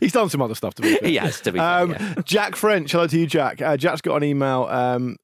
He's 0.00 0.12
done 0.12 0.28
some 0.28 0.40
other 0.42 0.54
stuff 0.54 0.74
to 0.74 0.82
be 0.82 0.96
fair. 0.96 1.08
he 1.08 1.16
has, 1.16 1.40
to 1.40 1.50
be 1.52 1.58
fair, 1.58 1.78
Um, 1.82 1.90
yeah. 1.92 2.14
Jack 2.24 2.54
French, 2.56 2.92
hello 2.92 3.06
to 3.08 3.18
you, 3.18 3.26
Jack. 3.26 3.60
Uh, 3.60 3.76
Jack's 3.76 4.00
got 4.00 4.16
an 4.16 4.24
email 4.24 4.64
um, 4.70 5.16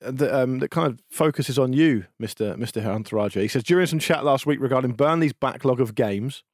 that, 0.00 0.34
um, 0.34 0.58
that 0.60 0.70
kind 0.70 0.86
of 0.86 1.00
focuses 1.10 1.58
on 1.58 1.72
you, 1.72 2.06
Mister 2.18 2.56
Mister 2.56 2.80
Ehantharajah. 2.80 3.40
He 3.40 3.48
says 3.48 3.64
during 3.64 3.86
some 3.86 3.98
chat 3.98 4.24
last 4.24 4.46
week 4.46 4.60
regarding 4.60 4.92
Burnley's 4.92 5.32
backlog 5.32 5.80
of 5.80 5.94
games, 5.94 6.44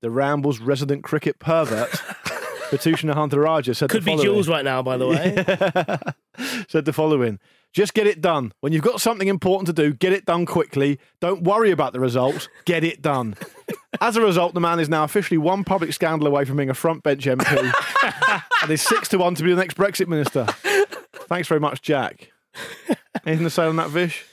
the 0.00 0.10
Rambles' 0.10 0.60
resident 0.60 1.04
cricket 1.04 1.38
pervert, 1.38 1.90
Batushna 2.70 3.14
Ehantharajah, 3.14 3.76
said 3.76 3.90
Could 3.90 4.04
be. 4.04 4.16
Jules 4.16 4.48
right 4.48 4.64
now, 4.64 4.82
by 4.82 4.96
the 4.96 5.06
way. 5.06 6.64
said 6.68 6.84
the 6.84 6.92
following. 6.92 7.38
Just 7.72 7.92
get 7.92 8.06
it 8.06 8.22
done. 8.22 8.52
When 8.60 8.72
you've 8.72 8.82
got 8.82 9.02
something 9.02 9.28
important 9.28 9.66
to 9.66 9.72
do, 9.74 9.92
get 9.92 10.14
it 10.14 10.24
done 10.24 10.46
quickly. 10.46 10.98
Don't 11.20 11.42
worry 11.42 11.70
about 11.70 11.92
the 11.92 12.00
results. 12.00 12.48
Get 12.64 12.84
it 12.84 13.02
done. 13.02 13.34
As 14.00 14.16
a 14.16 14.22
result, 14.22 14.54
the 14.54 14.60
man 14.60 14.80
is 14.80 14.88
now 14.88 15.04
officially 15.04 15.36
one 15.36 15.62
public 15.62 15.92
scandal 15.92 16.26
away 16.26 16.46
from 16.46 16.56
being 16.56 16.70
a 16.70 16.74
front 16.74 17.02
bench 17.02 17.26
MP 17.26 18.42
and 18.62 18.70
is 18.70 18.80
six 18.80 19.08
to 19.08 19.18
one 19.18 19.34
to 19.34 19.42
be 19.42 19.50
the 19.50 19.60
next 19.60 19.76
Brexit 19.76 20.08
minister. 20.08 20.46
Thanks 21.28 21.48
very 21.48 21.60
much, 21.60 21.82
Jack. 21.82 22.30
Anything 23.26 23.44
to 23.44 23.50
say 23.50 23.64
on 23.64 23.76
that, 23.76 23.90
Vish? 23.90 24.24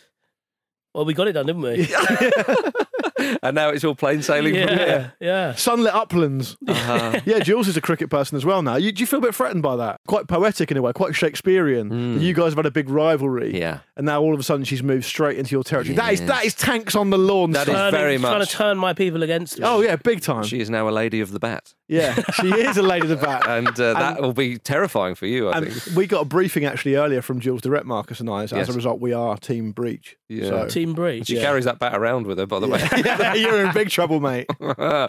Well, 0.93 1.05
we 1.05 1.13
got 1.13 1.27
it 1.27 1.33
done, 1.33 1.47
didn't 1.47 1.61
we? 1.61 1.87
and 3.43 3.55
now 3.55 3.69
it's 3.69 3.83
all 3.83 3.95
plain 3.95 4.21
sailing 4.21 4.53
from 4.53 4.61
yeah, 4.69 4.75
there. 4.75 5.13
yeah. 5.19 5.53
Sunlit 5.53 5.93
uplands. 5.93 6.57
Uh-huh. 6.67 7.19
yeah, 7.25 7.39
Jules 7.39 7.67
is 7.67 7.77
a 7.77 7.81
cricket 7.81 8.09
person 8.09 8.35
as 8.35 8.45
well 8.45 8.61
now. 8.61 8.75
You, 8.75 8.91
do 8.91 9.01
you 9.01 9.07
feel 9.07 9.19
a 9.19 9.23
bit 9.23 9.35
threatened 9.35 9.63
by 9.63 9.75
that? 9.77 9.99
Quite 10.07 10.27
poetic 10.27 10.71
in 10.71 10.77
a 10.77 10.81
way, 10.81 10.93
quite 10.93 11.15
Shakespearean. 11.15 12.19
You 12.21 12.33
guys 12.33 12.51
have 12.51 12.57
had 12.57 12.65
a 12.65 12.71
big 12.71 12.89
rivalry. 12.89 13.57
Yeah. 13.57 13.79
and 13.97 14.05
now 14.05 14.21
all 14.21 14.33
of 14.33 14.39
a 14.39 14.43
sudden 14.43 14.65
she's 14.65 14.81
moved 14.83 15.05
straight 15.05 15.37
into 15.37 15.51
your 15.55 15.63
territory. 15.63 15.95
That 15.95 16.13
is 16.13 16.19
Yes. 16.21 16.29
that 16.29 16.45
is 16.45 16.53
tanks 16.55 16.95
on 16.95 17.09
the 17.09 17.17
lawn. 17.17 17.51
That 17.51 17.67
is 17.67 17.73
stuff. 17.73 17.91
Turning- 17.91 17.99
very 17.99 18.17
trying 18.19 18.45
to 18.45 18.51
turn 18.51 18.77
my 18.77 18.93
people 18.93 19.23
against 19.23 19.59
me. 19.59 19.65
Oh 19.65 19.81
yeah, 19.81 19.95
big 19.95 20.21
time. 20.21 20.43
She 20.43 20.59
is 20.59 20.69
now 20.69 20.87
a 20.87 20.91
lady 20.91 21.19
of 21.21 21.31
the 21.31 21.39
bat, 21.39 21.73
yeah, 21.87 22.15
she 22.33 22.47
is 22.49 22.77
a 22.77 22.81
lady 22.83 23.03
of 23.03 23.09
the 23.09 23.25
bat. 23.25 23.47
and 23.47 23.67
uh, 23.67 23.93
that 23.93 24.21
will 24.21 24.33
be 24.33 24.57
terrifying 24.57 25.15
for 25.15 25.25
you. 25.25 25.49
I 25.49 25.57
And 25.57 25.71
think. 25.73 25.95
we 25.95 26.07
got 26.07 26.21
a 26.21 26.25
briefing 26.25 26.65
actually 26.65 26.95
earlier 26.95 27.21
from 27.21 27.39
Jules 27.39 27.61
Direct, 27.61 27.85
Marcus 27.85 28.19
and 28.19 28.29
I. 28.29 28.45
So 28.45 28.55
Yes. 28.55 28.69
As 28.69 28.75
a 28.75 28.77
result, 28.77 28.99
we 29.01 29.13
are 29.13 29.37
Team 29.37 29.71
Breach. 29.71 30.15
Yeah. 30.29 30.49
So- 30.49 30.67
Team 30.67 30.93
Breach. 30.93 31.27
She 31.27 31.35
Yeah. 31.35 31.41
carries 31.43 31.65
that 31.65 31.79
bat 31.79 31.95
around 31.95 32.25
with 32.27 32.37
her, 32.37 32.45
by 32.45 32.59
the 32.59 32.67
way. 32.67 32.79
you're 33.35 33.65
in 33.65 33.73
big 33.73 33.89
trouble, 33.89 34.19
mate. 34.19 34.47
uh, 34.59 35.07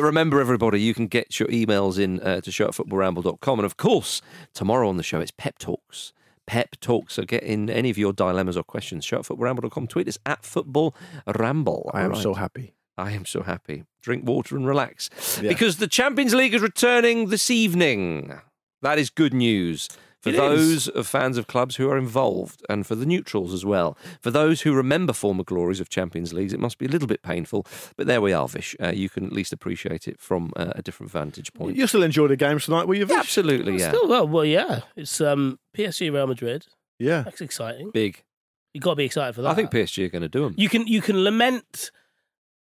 remember, 0.00 0.40
everybody, 0.40 0.80
you 0.80 0.94
can 0.94 1.06
get 1.06 1.38
your 1.38 1.48
emails 1.48 1.98
in 1.98 2.20
uh, 2.20 2.40
to 2.40 2.50
show 2.50 2.66
at 2.66 2.72
footballramble.com. 2.72 3.58
And 3.58 3.66
of 3.66 3.76
course, 3.76 4.22
tomorrow 4.52 4.88
on 4.88 4.96
the 4.96 5.02
show, 5.02 5.20
it's 5.20 5.32
Pep 5.36 5.58
Talks. 5.58 6.12
Pep 6.46 6.76
Talks. 6.80 7.14
So 7.14 7.24
get 7.24 7.42
in 7.42 7.70
any 7.70 7.90
of 7.90 7.98
your 7.98 8.12
dilemmas 8.12 8.56
or 8.56 8.62
questions. 8.64 9.04
Show 9.04 9.18
at 9.18 9.24
footballramble.com. 9.24 9.86
Tweet 9.86 10.08
us 10.08 10.18
at 10.26 10.42
footballramble. 10.42 11.90
I 11.92 12.02
am 12.02 12.12
All 12.12 12.20
so 12.20 12.34
happy. 12.34 12.74
I 12.96 13.12
am 13.12 13.24
so 13.24 13.42
happy. 13.42 13.84
Drink 14.02 14.26
water 14.26 14.56
and 14.56 14.66
relax. 14.66 15.10
Yeah. 15.42 15.48
Because 15.48 15.78
the 15.78 15.88
Champions 15.88 16.34
League 16.34 16.54
is 16.54 16.62
returning 16.62 17.28
this 17.28 17.50
evening. 17.50 18.38
That 18.82 18.98
is 18.98 19.10
good 19.10 19.34
news 19.34 19.88
for 20.24 20.30
It 20.30 20.36
those 20.36 20.60
is. 20.60 20.88
of 20.88 21.06
fans 21.06 21.38
of 21.38 21.46
clubs 21.46 21.76
who 21.76 21.88
are 21.88 21.96
involved 21.96 22.62
and 22.68 22.84
for 22.86 22.94
the 22.96 23.06
neutrals 23.06 23.52
as 23.54 23.64
well. 23.64 23.96
For 24.20 24.30
those 24.32 24.62
who 24.62 24.74
remember 24.74 25.12
former 25.12 25.44
glories 25.44 25.78
of 25.80 25.88
Champions 25.88 26.32
Leagues, 26.32 26.52
it 26.52 26.58
must 26.60 26.78
be 26.78 26.86
a 26.86 26.88
little 26.88 27.06
bit 27.06 27.22
painful, 27.22 27.66
but 27.96 28.06
there 28.08 28.20
we 28.20 28.32
are, 28.32 28.48
Vish. 28.48 28.74
Uh, 28.82 28.88
you 28.94 29.08
can 29.08 29.24
at 29.24 29.32
least 29.32 29.52
appreciate 29.52 30.08
it 30.08 30.18
from 30.20 30.52
uh, 30.56 30.72
a 30.74 30.82
different 30.82 31.12
vantage 31.12 31.52
point. 31.52 31.76
You 31.76 31.86
still 31.86 32.02
enjoy 32.02 32.26
the 32.26 32.36
games 32.36 32.64
tonight, 32.64 32.88
will 32.88 32.96
you? 32.96 33.06
Vish? 33.06 33.16
Absolutely, 33.18 33.78
yeah. 33.78 33.90
Still, 33.90 34.08
well, 34.08 34.26
well, 34.26 34.44
yeah. 34.44 34.80
It's 34.96 35.20
um, 35.20 35.58
PSG 35.76 36.12
Real 36.12 36.26
Madrid. 36.26 36.66
Yeah. 36.98 37.22
That's 37.22 37.40
exciting. 37.40 37.90
Big. 37.92 38.24
You've 38.72 38.82
got 38.82 38.90
to 38.90 38.96
be 38.96 39.04
excited 39.04 39.34
for 39.34 39.42
that. 39.42 39.50
I 39.50 39.54
think 39.54 39.70
PSG 39.70 40.04
are 40.06 40.08
going 40.08 40.22
to 40.22 40.28
do 40.28 40.42
them. 40.44 40.54
you 40.56 40.68
can 40.68 40.86
you 40.88 41.00
can 41.00 41.22
lament 41.22 41.90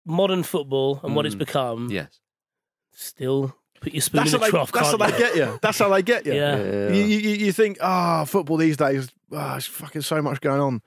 modern 0.05 0.43
football 0.43 0.99
and 1.03 1.15
what 1.15 1.25
it's 1.25 1.35
Mm. 1.35 1.39
become. 1.39 1.89
Yes. 1.91 2.19
Still 2.93 3.55
put 3.81 3.93
your 3.93 4.01
spoon 4.01 4.19
That's 4.19 4.33
in 4.33 4.39
how, 4.39 4.45
the 4.45 4.45
they, 4.45 4.49
trough. 4.51 4.71
that's 4.71 4.91
how 4.91 4.97
can't 4.97 5.11
they 5.11 5.17
you? 5.17 5.23
get 5.25 5.35
you. 5.35 5.59
That's 5.61 5.79
how 5.79 5.89
they 5.89 6.01
get 6.01 6.25
you. 6.25 6.33
Yeah. 6.33 6.55
Yeah. 6.57 6.89
You, 6.89 7.03
you, 7.05 7.29
you 7.45 7.51
think, 7.51 7.77
ah, 7.81 8.25
football 8.25 8.57
these 8.57 8.77
days, 8.77 9.07
ah, 9.33 9.51
there's 9.51 9.65
fucking 9.65 10.01
so 10.01 10.21
much 10.21 10.41
going 10.41 10.59
on. 10.61 10.81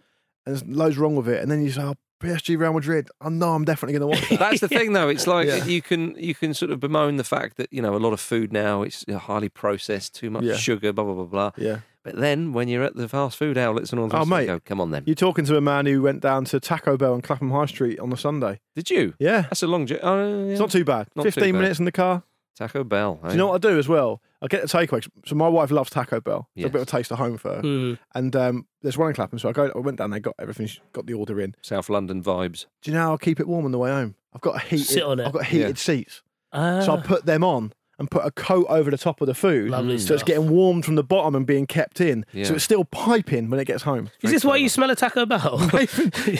And 0.46 0.56
there's 0.56 0.64
loads 0.64 0.96
wrong 0.98 1.16
with 1.16 1.28
it. 1.28 1.42
And 1.42 1.50
then 1.50 1.62
you 1.62 1.70
say, 1.70 1.82
oh, 1.82 1.94
PSG 2.22 2.58
Real 2.58 2.72
Madrid. 2.74 3.08
I 3.20 3.28
know 3.30 3.54
I'm 3.54 3.64
definitely 3.64 3.98
going 3.98 4.12
to 4.12 4.18
watch 4.18 4.28
that. 4.30 4.38
That's 4.38 4.60
the 4.60 4.68
thing, 4.68 4.92
though. 4.92 5.08
It's 5.08 5.26
like 5.26 5.46
Yeah. 5.48 5.64
you 5.64 5.80
can 5.82 6.14
you 6.18 6.34
can 6.34 6.52
sort 6.52 6.70
of 6.70 6.78
bemoan 6.80 7.16
the 7.16 7.24
fact 7.24 7.56
that 7.56 7.72
you 7.72 7.80
know 7.80 7.94
a 7.94 7.98
lot 7.98 8.12
of 8.12 8.20
food 8.20 8.52
now 8.52 8.82
it's 8.82 9.04
highly 9.10 9.48
processed, 9.48 10.14
too 10.14 10.28
much 10.30 10.42
Yeah. 10.44 10.56
sugar, 10.56 10.92
blah 10.92 11.04
blah 11.04 11.14
blah 11.14 11.24
blah. 11.24 11.50
yeah. 11.56 11.78
But 12.02 12.16
then 12.16 12.52
when 12.54 12.68
you're 12.68 12.82
at 12.82 12.96
the 12.96 13.08
fast 13.08 13.36
food 13.38 13.58
outlets 13.58 13.90
and 13.90 14.00
all 14.00 14.08
this, 14.08 14.18
Oh, 14.18 14.24
mate. 14.24 14.46
go, 14.46 14.58
come 14.60 14.80
on 14.80 14.90
then. 14.90 15.02
You're 15.06 15.14
talking 15.14 15.44
to 15.44 15.56
a 15.58 15.60
man 15.60 15.84
who 15.84 16.00
went 16.00 16.20
down 16.22 16.46
to 16.46 16.58
Taco 16.58 16.96
Bell 16.96 17.12
on 17.12 17.20
Clapham 17.20 17.50
High 17.50 17.66
Street 17.66 17.98
on 18.00 18.08
the 18.08 18.16
Sunday. 18.16 18.60
Did 18.74 18.88
you? 18.88 19.12
Yeah. 19.18 19.42
That's 19.42 19.62
a 19.62 19.66
long 19.66 19.84
journey. 19.86 20.00
Oh, 20.02 20.44
yeah. 20.46 20.52
It's 20.52 20.60
not 20.60 20.70
too 20.70 20.84
bad. 20.84 21.08
Not 21.14 21.24
too 21.24 21.30
15 21.30 21.52
bad. 21.54 21.60
minutes 21.60 21.78
in 21.78 21.84
the 21.84 21.92
car. 21.92 22.22
Taco 22.60 22.84
Bell. 22.84 23.18
Do 23.24 23.30
you 23.30 23.36
know 23.36 23.48
what 23.48 23.64
I 23.64 23.68
do 23.70 23.78
as 23.78 23.88
well? 23.88 24.20
I 24.42 24.46
get 24.46 24.60
the 24.62 24.68
takeaway. 24.68 25.06
So 25.24 25.34
my 25.34 25.48
wife 25.48 25.70
loves 25.70 25.88
Taco 25.90 26.20
Bell. 26.20 26.48
It's 26.54 26.66
a 26.66 26.68
bit 26.68 26.82
of 26.82 26.88
a 26.88 26.90
taste 26.90 27.10
of 27.10 27.18
home 27.18 27.38
for 27.38 27.56
her. 27.56 27.62
Mm. 27.62 27.98
And 28.14 28.36
um, 28.36 28.66
there's 28.82 28.98
one 28.98 29.08
in 29.08 29.14
Clapham. 29.14 29.38
So 29.38 29.48
I 29.48 29.52
go. 29.52 29.72
I 29.74 29.78
went 29.78 29.96
down 29.98 30.10
there, 30.10 30.20
got 30.20 30.34
everything, 30.38 30.66
she 30.66 30.80
got 30.92 31.06
the 31.06 31.14
order 31.14 31.40
in. 31.40 31.54
South 31.62 31.88
London 31.88 32.22
vibes. 32.22 32.66
Do 32.82 32.90
you 32.90 32.96
know 32.96 33.02
how 33.02 33.10
I'll 33.12 33.18
keep 33.18 33.40
it 33.40 33.48
warm 33.48 33.64
on 33.64 33.72
the 33.72 33.78
way 33.78 33.90
home? 33.90 34.14
I've 34.34 34.42
got 34.42 34.56
a 34.56 34.58
heated. 34.60 34.86
Sit 34.86 35.02
on 35.02 35.20
it. 35.20 35.26
I've 35.26 35.32
got 35.32 35.46
heated 35.46 35.68
Yeah. 35.68 35.74
seats. 35.74 36.22
Ah. 36.52 36.80
So 36.82 36.96
I 36.96 37.00
put 37.00 37.24
them 37.26 37.42
on 37.42 37.72
and 38.00 38.10
put 38.10 38.24
a 38.24 38.30
coat 38.30 38.64
over 38.70 38.90
the 38.90 38.96
top 38.98 39.20
of 39.20 39.26
the 39.26 39.34
food. 39.34 39.68
Lovely 39.70 39.98
so 39.98 40.14
it's 40.14 40.22
stuff. 40.22 40.26
getting 40.26 40.48
warmed 40.50 40.86
from 40.86 40.94
the 40.94 41.04
bottom 41.04 41.34
and 41.34 41.46
being 41.46 41.66
kept 41.66 42.00
in. 42.00 42.24
Yeah. 42.32 42.44
So 42.44 42.54
it's 42.54 42.64
still 42.64 42.84
piping 42.86 43.50
when 43.50 43.60
it 43.60 43.66
gets 43.66 43.82
home. 43.82 44.08
Is 44.22 44.30
this 44.30 44.42
why 44.44 44.56
you 44.56 44.70
smell 44.70 44.88
a 44.90 44.96
Taco 44.96 45.26
Bell? 45.26 45.60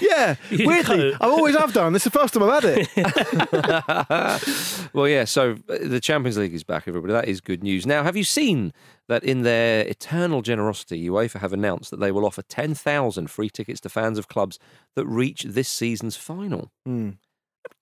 yeah, 0.01 0.37
You 0.51 0.67
weirdly, 0.67 1.13
coat. 1.13 1.17
I 1.21 1.27
always 1.27 1.55
have 1.57 1.75
done. 1.75 1.93
This 1.93 2.07
is 2.07 2.13
the 2.13 2.19
first 2.19 2.33
time 2.33 2.45
I've 2.45 2.63
had 2.63 2.79
it. 2.79 2.89
well, 4.95 5.07
yeah. 5.07 5.25
So 5.25 5.57
uh, 5.69 5.79
the 5.83 6.01
Champions 6.01 6.39
League 6.39 6.55
is 6.55 6.65
back, 6.65 6.89
everybody. 6.89 7.13
That 7.13 7.29
is 7.29 7.43
good 7.43 7.63
news. 7.63 7.87
Now, 7.87 8.03
have 8.05 8.17
you 8.17 8.25
seen 8.25 8.73
that 9.09 9.23
in 9.23 9.43
their 9.43 9.87
eternal 9.87 10.41
generosity, 10.41 11.07
UEFA 11.09 11.41
have 11.41 11.53
announced 11.53 11.91
that 11.91 12.01
they 12.01 12.11
will 12.11 12.25
offer 12.25 12.41
ten 12.43 12.73
thousand 12.75 13.31
free 13.31 13.51
tickets 13.51 13.81
to 13.83 13.91
fans 13.91 14.17
of 14.19 14.29
clubs 14.29 14.59
that 14.97 15.05
reach 15.05 15.43
this 15.43 15.69
season's 15.69 16.17
final? 16.17 16.73
Hmm. 16.87 17.11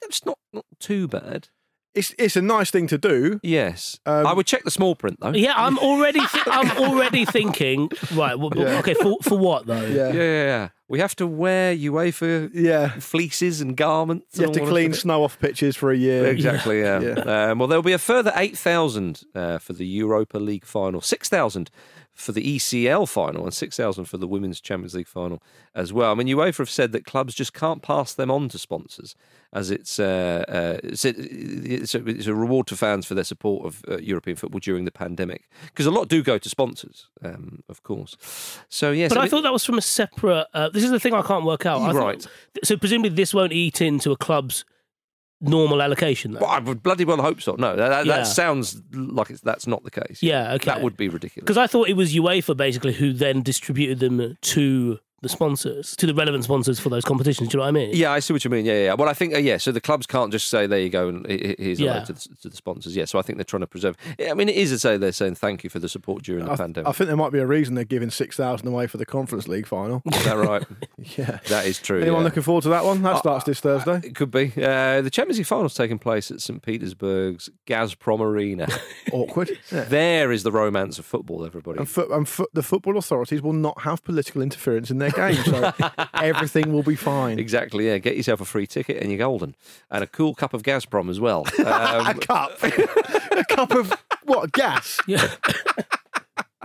That's 0.02 0.26
not 0.26 0.36
not 0.52 0.64
too 0.80 1.06
bad. 1.06 1.48
It's 1.94 2.14
it's 2.18 2.36
a 2.36 2.42
nice 2.42 2.70
thing 2.70 2.86
to 2.88 2.98
do. 2.98 3.40
Yes, 3.42 3.98
Um, 4.06 4.26
I 4.26 4.32
would 4.32 4.46
check 4.46 4.62
the 4.64 4.70
small 4.70 4.94
print 4.94 5.18
though. 5.20 5.32
yeah, 5.32 5.54
I'm 5.56 5.78
already 5.78 6.20
th- 6.20 6.44
I'm 6.46 6.70
already 6.78 7.24
thinking. 7.24 7.90
Right. 8.14 8.32
w- 8.32 8.50
w- 8.50 8.66
Yeah. 8.68 8.78
Okay. 8.80 8.94
For 8.94 9.16
for 9.22 9.38
what 9.38 9.66
though? 9.66 9.80
Yeah, 9.86 10.08
yeah, 10.12 10.12
yeah, 10.12 10.44
yeah. 10.44 10.68
We 10.88 11.00
have 11.00 11.14
to 11.16 11.26
wear 11.26 11.74
UEFA 11.74 12.50
yeah. 12.54 12.88
fleeces 13.00 13.60
and 13.60 13.76
garments. 13.76 14.38
You 14.38 14.44
and 14.46 14.54
have 14.54 14.64
to 14.64 14.70
clean 14.70 14.92
of 14.92 14.96
snow 14.98 15.24
off 15.24 15.38
pitches 15.38 15.76
for 15.76 15.90
a 15.90 15.96
year. 15.96 16.26
Exactly, 16.26 16.80
yeah. 16.80 17.00
Yeah. 17.00 17.50
Um, 17.50 17.58
well, 17.58 17.68
there'll 17.68 17.82
be 17.82 17.92
a 17.92 17.98
further 17.98 18.32
8,000 18.34 19.22
uh, 19.34 19.58
for 19.58 19.74
the 19.74 19.84
Europa 19.86 20.38
League 20.38 20.64
final, 20.64 21.00
6,000 21.02 21.70
for 22.18 22.32
the 22.32 22.56
ECL 22.56 23.08
final, 23.08 23.44
and 23.44 23.54
6,000 23.54 24.04
for 24.06 24.18
the 24.18 24.26
Women's 24.26 24.60
Champions 24.60 24.92
League 24.94 25.06
final 25.06 25.40
as 25.72 25.92
well. 25.92 26.10
I 26.10 26.14
mean, 26.16 26.26
UEFA 26.26 26.58
have 26.58 26.68
said 26.70 26.90
that 26.90 27.04
clubs 27.04 27.32
just 27.32 27.54
can't 27.54 27.80
pass 27.80 28.12
them 28.12 28.28
on 28.28 28.48
to 28.48 28.58
sponsors, 28.58 29.14
as 29.52 29.70
it's, 29.70 30.00
uh, 30.00 30.44
uh, 30.48 30.78
it's, 30.82 31.04
it's, 31.04 31.94
a, 31.94 32.04
it's 32.08 32.26
a 32.26 32.34
reward 32.34 32.66
to 32.66 32.76
fans 32.76 33.06
for 33.06 33.14
their 33.14 33.22
support 33.22 33.64
of 33.64 33.84
uh, 33.88 33.98
European 33.98 34.36
football 34.36 34.58
during 34.58 34.84
the 34.84 34.90
pandemic. 34.90 35.48
Because 35.66 35.86
a 35.86 35.92
lot 35.92 36.08
do 36.08 36.20
go 36.24 36.38
to 36.38 36.48
sponsors, 36.48 37.06
um, 37.22 37.62
of 37.68 37.84
course. 37.84 38.16
So, 38.68 38.90
yes. 38.90 39.10
But 39.10 39.18
I 39.18 39.20
mean- 39.22 39.30
thought 39.30 39.42
that 39.42 39.52
was 39.52 39.64
from 39.64 39.78
a 39.78 39.82
separate. 39.82 40.48
Uh, 40.52 40.70
this 40.70 40.82
is 40.82 40.90
the 40.90 40.98
thing 40.98 41.14
I 41.14 41.22
can't 41.22 41.44
work 41.44 41.66
out. 41.66 41.82
I 41.82 41.92
thought- 41.92 41.98
Right. 42.04 42.26
so 42.64 42.76
presumably 42.76 43.10
this 43.10 43.32
won't 43.32 43.52
eat 43.52 43.80
into 43.80 44.10
a 44.10 44.16
club's 44.16 44.64
normal 45.40 45.80
allocation. 45.82 46.32
Then. 46.32 46.40
Well, 46.42 46.50
I 46.50 46.58
would 46.58 46.82
bloody 46.82 47.04
well 47.04 47.20
hope 47.22 47.40
so. 47.40 47.54
No, 47.56 47.76
that, 47.76 47.88
that, 47.88 48.06
Yeah. 48.06 48.18
that 48.18 48.26
sounds 48.26 48.80
like 48.92 49.30
it's, 49.30 49.40
that's 49.40 49.66
not 49.66 49.84
the 49.84 49.90
case. 49.90 50.22
Yeah, 50.22 50.54
okay. 50.54 50.66
That 50.66 50.82
would 50.82 50.96
be 50.96 51.08
ridiculous. 51.08 51.44
Because 51.44 51.58
I 51.58 51.66
thought 51.66 51.88
it 51.88 51.94
was 51.96 52.14
UEFA 52.14 52.56
basically 52.56 52.92
who 52.92 53.12
then 53.12 53.42
distributed 53.42 54.00
them 54.00 54.36
to 54.40 54.98
the 55.20 55.28
sponsors, 55.28 55.96
to 55.96 56.06
the 56.06 56.14
relevant 56.14 56.44
sponsors 56.44 56.78
for 56.78 56.88
those 56.90 57.04
competitions. 57.04 57.48
Do 57.48 57.54
you 57.54 57.58
know 57.58 57.64
what 57.64 57.68
I 57.68 57.72
mean? 57.72 57.90
Yeah, 57.92 58.12
I 58.12 58.20
see 58.20 58.32
what 58.32 58.44
you 58.44 58.50
mean. 58.50 58.64
Yeah, 58.64 58.72
yeah. 58.74 58.84
yeah. 58.84 58.94
Well, 58.94 59.08
I 59.08 59.14
think 59.14 59.34
uh, 59.34 59.38
yeah. 59.38 59.56
So 59.56 59.72
the 59.72 59.80
clubs 59.80 60.06
can't 60.06 60.30
just 60.30 60.48
say 60.48 60.66
there 60.66 60.78
you 60.80 60.90
go 60.90 61.08
and 61.08 61.26
he- 61.26 61.54
he- 61.58 61.64
here's 61.64 61.80
Yeah. 61.80 62.04
to, 62.04 62.12
the, 62.12 62.28
to 62.42 62.48
the 62.50 62.56
sponsors. 62.56 62.94
Yeah. 62.94 63.04
So 63.04 63.18
I 63.18 63.22
think 63.22 63.36
they're 63.38 63.44
trying 63.44 63.62
to 63.62 63.66
preserve. 63.66 63.96
Yeah, 64.18 64.30
I 64.30 64.34
mean, 64.34 64.48
it 64.48 64.56
is 64.56 64.70
to 64.70 64.78
say 64.78 64.96
they're 64.96 65.12
saying 65.12 65.34
thank 65.36 65.64
you 65.64 65.70
for 65.70 65.78
the 65.80 65.88
support 65.88 66.22
during 66.22 66.44
the 66.44 66.52
I, 66.52 66.56
pandemic. 66.56 66.88
I 66.88 66.92
think 66.92 67.08
there 67.08 67.16
might 67.16 67.32
be 67.32 67.38
a 67.40 67.46
reason 67.46 67.74
they're 67.74 67.84
giving 67.84 68.10
six 68.10 68.36
thousand 68.36 68.68
away 68.68 68.86
for 68.86 68.96
the 68.98 69.06
Conference 69.06 69.48
League 69.48 69.66
final. 69.66 70.02
is 70.12 70.24
that 70.24 70.36
right? 70.36 70.64
yeah. 71.16 71.38
that 71.48 71.66
is 71.66 71.78
true. 71.80 72.00
Anyone 72.00 72.20
yeah. 72.20 72.24
looking 72.24 72.42
forward 72.42 72.62
to 72.62 72.68
that 72.70 72.84
one? 72.84 73.02
That 73.02 73.14
Uh, 73.16 73.18
starts 73.18 73.44
this 73.44 73.60
Thursday. 73.60 74.00
It 74.04 74.14
could 74.14 74.30
be. 74.30 74.52
Uh, 74.56 75.00
the 75.02 75.10
Champions 75.10 75.38
League 75.38 75.46
final's 75.46 75.74
taking 75.74 75.98
place 75.98 76.30
at 76.30 76.40
St 76.40 76.62
Petersburg's 76.62 77.50
Gazprom 77.66 78.20
Arena. 78.20 78.68
Awkward. 79.12 79.58
Yeah. 79.72 79.84
there 79.84 80.32
is 80.32 80.42
the 80.42 80.52
romance 80.52 80.98
of 80.98 81.04
football, 81.06 81.44
everybody. 81.44 81.78
And, 81.78 81.88
foot, 81.88 82.10
and 82.10 82.28
foot, 82.28 82.50
the 82.52 82.62
football 82.62 82.96
authorities 82.96 83.42
will 83.42 83.52
not 83.52 83.82
have 83.82 84.02
political 84.04 84.42
interference 84.42 84.90
in 84.90 84.98
their 84.98 85.07
game, 85.10 85.42
so 85.44 85.72
everything 86.14 86.72
will 86.72 86.82
be 86.82 86.96
fine. 86.96 87.38
Exactly. 87.38 87.86
Yeah. 87.86 87.98
Get 87.98 88.16
yourself 88.16 88.40
a 88.40 88.44
free 88.44 88.66
ticket 88.66 89.02
and 89.02 89.10
you're 89.10 89.18
golden, 89.18 89.54
and 89.90 90.02
a 90.04 90.06
cool 90.06 90.34
cup 90.34 90.54
of 90.54 90.62
Gazprom 90.62 91.10
as 91.10 91.20
well. 91.20 91.46
Um, 91.68 92.06
a 92.06 92.14
cup, 92.14 92.62
a 92.62 93.44
cup 93.48 93.72
of 93.72 93.92
what 94.24 94.52
gas? 94.52 94.98
Yeah. 95.06 95.28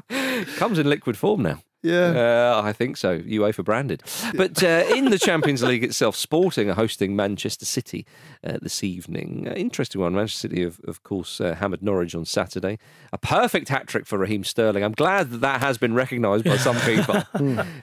comes 0.57 0.79
in 0.79 0.87
liquid 0.87 1.17
form 1.17 1.41
now. 1.41 1.59
Yeah. 1.83 2.53
Uh, 2.55 2.61
I 2.63 2.71
think 2.71 2.95
so. 2.95 3.19
UEFA 3.19 3.63
branded. 3.63 4.01
But 4.35 4.63
uh, 4.63 4.85
in 4.95 5.09
the 5.09 5.19
Champions 5.19 5.61
League 5.61 5.83
itself, 5.83 6.15
Sporting 6.15 6.69
are 6.69 6.75
hosting 6.75 7.13
Manchester 7.15 7.65
City 7.65 8.05
uh, 8.43 8.57
this 8.61 8.83
evening. 8.83 9.47
Uh, 9.49 9.53
interesting 9.53 9.99
one. 9.99 10.15
Manchester 10.15 10.47
City, 10.47 10.63
of, 10.63 10.79
of 10.87 11.03
course, 11.03 11.41
uh, 11.41 11.55
hammered 11.55 11.83
Norwich 11.83 12.15
on 12.15 12.23
Saturday. 12.23 12.79
A 13.11 13.17
perfect 13.17 13.67
hat 13.67 13.87
trick 13.87 14.05
for 14.05 14.17
Raheem 14.17 14.45
Sterling. 14.45 14.83
I'm 14.83 14.93
glad 14.93 15.29
that 15.31 15.41
that 15.41 15.59
has 15.59 15.77
been 15.77 15.93
recognised 15.93 16.45
by 16.45 16.55
some 16.57 16.79
people. 16.81 17.23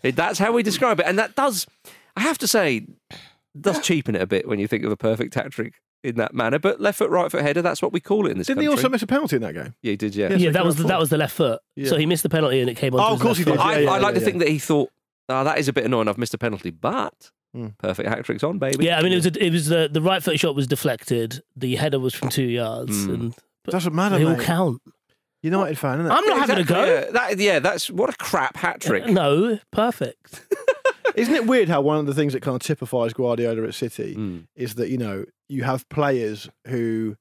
That's 0.02 0.38
how 0.38 0.52
we 0.52 0.62
describe 0.62 0.98
it. 0.98 1.06
And 1.06 1.18
that 1.18 1.36
does, 1.36 1.66
I 2.16 2.20
have 2.22 2.38
to 2.38 2.48
say, 2.48 2.86
does 3.60 3.80
cheapen 3.80 4.16
it 4.16 4.22
a 4.22 4.26
bit 4.26 4.48
when 4.48 4.58
you 4.58 4.66
think 4.66 4.84
of 4.84 4.92
a 4.92 4.96
perfect 4.96 5.34
hat 5.34 5.50
trick 5.52 5.74
in 6.02 6.16
that 6.16 6.34
manner. 6.34 6.58
But 6.58 6.80
left 6.80 6.98
foot, 6.98 7.10
right 7.10 7.30
foot 7.30 7.42
header, 7.42 7.62
that's 7.62 7.82
what 7.82 7.92
we 7.92 8.00
call 8.00 8.26
it 8.26 8.30
in 8.32 8.38
this 8.38 8.46
Didn't 8.46 8.62
he 8.62 8.68
also 8.68 8.88
miss 8.88 9.02
a 9.02 9.06
penalty 9.06 9.36
in 9.36 9.42
that 9.42 9.54
game? 9.54 9.74
Yeah, 9.82 9.90
he 9.90 9.96
did, 9.96 10.14
yeah. 10.16 10.32
Yeah, 10.34 10.50
that 10.50 10.64
was 10.64 10.76
the, 10.76 10.84
that 10.84 10.98
was 10.98 11.10
the 11.10 11.18
left 11.18 11.34
foot. 11.34 11.60
Yeah. 11.76 11.88
So 11.88 11.96
he 11.96 12.06
missed 12.06 12.22
the 12.22 12.28
penalty 12.28 12.60
and 12.60 12.68
it 12.70 12.76
came 12.76 12.94
on. 12.94 13.00
Oh, 13.00 13.14
of 13.14 13.20
course 13.20 13.38
he 13.38 13.44
did. 13.44 13.56
I, 13.58 13.72
Yeah, 13.74 13.78
yeah, 13.80 13.90
I 13.90 13.98
like 13.98 14.02
yeah, 14.02 14.10
to 14.12 14.18
yeah. 14.20 14.24
think 14.24 14.38
that 14.38 14.48
he 14.48 14.58
thought, 14.58 14.90
oh, 15.28 15.44
that 15.44 15.58
is 15.58 15.68
a 15.68 15.72
bit 15.72 15.84
annoying. 15.84 16.08
I've 16.08 16.18
missed 16.18 16.34
a 16.34 16.38
penalty, 16.38 16.70
but 16.70 17.30
Hmm. 17.52 17.68
perfect 17.78 18.08
hat 18.08 18.24
trick's 18.24 18.44
on, 18.44 18.58
baby. 18.58 18.84
Yeah, 18.84 18.98
I 18.98 19.02
mean 19.02 19.12
it 19.12 19.16
was 19.16 19.26
a, 19.26 19.44
it 19.44 19.50
was 19.50 19.66
the 19.66 19.88
the 19.92 20.00
right 20.00 20.22
foot 20.22 20.38
shot 20.38 20.54
was 20.54 20.68
deflected. 20.68 21.42
The 21.56 21.74
header 21.74 21.98
was 21.98 22.14
from 22.14 22.28
two 22.28 22.44
yards, 22.44 23.06
Mm. 23.06 23.14
and 23.14 23.34
but 23.64 23.72
Doesn't 23.72 23.92
matter, 23.92 24.18
they 24.18 24.24
all 24.24 24.36
mate. 24.36 24.44
count. 24.44 24.80
United 25.42 25.76
fan, 25.76 25.98
isn't 26.00 26.12
it? 26.12 26.14
I'm 26.14 26.24
not 26.26 26.38
having 26.38 26.58
a 26.58 26.64
go. 26.64 26.84
Yeah, 26.84 27.10
that, 27.10 27.38
yeah, 27.38 27.58
that's 27.58 27.90
what 27.90 28.08
a 28.08 28.12
crap 28.12 28.56
hat 28.56 28.80
trick. 28.80 29.06
No, 29.06 29.58
perfect. 29.72 30.46
Isn't 31.16 31.34
it 31.34 31.46
weird 31.46 31.68
how 31.68 31.80
one 31.80 31.98
of 31.98 32.06
the 32.06 32.14
things 32.14 32.32
that 32.32 32.42
kind 32.42 32.54
of 32.56 32.62
typifies 32.62 33.12
Guardiola 33.12 33.64
at 33.64 33.74
City 33.74 34.14
Mm. 34.16 34.46
is 34.56 34.74
that 34.76 34.88
you 34.90 34.98
know 34.98 35.24
you 35.48 35.62
have 35.64 35.88
players 35.88 36.48
who 36.66 37.16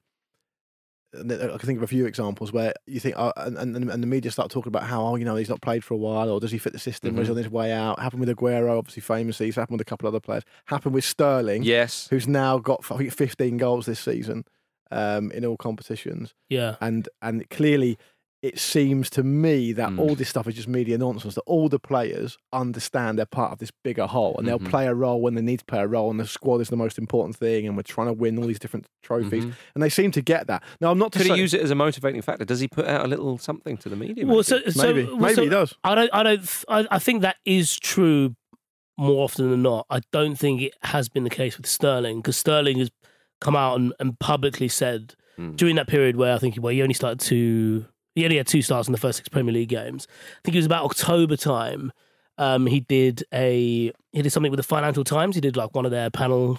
I 1.12 1.22
can 1.24 1.58
think 1.58 1.78
of 1.78 1.82
a 1.82 1.88
few 1.88 2.06
examples 2.06 2.52
where 2.52 2.72
you 2.86 3.00
think, 3.00 3.16
oh, 3.18 3.32
and, 3.36 3.58
and, 3.58 3.90
and 3.90 4.00
the 4.00 4.06
media 4.06 4.30
start 4.30 4.48
talking 4.48 4.68
about 4.68 4.84
how, 4.84 5.04
oh, 5.04 5.16
you 5.16 5.24
know, 5.24 5.34
he's 5.34 5.48
not 5.48 5.60
played 5.60 5.82
for 5.82 5.94
a 5.94 5.96
while, 5.96 6.30
or 6.30 6.38
does 6.38 6.52
he 6.52 6.58
fit 6.58 6.72
the 6.72 6.78
system, 6.78 7.18
or 7.18 7.22
is 7.22 7.26
he 7.26 7.32
Mhm. 7.34 7.36
on 7.38 7.42
his 7.42 7.50
way 7.52 7.72
out? 7.72 7.98
Happened 7.98 8.20
with 8.20 8.28
Aguero, 8.28 8.78
obviously 8.78 9.00
famously. 9.02 9.48
It's 9.48 9.56
happened 9.56 9.78
with 9.80 9.86
a 9.88 9.90
couple 9.90 10.06
other 10.06 10.20
players. 10.20 10.44
Happened 10.66 10.94
with 10.94 11.04
Sterling, 11.04 11.64
Yes. 11.64 12.06
who's 12.10 12.28
now 12.28 12.58
got 12.58 12.84
I 12.92 12.96
think 12.98 13.12
15 13.12 13.56
goals 13.56 13.86
this 13.86 13.98
season 13.98 14.44
um, 14.92 15.32
in 15.32 15.44
all 15.44 15.56
competitions. 15.56 16.32
Yeah. 16.48 16.76
and 16.80 17.08
and 17.22 17.48
clearly 17.50 17.98
it 18.42 18.58
seems 18.58 19.10
to 19.10 19.22
me 19.22 19.70
that 19.72 19.90
Mm. 19.90 19.98
all 19.98 20.14
this 20.14 20.28
stuff 20.30 20.46
is 20.48 20.54
just 20.54 20.66
media 20.68 20.96
nonsense. 20.96 21.34
That 21.34 21.42
all 21.42 21.68
the 21.68 21.78
players 21.78 22.38
understand 22.54 23.18
they're 23.18 23.26
part 23.26 23.52
of 23.52 23.58
this 23.58 23.70
bigger 23.84 24.06
whole, 24.06 24.34
and 24.38 24.46
Mhm. 24.46 24.48
they'll 24.48 24.70
play 24.70 24.86
a 24.86 24.94
role 24.94 25.20
when 25.20 25.34
they 25.34 25.42
need 25.42 25.58
to 25.58 25.64
play 25.66 25.80
a 25.80 25.86
role, 25.86 26.10
and 26.10 26.18
the 26.18 26.26
squad 26.26 26.60
is 26.62 26.70
the 26.70 26.76
most 26.76 26.96
important 26.98 27.36
thing, 27.36 27.66
and 27.66 27.76
we're 27.76 27.82
trying 27.82 28.06
to 28.06 28.14
win 28.14 28.38
all 28.38 28.46
these 28.46 28.58
different 28.58 28.86
trophies, 29.02 29.44
Mhm. 29.44 29.52
and 29.74 29.82
they 29.82 29.90
seem 29.90 30.10
to 30.12 30.22
get 30.22 30.46
that. 30.46 30.62
Now, 30.80 30.90
I'm 30.90 30.98
not 30.98 31.12
to 31.12 31.18
Could 31.18 31.28
say, 31.28 31.36
use 31.36 31.52
it 31.52 31.60
as 31.60 31.70
a 31.70 31.74
motivating 31.74 32.22
factor? 32.22 32.46
Does 32.46 32.60
he 32.60 32.68
put 32.68 32.86
out 32.86 33.04
a 33.04 33.08
little 33.08 33.36
something 33.36 33.76
to 33.76 33.88
the 33.90 33.96
media? 33.96 34.24
Well, 34.24 34.36
maybe? 34.36 34.42
so, 34.44 34.60
so 34.70 34.82
Maybe. 34.86 35.04
well, 35.04 35.16
Maybe 35.18 35.34
so 35.34 35.42
he 35.42 35.48
does. 35.50 35.74
I 35.84 35.94
don't. 35.94 36.10
I 36.14 36.22
don't. 36.22 36.64
I, 36.68 36.86
I 36.90 36.98
think 36.98 37.20
that 37.22 37.36
is 37.44 37.78
true 37.78 38.36
more 38.96 39.24
often 39.24 39.50
than 39.50 39.62
not. 39.62 39.84
I 39.90 40.00
don't 40.12 40.36
think 40.36 40.62
it 40.62 40.74
has 40.82 41.08
been 41.10 41.24
the 41.24 41.30
case 41.30 41.56
with 41.58 41.66
Sterling 41.66 42.18
because 42.20 42.36
Sterling 42.38 42.78
has 42.78 42.90
come 43.40 43.56
out 43.56 43.78
and, 43.78 43.92
and 44.00 44.18
publicly 44.18 44.68
said 44.68 45.14
Hmm. 45.36 45.52
during 45.56 45.76
that 45.76 45.86
period 45.88 46.16
where 46.16 46.34
I 46.34 46.38
think 46.38 46.56
well 46.58 46.72
he 46.72 46.82
only 46.82 46.92
started 46.94 47.20
to 47.28 47.86
he 48.20 48.24
only 48.26 48.36
had 48.36 48.46
two 48.46 48.62
starts 48.62 48.88
in 48.88 48.92
the 48.92 48.98
first 48.98 49.16
six 49.18 49.28
Premier 49.28 49.52
League 49.52 49.68
games. 49.70 50.06
I 50.10 50.40
think 50.44 50.54
it 50.54 50.58
was 50.58 50.66
about 50.66 50.84
October 50.84 51.36
time. 51.36 51.92
Um, 52.38 52.66
he 52.66 52.80
did 52.80 53.24
a 53.34 53.92
he 54.12 54.22
did 54.22 54.30
something 54.30 54.50
with 54.50 54.58
the 54.58 54.62
Financial 54.64 55.04
Times. 55.04 55.34
He 55.34 55.40
did 55.40 55.56
like 55.56 55.74
one 55.74 55.84
of 55.84 55.90
their 55.90 56.10
panel 56.10 56.58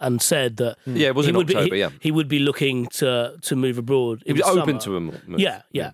and 0.00 0.22
said 0.22 0.58
that 0.58 0.76
Yeah, 0.86 1.08
it 1.08 1.14
was 1.16 1.26
he 1.26 1.30
in 1.30 1.36
would 1.36 1.46
be- 1.48 1.56
October, 1.56 1.74
he, 1.74 1.80
yeah. 1.80 1.90
he 2.00 2.10
would 2.12 2.28
be 2.28 2.38
looking 2.38 2.86
to 2.98 3.34
to 3.42 3.56
move 3.56 3.78
abroad. 3.78 4.22
he 4.26 4.32
was 4.32 4.42
the 4.42 4.48
open 4.62 4.78
to 4.80 4.96
a 4.96 5.00
move. 5.00 5.20
Yeah, 5.38 5.62
yeah. 5.72 5.90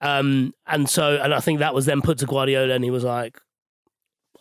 Um, 0.00 0.54
and 0.66 0.88
so, 0.88 1.16
and 1.22 1.32
I 1.34 1.40
think 1.40 1.58
that 1.60 1.74
was 1.74 1.86
then 1.86 2.02
put 2.02 2.18
to 2.18 2.26
Guardiola, 2.26 2.74
and 2.74 2.84
he 2.84 2.90
was 2.90 3.04
like, 3.04 3.38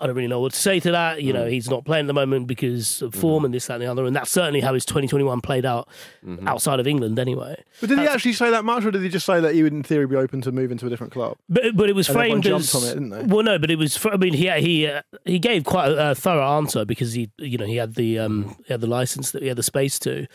I 0.03 0.07
don't 0.07 0.15
really 0.15 0.27
know 0.27 0.41
what 0.41 0.51
to 0.53 0.59
say 0.59 0.79
to 0.81 0.91
that. 0.91 1.23
You 1.23 1.31
know, 1.33 1.45
Mm. 1.45 1.51
he's 1.51 1.69
not 1.69 1.85
playing 1.85 2.05
at 2.05 2.07
the 2.07 2.13
moment 2.13 2.45
because 2.47 3.01
of 3.01 3.15
form 3.15 3.45
and 3.45 3.53
this, 3.53 3.67
that, 3.67 3.75
and 3.75 3.83
the 3.83 3.87
other. 3.87 4.05
And 4.05 4.13
that's 4.15 4.29
certainly 4.31 4.59
how 4.59 4.73
his 4.73 4.83
2021 4.85 5.39
played 5.41 5.65
out 5.65 5.87
Mhm. 6.27 6.45
outside 6.47 6.79
of 6.81 6.87
England, 6.87 7.17
anyway. 7.17 7.55
But 7.79 7.89
did 7.89 7.99
he 7.99 8.05
actually 8.07 8.33
say 8.33 8.49
that 8.51 8.65
much, 8.65 8.83
or 8.85 8.91
did 8.91 9.01
he 9.01 9.09
just 9.09 9.25
say 9.25 9.39
that 9.39 9.53
he 9.55 9.63
would, 9.63 9.71
in 9.73 9.81
theory, 9.81 10.05
be 10.07 10.15
open 10.17 10.41
to 10.41 10.51
moving 10.51 10.77
to 10.79 10.87
a 10.87 10.89
different 10.89 11.13
club? 11.13 11.37
But 11.47 11.75
but 11.75 11.89
it 11.89 11.95
was 11.95 12.09
And 12.09 12.17
framed 12.17 12.43
jumped 12.43 12.65
as 12.65 12.75
on 12.75 12.83
it, 12.83 12.93
didn't 12.95 13.09
they? 13.11 13.23
well, 13.33 13.43
no, 13.43 13.57
but 13.57 13.71
it 13.71 13.77
was. 13.77 13.97
I 14.05 14.17
mean, 14.17 14.33
he 14.33 14.49
he 14.59 14.87
uh, 14.87 15.01
he 15.25 15.39
gave 15.39 15.63
quite 15.63 15.89
a, 15.89 16.11
a 16.11 16.15
thorough 16.15 16.57
answer 16.57 16.83
because 16.85 17.13
he 17.13 17.29
you 17.37 17.57
know 17.57 17.65
he 17.65 17.77
had 17.77 17.95
the 17.95 18.19
um 18.19 18.55
he 18.67 18.73
had 18.73 18.81
the 18.81 18.87
license 18.87 19.31
that 19.31 19.41
he 19.41 19.47
had 19.47 19.57
the 19.57 19.63
space 19.63 19.97
to, 19.99 20.27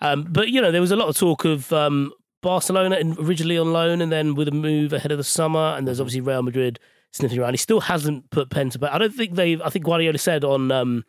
um. 0.00 0.26
But 0.30 0.50
you 0.50 0.60
know 0.60 0.70
there 0.70 0.80
was 0.80 0.92
a 0.92 0.96
lot 0.96 1.08
of 1.08 1.16
talk 1.16 1.44
of 1.44 1.72
um 1.72 2.12
Barcelona 2.42 2.98
originally 3.18 3.58
on 3.58 3.72
loan 3.72 4.00
and 4.00 4.12
then 4.12 4.34
with 4.36 4.46
a 4.46 4.52
move 4.52 4.92
ahead 4.92 5.10
of 5.10 5.18
the 5.18 5.24
summer, 5.24 5.74
and 5.76 5.86
there's 5.86 6.00
obviously 6.00 6.20
Real 6.20 6.42
Madrid 6.42 6.78
sniffing 7.16 7.38
around. 7.38 7.52
He 7.54 7.58
still 7.58 7.80
hasn't 7.80 8.30
put 8.30 8.50
pen 8.50 8.70
to 8.70 8.78
paper. 8.78 8.92
I 8.92 8.98
don't 8.98 9.14
think 9.14 9.34
they've. 9.34 9.60
I 9.62 9.70
think 9.70 9.84
Guardiola 9.84 10.18
said 10.18 10.44
on 10.44 10.70
um 10.70 11.04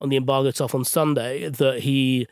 on 0.00 0.08
the 0.08 0.16
embargo 0.16 0.50
stuff 0.50 0.74
on 0.74 0.84
Sunday 0.84 1.48
that 1.48 1.80
he 1.80 2.26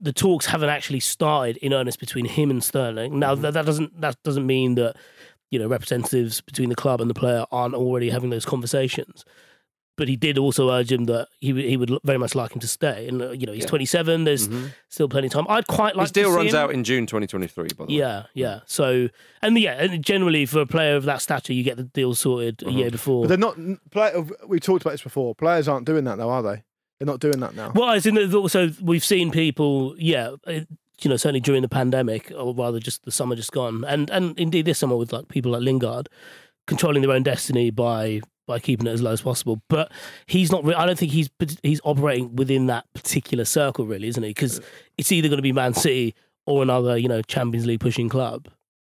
the 0.00 0.12
talks 0.12 0.46
haven't 0.46 0.70
actually 0.70 1.00
started 1.00 1.56
in 1.58 1.72
earnest 1.72 2.00
between 2.00 2.24
him 2.24 2.50
and 2.50 2.64
Sterling. 2.64 3.18
Now 3.18 3.34
that, 3.34 3.54
that 3.54 3.66
doesn't 3.66 4.00
that 4.00 4.16
doesn't 4.22 4.46
mean 4.46 4.74
that 4.76 4.96
you 5.50 5.58
know 5.58 5.68
representatives 5.68 6.40
between 6.40 6.68
the 6.68 6.74
club 6.74 7.00
and 7.00 7.10
the 7.10 7.14
player 7.14 7.44
aren't 7.52 7.74
already 7.74 8.10
having 8.10 8.30
those 8.30 8.46
conversations. 8.46 9.24
But 9.96 10.08
he 10.08 10.16
did 10.16 10.36
also 10.36 10.70
urge 10.70 10.92
him 10.92 11.04
that 11.04 11.28
he 11.40 11.52
would- 11.54 11.64
he 11.64 11.76
would 11.76 11.90
very 12.04 12.18
much 12.18 12.34
like 12.34 12.52
him 12.52 12.60
to 12.60 12.68
stay. 12.68 13.08
And 13.08 13.22
uh, 13.22 13.30
you 13.30 13.46
know 13.46 13.52
he's 13.52 13.62
Yeah. 13.64 13.68
27. 13.70 14.24
There's 14.24 14.46
Mhm. 14.48 14.72
still 14.90 15.08
plenty 15.08 15.28
of 15.28 15.32
time. 15.32 15.46
I'd 15.48 15.66
quite 15.66 15.96
like 15.96 16.04
His 16.04 16.12
deal 16.12 16.24
to 16.28 16.32
see 16.32 16.36
runs 16.36 16.50
him. 16.52 16.56
out 16.56 16.70
in 16.72 16.84
June 16.84 17.06
2023. 17.06 17.68
By 17.76 17.86
the 17.86 17.92
way. 17.92 17.98
Yeah, 17.98 18.24
yeah. 18.34 18.60
So 18.66 19.08
and 19.42 19.58
yeah, 19.58 19.72
and 19.82 20.04
generally 20.04 20.44
for 20.46 20.60
a 20.60 20.66
player 20.66 20.96
of 20.96 21.04
that 21.04 21.22
stature, 21.22 21.52
you 21.54 21.62
get 21.62 21.76
the 21.78 21.84
deal 21.84 22.14
sorted 22.14 22.62
a 22.66 22.70
year 22.70 22.90
before. 22.90 23.22
But 23.22 23.28
they're 23.28 23.38
not. 23.38 23.56
Play, 23.90 24.12
we 24.46 24.60
talked 24.60 24.82
about 24.82 24.92
this 24.92 25.02
before. 25.02 25.34
Players 25.34 25.66
aren't 25.66 25.86
doing 25.86 26.04
that, 26.04 26.18
though, 26.18 26.30
are 26.30 26.42
they? 26.42 26.62
They're 26.98 27.06
not 27.06 27.20
doing 27.20 27.40
that 27.40 27.54
now. 27.54 27.72
Well, 27.74 27.90
as 27.90 28.06
in 28.06 28.16
also 28.34 28.70
we've 28.82 29.04
seen 29.04 29.30
people, 29.30 29.94
yeah, 29.98 30.32
uh, 30.46 30.60
you 31.02 31.10
know, 31.10 31.16
certainly 31.16 31.40
during 31.40 31.60
the 31.62 31.68
pandemic, 31.68 32.32
or 32.36 32.54
rather 32.54 32.80
just 32.80 33.04
the 33.04 33.10
summer 33.10 33.34
just 33.36 33.52
gone, 33.52 33.84
and 33.86 34.10
and 34.10 34.38
indeed 34.38 34.64
this 34.66 34.78
summer 34.78 34.96
with 34.96 35.12
like 35.12 35.28
people 35.28 35.52
like 35.52 35.62
Lingard 35.62 36.08
controlling 36.66 37.02
their 37.02 37.12
own 37.12 37.22
destiny 37.22 37.70
by 37.70 38.20
by 38.46 38.58
keeping 38.58 38.86
it 38.86 38.90
as 38.90 39.02
low 39.02 39.12
as 39.12 39.20
possible. 39.20 39.62
But 39.68 39.90
he's 40.26 40.50
not. 40.50 40.64
Re- 40.64 40.74
I 40.74 40.86
don't 40.86 40.98
think 40.98 41.12
he's 41.12 41.28
he's 41.62 41.80
operating 41.84 42.36
within 42.36 42.66
that 42.66 42.86
particular 42.94 43.44
circle, 43.44 43.86
really, 43.86 44.08
isn't 44.08 44.22
he? 44.22 44.30
Because 44.30 44.60
it's 44.96 45.12
either 45.12 45.28
going 45.28 45.38
to 45.38 45.42
be 45.42 45.52
Man 45.52 45.74
City 45.74 46.14
or 46.46 46.62
another, 46.62 46.96
you 46.96 47.08
know, 47.08 47.22
Champions 47.22 47.66
League 47.66 47.80
pushing 47.80 48.08
club, 48.08 48.48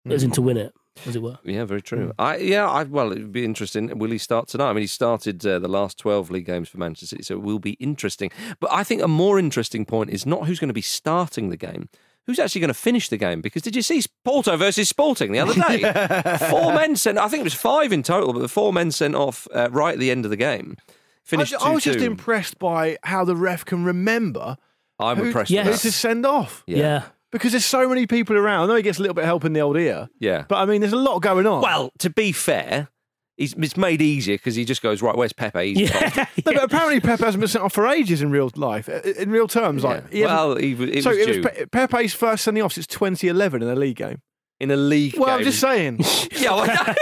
as 0.06 0.22
in 0.22 0.30
to 0.32 0.42
win 0.42 0.56
it, 0.56 0.74
as 1.06 1.14
it 1.14 1.22
were. 1.22 1.38
Yeah, 1.44 1.64
very 1.64 1.82
true. 1.82 2.12
I 2.18 2.36
yeah, 2.38 2.68
I 2.68 2.82
well, 2.82 3.12
it 3.12 3.18
would 3.20 3.32
be 3.32 3.44
interesting. 3.44 3.96
Will 3.98 4.10
he 4.10 4.18
start 4.18 4.48
tonight? 4.48 4.70
I 4.70 4.72
mean, 4.72 4.82
he 4.82 4.88
started 4.88 5.44
uh, 5.46 5.58
the 5.58 5.68
last 5.68 5.98
twelve 5.98 6.30
league 6.30 6.46
games 6.46 6.68
for 6.68 6.78
Manchester 6.78 7.06
City, 7.06 7.22
so 7.22 7.34
it 7.34 7.42
will 7.42 7.60
be 7.60 7.72
interesting. 7.74 8.30
But 8.60 8.72
I 8.72 8.84
think 8.84 9.02
a 9.02 9.08
more 9.08 9.38
interesting 9.38 9.84
point 9.84 10.10
is 10.10 10.26
not 10.26 10.46
who's 10.46 10.58
going 10.58 10.68
to 10.68 10.74
be 10.74 10.82
starting 10.82 11.50
the 11.50 11.56
game. 11.56 11.88
Who's 12.26 12.38
actually 12.38 12.62
going 12.62 12.68
to 12.68 12.74
finish 12.74 13.08
the 13.10 13.16
game? 13.18 13.40
Because 13.42 13.60
did 13.62 13.76
you 13.76 13.82
see 13.82 14.02
Porto 14.24 14.56
versus 14.56 14.88
Sporting 14.88 15.32
the 15.32 15.40
other 15.40 15.54
day? 15.54 16.38
Four 16.50 16.72
men 16.72 16.96
sent. 16.96 17.18
I 17.18 17.28
think 17.28 17.40
it 17.42 17.44
was 17.44 17.54
five 17.54 17.92
in 17.92 18.02
total, 18.02 18.32
but 18.32 18.38
the 18.40 18.48
four 18.48 18.72
men 18.72 18.90
sent 18.90 19.14
off 19.14 19.46
uh, 19.54 19.68
right 19.70 19.92
at 19.92 19.98
the 19.98 20.10
end 20.10 20.24
of 20.24 20.30
the 20.30 20.36
game. 20.38 20.76
Finished. 21.22 21.54
I, 21.60 21.68
I 21.70 21.74
was 21.74 21.84
just 21.84 21.98
2-2. 21.98 22.02
impressed 22.04 22.58
by 22.58 22.96
how 23.02 23.24
the 23.24 23.36
ref 23.36 23.64
can 23.64 23.84
remember 23.84 24.56
I'm 24.98 25.16
who, 25.18 25.24
impressed. 25.24 25.50
who 25.52 25.62
with 25.64 25.82
to 25.82 25.92
send 25.92 26.24
off. 26.24 26.62
Yeah. 26.66 26.78
yeah. 26.78 27.02
Because 27.30 27.50
there's 27.52 27.64
so 27.64 27.88
many 27.88 28.06
people 28.06 28.36
around. 28.36 28.64
I 28.64 28.66
know 28.68 28.76
he 28.76 28.82
gets 28.82 28.98
a 28.98 29.02
little 29.02 29.14
bit 29.14 29.22
of 29.22 29.26
help 29.26 29.44
in 29.44 29.52
the 29.54 29.60
old 29.60 29.76
ear, 29.76 30.08
Yeah. 30.20 30.44
but 30.48 30.56
I 30.56 30.66
mean, 30.66 30.80
there's 30.80 30.92
a 30.92 30.96
lot 30.96 31.18
going 31.20 31.46
on. 31.46 31.62
Well, 31.62 31.90
to 31.98 32.08
be 32.10 32.30
fair, 32.32 32.88
he's, 33.36 33.54
it's 33.54 33.76
made 33.76 34.00
easier 34.02 34.36
because 34.36 34.54
he 34.54 34.64
just 34.64 34.82
goes 34.82 35.02
right. 35.02 35.16
Where's 35.16 35.32
Pepe? 35.32 35.74
He's 35.74 35.90
Yeah. 35.90 36.10
gone." 36.10 36.26
No, 36.46 36.52
but 36.54 36.64
apparently 36.64 37.00
Pepe 37.00 37.24
hasn't 37.24 37.40
been 37.40 37.48
sent 37.48 37.64
off 37.64 37.72
for 37.72 37.86
ages 37.86 38.20
in 38.22 38.30
real 38.30 38.50
life. 38.56 38.88
In 38.88 39.30
real 39.30 39.48
terms, 39.48 39.82
like 39.84 40.10
he 40.10 40.20
Yeah. 40.20 40.28
hasn't- 40.28 40.48
well, 40.48 40.56
he, 40.56 40.72
it 40.98 41.02
so 41.02 41.10
was 41.10 41.18
it 41.18 41.26
due 41.26 41.42
was 41.42 41.50
Pe- 41.52 41.66
Pepe's 41.66 42.12
first 42.14 42.44
sending 42.44 42.62
off 42.62 42.72
since 42.72 42.86
2011 42.86 43.62
in 43.62 43.68
a 43.68 43.74
league 43.74 43.96
game. 43.96 44.20
in 44.60 44.70
a 44.70 44.76
league. 44.76 45.12
Game. 45.12 45.20
Well, 45.20 45.30
game. 45.30 45.38
I'm 45.38 45.44
just 45.44 45.60
saying. 45.60 46.00
Yeah, 46.36 46.54
well, 46.56 46.66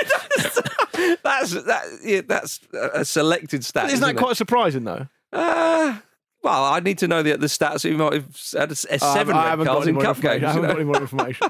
that's 1.24 1.52
that. 1.64 1.84
Yeah, 2.04 2.20
that's 2.26 2.60
a 2.72 3.04
selected 3.04 3.64
stat. 3.64 3.86
Isn't 3.90 4.00
that 4.00 4.16
quite 4.16 4.36
surprising 4.36 4.84
though? 4.84 5.08
Uh, 5.32 5.98
well, 6.42 6.64
I 6.64 6.80
need 6.80 6.98
to 6.98 7.08
know 7.08 7.22
the 7.22 7.36
the 7.36 7.46
stats. 7.46 7.82
He 7.88 7.92
might 7.96 8.12
have 8.14 8.24
had 8.52 8.70
a, 8.70 8.76
a 8.90 8.94
I 8.94 9.14
seven 9.14 9.34
haven't- 9.36 9.66
red 9.66 9.72
cards 9.72 9.86
in 9.86 9.94
more 9.94 10.02
cup 10.04 10.20
games. 10.20 10.42
I 10.44 10.48
haven't 10.52 10.62
you 10.62 10.68
got 10.68 10.76
any 10.76 10.84
more 10.84 10.96
information. 11.00 11.48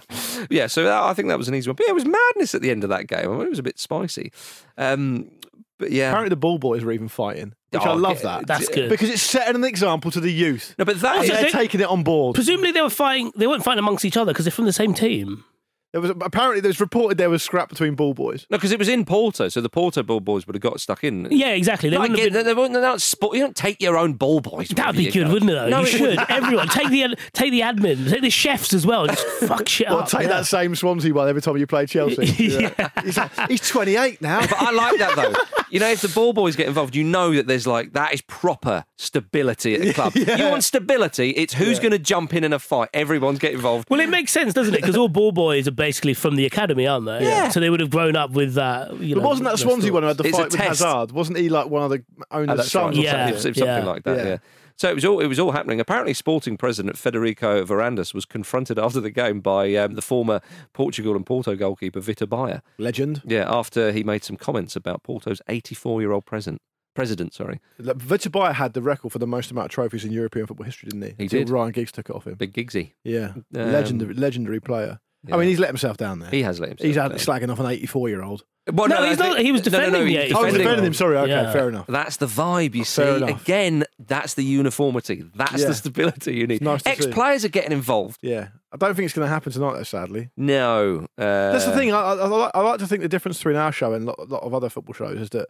yeah, 0.50 0.66
so 0.66 0.84
that, 0.84 1.02
I 1.02 1.14
think 1.14 1.28
that 1.28 1.38
was 1.38 1.48
an 1.48 1.54
easy 1.54 1.68
one. 1.70 1.76
But 1.76 1.86
yeah, 1.86 1.92
it 1.92 1.94
was 1.94 2.04
madness 2.06 2.54
at 2.54 2.62
the 2.62 2.70
end 2.70 2.84
of 2.84 2.90
that 2.90 3.06
game. 3.06 3.24
I 3.30 3.32
mean, 3.32 3.42
it 3.42 3.50
was 3.50 3.58
a 3.58 3.62
bit 3.62 3.78
spicy. 3.78 4.32
Um, 4.78 5.30
but 5.78 5.90
yeah, 5.90 6.10
Apparently 6.10 6.28
the 6.28 6.36
ball 6.36 6.58
boys 6.58 6.84
were 6.84 6.92
even 6.92 7.08
fighting, 7.08 7.54
which 7.70 7.82
I 7.82 7.90
Oh, 7.90 7.94
love 7.96 8.18
yeah, 8.22 8.38
that. 8.38 8.46
That's 8.46 8.68
good. 8.68 8.88
because 8.88 9.10
it's 9.10 9.22
setting 9.22 9.56
an 9.56 9.64
example 9.64 10.10
to 10.12 10.20
the 10.20 10.32
youth. 10.32 10.74
no, 10.78 10.84
but 10.84 11.00
that 11.00 11.16
Also, 11.16 11.32
They're 11.32 11.44
they- 11.44 11.50
taking 11.50 11.80
it 11.80 11.88
on 11.88 12.04
board. 12.04 12.34
Presumably 12.34 12.70
they 12.72 12.82
were 12.82 12.90
fighting. 12.90 13.32
They 13.34 13.46
weren't 13.48 13.64
fighting 13.64 13.80
amongst 13.80 14.04
each 14.04 14.16
other 14.16 14.32
because 14.32 14.44
they're 14.44 14.52
from 14.52 14.66
the 14.66 14.72
same 14.72 14.94
team. 14.94 15.44
There 15.92 16.00
was 16.00 16.10
apparently 16.10 16.60
there's 16.60 16.80
reported 16.80 17.18
there 17.18 17.28
was 17.30 17.42
scrap 17.42 17.68
between 17.68 17.94
ball 17.94 18.14
boys. 18.14 18.46
no, 18.50 18.56
because 18.56 18.72
it 18.72 18.78
was 18.78 18.88
in 18.88 19.04
Porto, 19.04 19.48
so 19.48 19.60
the 19.60 19.68
Porto 19.68 20.02
ball 20.02 20.20
boys 20.20 20.46
would 20.46 20.54
have 20.54 20.62
got 20.62 20.80
stuck 20.80 21.04
in. 21.04 21.28
Yeah, 21.30 21.48
exactly. 21.50 21.90
They 21.90 21.98
Like, 21.98 22.10
wouldn't 22.10 22.20
have 22.32 22.32
been, 22.32 22.46
they 22.46 22.54
wouldn't, 22.54 22.72
they're 22.72 22.82
not 22.82 23.02
sport, 23.02 23.36
you 23.36 23.42
don't 23.42 23.54
take 23.56 23.80
your 23.82 23.96
own 23.98 24.14
ball 24.14 24.40
boys. 24.40 24.68
That'd 24.68 24.96
be 24.96 25.10
good, 25.10 25.26
go. 25.26 25.32
wouldn't 25.34 25.50
it? 25.50 25.54
Though 25.54 25.68
No, 25.68 25.80
you 25.80 25.84
it 25.84 25.88
should. 25.90 26.00
wouldn't. 26.00 26.30
Everyone 26.30 26.68
take 26.68 26.88
the 26.88 27.16
take 27.34 27.50
the 27.50 27.60
admin, 27.60 28.08
take 28.10 28.22
the 28.22 28.30
chefs 28.30 28.72
as 28.72 28.86
well. 28.86 29.06
Just 29.06 29.26
fuck 29.46 29.68
shit 29.68 29.90
Or 29.90 30.00
up. 30.02 30.08
take 30.08 30.22
yeah. 30.22 30.28
that 30.28 30.46
same 30.46 30.74
Swansea 30.74 31.12
one 31.12 31.28
every 31.28 31.42
time 31.42 31.56
you 31.58 31.66
play 31.66 31.86
Chelsea. 31.86 32.24
Yeah. 32.52 32.88
He's, 33.02 33.16
like, 33.16 33.30
he's 33.50 33.68
28 33.68 34.20
now. 34.22 34.40
But 34.40 34.54
I 34.60 34.70
like 34.72 34.98
that 34.98 35.14
though. 35.16 35.32
You 35.70 35.80
know, 35.80 35.88
if 35.90 36.00
the 36.02 36.08
ball 36.08 36.32
boys 36.32 36.54
get 36.56 36.68
involved, 36.68 36.94
you 36.94 37.04
know 37.04 37.32
that 37.34 37.46
there's 37.46 37.66
like 37.66 37.92
that 37.94 38.12
is 38.14 38.20
proper 38.22 38.84
stability 38.96 39.74
at 39.74 39.80
the 39.80 39.92
club. 39.92 40.12
Yeah. 40.14 40.36
You 40.36 40.44
want 40.50 40.64
stability? 40.64 41.30
It's 41.30 41.54
who's 41.54 41.78
going 41.78 41.92
to 41.92 41.98
jump 41.98 42.34
in 42.34 42.44
in 42.44 42.52
a 42.52 42.58
fight. 42.58 42.88
Everyone's 42.94 43.38
get 43.38 43.52
involved. 43.52 43.88
Well, 43.90 44.00
it 44.00 44.08
makes 44.08 44.32
sense, 44.32 44.52
doesn't 44.54 44.74
it? 44.74 44.80
Because 44.80 44.96
all 44.96 45.08
ball 45.08 45.32
boys 45.32 45.66
are 45.68 45.72
basically 45.82 46.14
from 46.14 46.36
the 46.36 46.46
academy, 46.46 46.86
aren't 46.86 47.06
they? 47.06 47.22
Yeah. 47.24 47.48
So 47.48 47.58
they 47.60 47.68
would 47.70 47.80
have 47.80 47.90
grown 47.90 48.14
up 48.16 48.30
with 48.30 48.54
that. 48.54 48.96
You 49.00 49.16
But 49.16 49.22
know, 49.22 49.28
wasn't 49.28 49.48
that 49.48 49.58
Swansea 49.58 49.90
thoughts. 49.90 49.94
one 49.94 50.02
who 50.04 50.08
had 50.08 50.16
the 50.18 50.24
It's 50.28 50.38
a 50.38 50.40
fight 50.42 50.50
with 50.52 50.60
test. 50.60 50.82
Hazard? 50.82 51.10
Wasn't 51.12 51.36
he 51.38 51.48
like 51.48 51.68
one 51.68 51.82
of 51.82 51.90
the 51.90 52.04
Oh, 52.30 52.38
owner's 52.38 52.56
that's 52.58 52.70
sons? 52.70 52.96
right. 52.96 52.98
or 52.98 53.04
Yeah. 53.04 53.10
something? 53.10 53.28
It's- 53.28 53.44
it's 53.46 53.58
something 53.58 53.84
yeah. 53.84 53.90
like 53.92 54.02
that. 54.04 54.16
Yeah. 54.16 54.24
Yeah. 54.24 54.36
So 54.76 54.88
it 54.88 54.94
was 54.94 55.04
all 55.04 55.20
it 55.20 55.26
was 55.26 55.38
all 55.38 55.52
happening. 55.52 55.80
Apparently, 55.80 56.14
Sporting 56.14 56.56
president 56.56 56.96
Federico 56.96 57.62
Varandas 57.64 58.14
was 58.14 58.24
confronted 58.24 58.78
after 58.78 59.00
the 59.00 59.10
game 59.10 59.40
by 59.40 59.74
um, 59.76 59.94
the 59.94 60.02
former 60.02 60.40
Portugal 60.72 61.14
and 61.14 61.26
Porto 61.26 61.54
goalkeeper 61.56 62.00
Vitor 62.00 62.28
Baia. 62.28 62.60
Legend. 62.78 63.20
Yeah, 63.26 63.44
after 63.48 63.92
he 63.92 64.02
made 64.02 64.24
some 64.24 64.36
comments 64.36 64.74
about 64.74 65.02
Porto's 65.02 65.40
84-year-old 65.48 66.24
president. 66.26 66.60
President, 66.94 67.32
sorry, 67.32 67.58
Like, 67.78 67.96
Vitor 67.96 68.30
Baia 68.30 68.52
had 68.52 68.74
the 68.74 68.82
record 68.82 69.12
for 69.12 69.18
the 69.18 69.26
most 69.26 69.50
amount 69.50 69.66
of 69.66 69.70
trophies 69.70 70.04
in 70.04 70.12
European 70.12 70.46
football 70.46 70.66
history, 70.66 70.90
didn't 70.90 71.02
he? 71.02 71.14
He 71.16 71.22
Until 71.24 71.38
did. 71.40 71.48
Ryan 71.50 71.72
Giggs 71.72 71.90
took 71.92 72.10
it 72.10 72.14
off 72.14 72.26
him. 72.26 72.34
Big 72.34 72.52
Giggsy. 72.52 72.92
Yeah, 73.02 73.32
Um, 73.34 73.44
legendary, 73.72 74.12
legendary 74.12 74.60
player. 74.60 75.00
Yeah. 75.26 75.34
I 75.34 75.38
mean, 75.38 75.48
he's 75.48 75.58
let 75.58 75.68
himself 75.68 75.96
down 75.96 76.18
there. 76.20 76.30
He 76.30 76.42
has 76.42 76.58
let 76.60 76.70
himself 76.70 76.86
He's 76.86 76.96
out 76.98 77.08
down. 77.10 77.18
slagging 77.18 77.50
off 77.52 77.60
an 77.60 77.66
84 77.66 78.08
year 78.08 78.22
old. 78.22 78.44
Well, 78.72 78.86
No, 78.88 79.04
he's 79.04 79.18
not- 79.18 79.40
he 79.40 79.50
was 79.50 79.64
no, 79.66 79.72
no, 79.72 79.78
no, 79.78 80.04
defending 80.04 80.06
he's 80.06 80.30
the 80.30 80.38
Oh, 80.38 80.44
he's 80.44 80.52
defending 80.52 80.58
defending 80.58 80.78
him. 80.78 80.84
him. 80.86 80.94
Sorry, 80.94 81.16
okay, 81.16 81.30
Yeah. 81.30 81.52
fair 81.52 81.68
enough. 81.68 81.86
That's 81.88 82.18
the 82.18 82.26
vibe 82.26 82.74
you 82.76 82.84
see. 82.84 83.02
Enough. 83.02 83.42
Again, 83.42 83.84
that's 83.98 84.34
the 84.34 84.44
uniformity. 84.44 85.24
That's 85.34 85.62
Yeah. 85.62 85.68
the 85.68 85.74
stability 85.74 86.34
you 86.36 86.46
need. 86.46 86.62
nice 86.62 86.82
Ex 86.86 87.06
players 87.06 87.44
are 87.44 87.48
getting 87.48 87.72
involved. 87.72 88.18
Yeah, 88.22 88.48
I 88.72 88.76
don't 88.76 88.94
think 88.94 89.06
it's 89.06 89.14
going 89.14 89.26
to 89.26 89.32
happen 89.32 89.50
tonight, 89.52 89.74
though. 89.74 89.82
Sadly, 89.82 90.30
No. 90.36 91.06
Uh, 91.18 91.50
that's 91.52 91.64
the 91.64 91.72
thing. 91.72 91.92
I, 91.92 91.98
I, 92.00 92.50
I, 92.54 92.60
like, 92.62 92.78
to 92.78 92.86
think 92.86 93.02
the 93.02 93.08
difference 93.08 93.38
between 93.38 93.56
our 93.56 93.72
show 93.72 93.94
and 93.94 94.04
a 94.04 94.10
lot, 94.10 94.28
lot 94.30 94.42
of 94.44 94.54
other 94.54 94.68
football 94.68 94.94
shows 94.94 95.20
is 95.20 95.30
that 95.30 95.48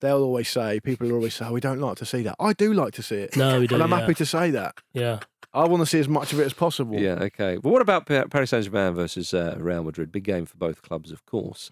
they'll 0.00 0.22
always 0.22 0.48
say 0.48 0.78
people 0.78 1.08
will 1.08 1.14
always 1.16 1.34
say, 1.34 1.46
oh, 1.46 1.52
"We 1.52 1.60
don't 1.60 1.80
like 1.80 1.96
to 1.96 2.04
see 2.06 2.22
that." 2.22 2.36
I 2.38 2.52
do 2.52 2.72
like 2.72 2.92
to 2.94 3.02
see 3.02 3.16
it. 3.16 3.36
No, 3.36 3.58
we 3.58 3.66
don't, 3.66 3.80
And 3.80 3.82
I'm 3.82 3.90
yeah. 3.98 4.00
happy 4.02 4.14
to 4.14 4.26
say 4.26 4.50
that. 4.52 4.76
Yeah. 4.92 5.18
I 5.54 5.66
want 5.66 5.80
to 5.82 5.86
see 5.86 6.00
as 6.00 6.08
much 6.08 6.32
of 6.32 6.40
it 6.40 6.44
as 6.46 6.52
possible. 6.52 6.98
Yeah, 6.98 7.12
okay. 7.22 7.56
But 7.62 7.70
what 7.70 7.80
about 7.80 8.06
Paris 8.06 8.50
Saint 8.50 8.64
Germain 8.64 8.92
versus 8.94 9.32
uh, 9.32 9.54
Real 9.58 9.84
Madrid? 9.84 10.10
Big 10.10 10.24
game 10.24 10.46
for 10.46 10.56
both 10.56 10.82
clubs, 10.82 11.12
of 11.12 11.24
course. 11.26 11.70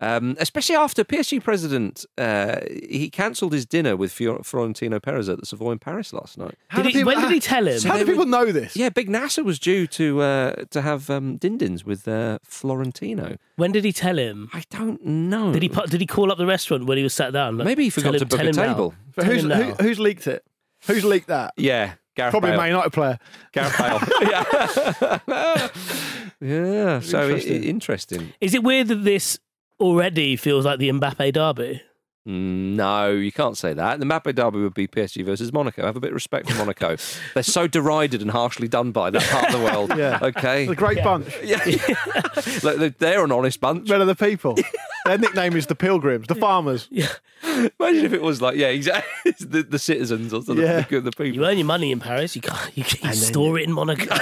Um, 0.00 0.36
especially 0.40 0.74
after 0.76 1.04
PSG 1.04 1.42
president, 1.42 2.04
uh, 2.18 2.56
he 2.88 3.08
cancelled 3.08 3.52
his 3.52 3.66
dinner 3.66 3.96
with 3.96 4.12
Fior- 4.12 4.42
Florentino 4.42 4.98
Perez 4.98 5.28
at 5.28 5.38
the 5.38 5.46
Savoy 5.46 5.72
in 5.72 5.78
Paris 5.78 6.12
last 6.12 6.38
night. 6.38 6.56
Did 6.74 6.82
do 6.82 6.88
he, 6.88 7.04
when 7.04 7.16
people- 7.16 7.28
did 7.28 7.34
he 7.34 7.40
tell 7.40 7.66
him? 7.68 7.80
How 7.82 7.98
do 7.98 8.04
people 8.04 8.26
know 8.26 8.46
this? 8.50 8.74
Yeah, 8.76 8.88
Big 8.88 9.08
Nasser 9.08 9.44
was 9.44 9.58
due 9.58 9.86
to 9.86 10.20
uh, 10.22 10.54
to 10.70 10.80
have 10.82 11.08
um, 11.08 11.36
din-dins 11.36 11.84
with 11.84 12.08
uh, 12.08 12.38
Florentino. 12.42 13.36
When 13.56 13.72
did 13.72 13.84
he 13.84 13.92
tell 13.92 14.18
him? 14.18 14.48
I 14.52 14.64
don't 14.70 15.04
know. 15.04 15.52
Did 15.52 15.62
he 15.62 15.68
pu- 15.68 15.86
did 15.86 16.00
he 16.00 16.06
call 16.06 16.32
up 16.32 16.38
the 16.38 16.46
restaurant 16.46 16.86
when 16.86 16.96
he 16.98 17.04
was 17.04 17.14
sat 17.14 17.32
down? 17.32 17.58
Like, 17.58 17.66
Maybe 17.66 17.84
he 17.84 17.90
forgot 17.90 18.12
tell 18.12 18.18
to 18.20 18.24
him- 18.24 18.28
book 18.28 18.38
tell 18.38 18.46
a 18.46 18.50
him 18.50 18.56
now. 18.56 18.72
table. 18.74 18.94
But 19.14 19.22
Tell 19.24 19.32
who's, 19.34 19.44
him 19.44 19.50
who, 19.50 19.72
who's 19.84 20.00
leaked 20.00 20.26
it? 20.26 20.44
Who's 20.86 21.04
leaked 21.04 21.26
that? 21.28 21.52
Yeah, 21.56 21.92
Gareth 22.20 22.32
Probably 22.32 22.50
Bale. 22.50 22.58
Man 22.60 22.68
United 22.68 22.92
player. 22.92 23.18
Gareth 23.52 23.78
Bale. 23.78 24.00
yeah. 25.30 25.68
yeah. 26.40 27.00
So 27.00 27.18
i- 27.20 27.24
Interesting. 27.30 27.64
interesting. 27.64 28.32
Is 28.40 28.54
it 28.54 28.62
weird 28.62 28.88
that 28.88 29.04
this 29.04 29.38
already 29.78 30.36
feels 30.36 30.64
like 30.66 30.78
the 30.78 30.90
Mbappe 30.90 31.32
derby? 31.32 31.82
No, 32.26 33.10
you 33.10 33.32
can't 33.32 33.56
say 33.56 33.72
that. 33.72 33.98
The 33.98 34.04
Mbappe 34.06 34.34
derby 34.34 34.58
would 34.60 34.74
be 34.74 34.86
PSG 34.86 35.24
versus 35.24 35.52
Monaco. 35.54 35.84
Have 35.86 35.96
a 35.96 36.00
bit 36.00 36.08
of 36.10 36.14
respect 36.14 36.50
for 36.50 36.56
Monaco. 36.58 36.96
They're 37.34 37.42
so 37.42 37.66
derided 37.66 38.20
and 38.20 38.30
harshly 38.30 38.68
done 38.68 38.92
by 38.92 39.08
that 39.10 39.22
part 39.22 39.46
of 39.46 39.52
the 39.52 39.64
world. 39.64 39.92
Yeah. 40.00 40.18
Okay. 40.22 40.66
The 40.66 40.76
great 40.76 41.02
bunch. 41.02 41.34
Yeah. 41.42 41.64
Look, 42.62 42.76
they're- 42.78 42.94
they're 42.98 43.24
an 43.24 43.32
honest 43.32 43.60
bunch. 43.60 43.88
Men 43.88 44.00
of 44.02 44.06
the 44.06 44.14
people. 44.14 44.56
Their 45.06 45.16
nickname 45.18 45.56
is 45.56 45.66
the 45.66 45.74
Pilgrims, 45.74 46.26
the 46.26 46.34
farmers. 46.34 46.88
Imagine 46.92 48.04
if 48.04 48.12
it 48.12 48.22
was 48.22 48.42
like, 48.42 48.56
yeah, 48.56 48.68
exactly. 48.68 49.32
the, 49.40 49.62
the 49.62 49.78
citizens 49.78 50.32
or 50.34 50.42
something. 50.42 50.64
Yeah. 50.64 50.82
The, 50.82 51.00
the 51.00 51.10
people. 51.10 51.34
You 51.34 51.46
earn 51.46 51.56
your 51.58 51.66
money 51.66 51.90
in 51.90 52.00
Paris. 52.00 52.36
You 52.36 52.42
can't. 52.42 52.76
You 52.76 52.84
can 52.84 53.12
store 53.14 53.58
it 53.58 53.64
in 53.64 53.72
Monaco. 53.72 54.14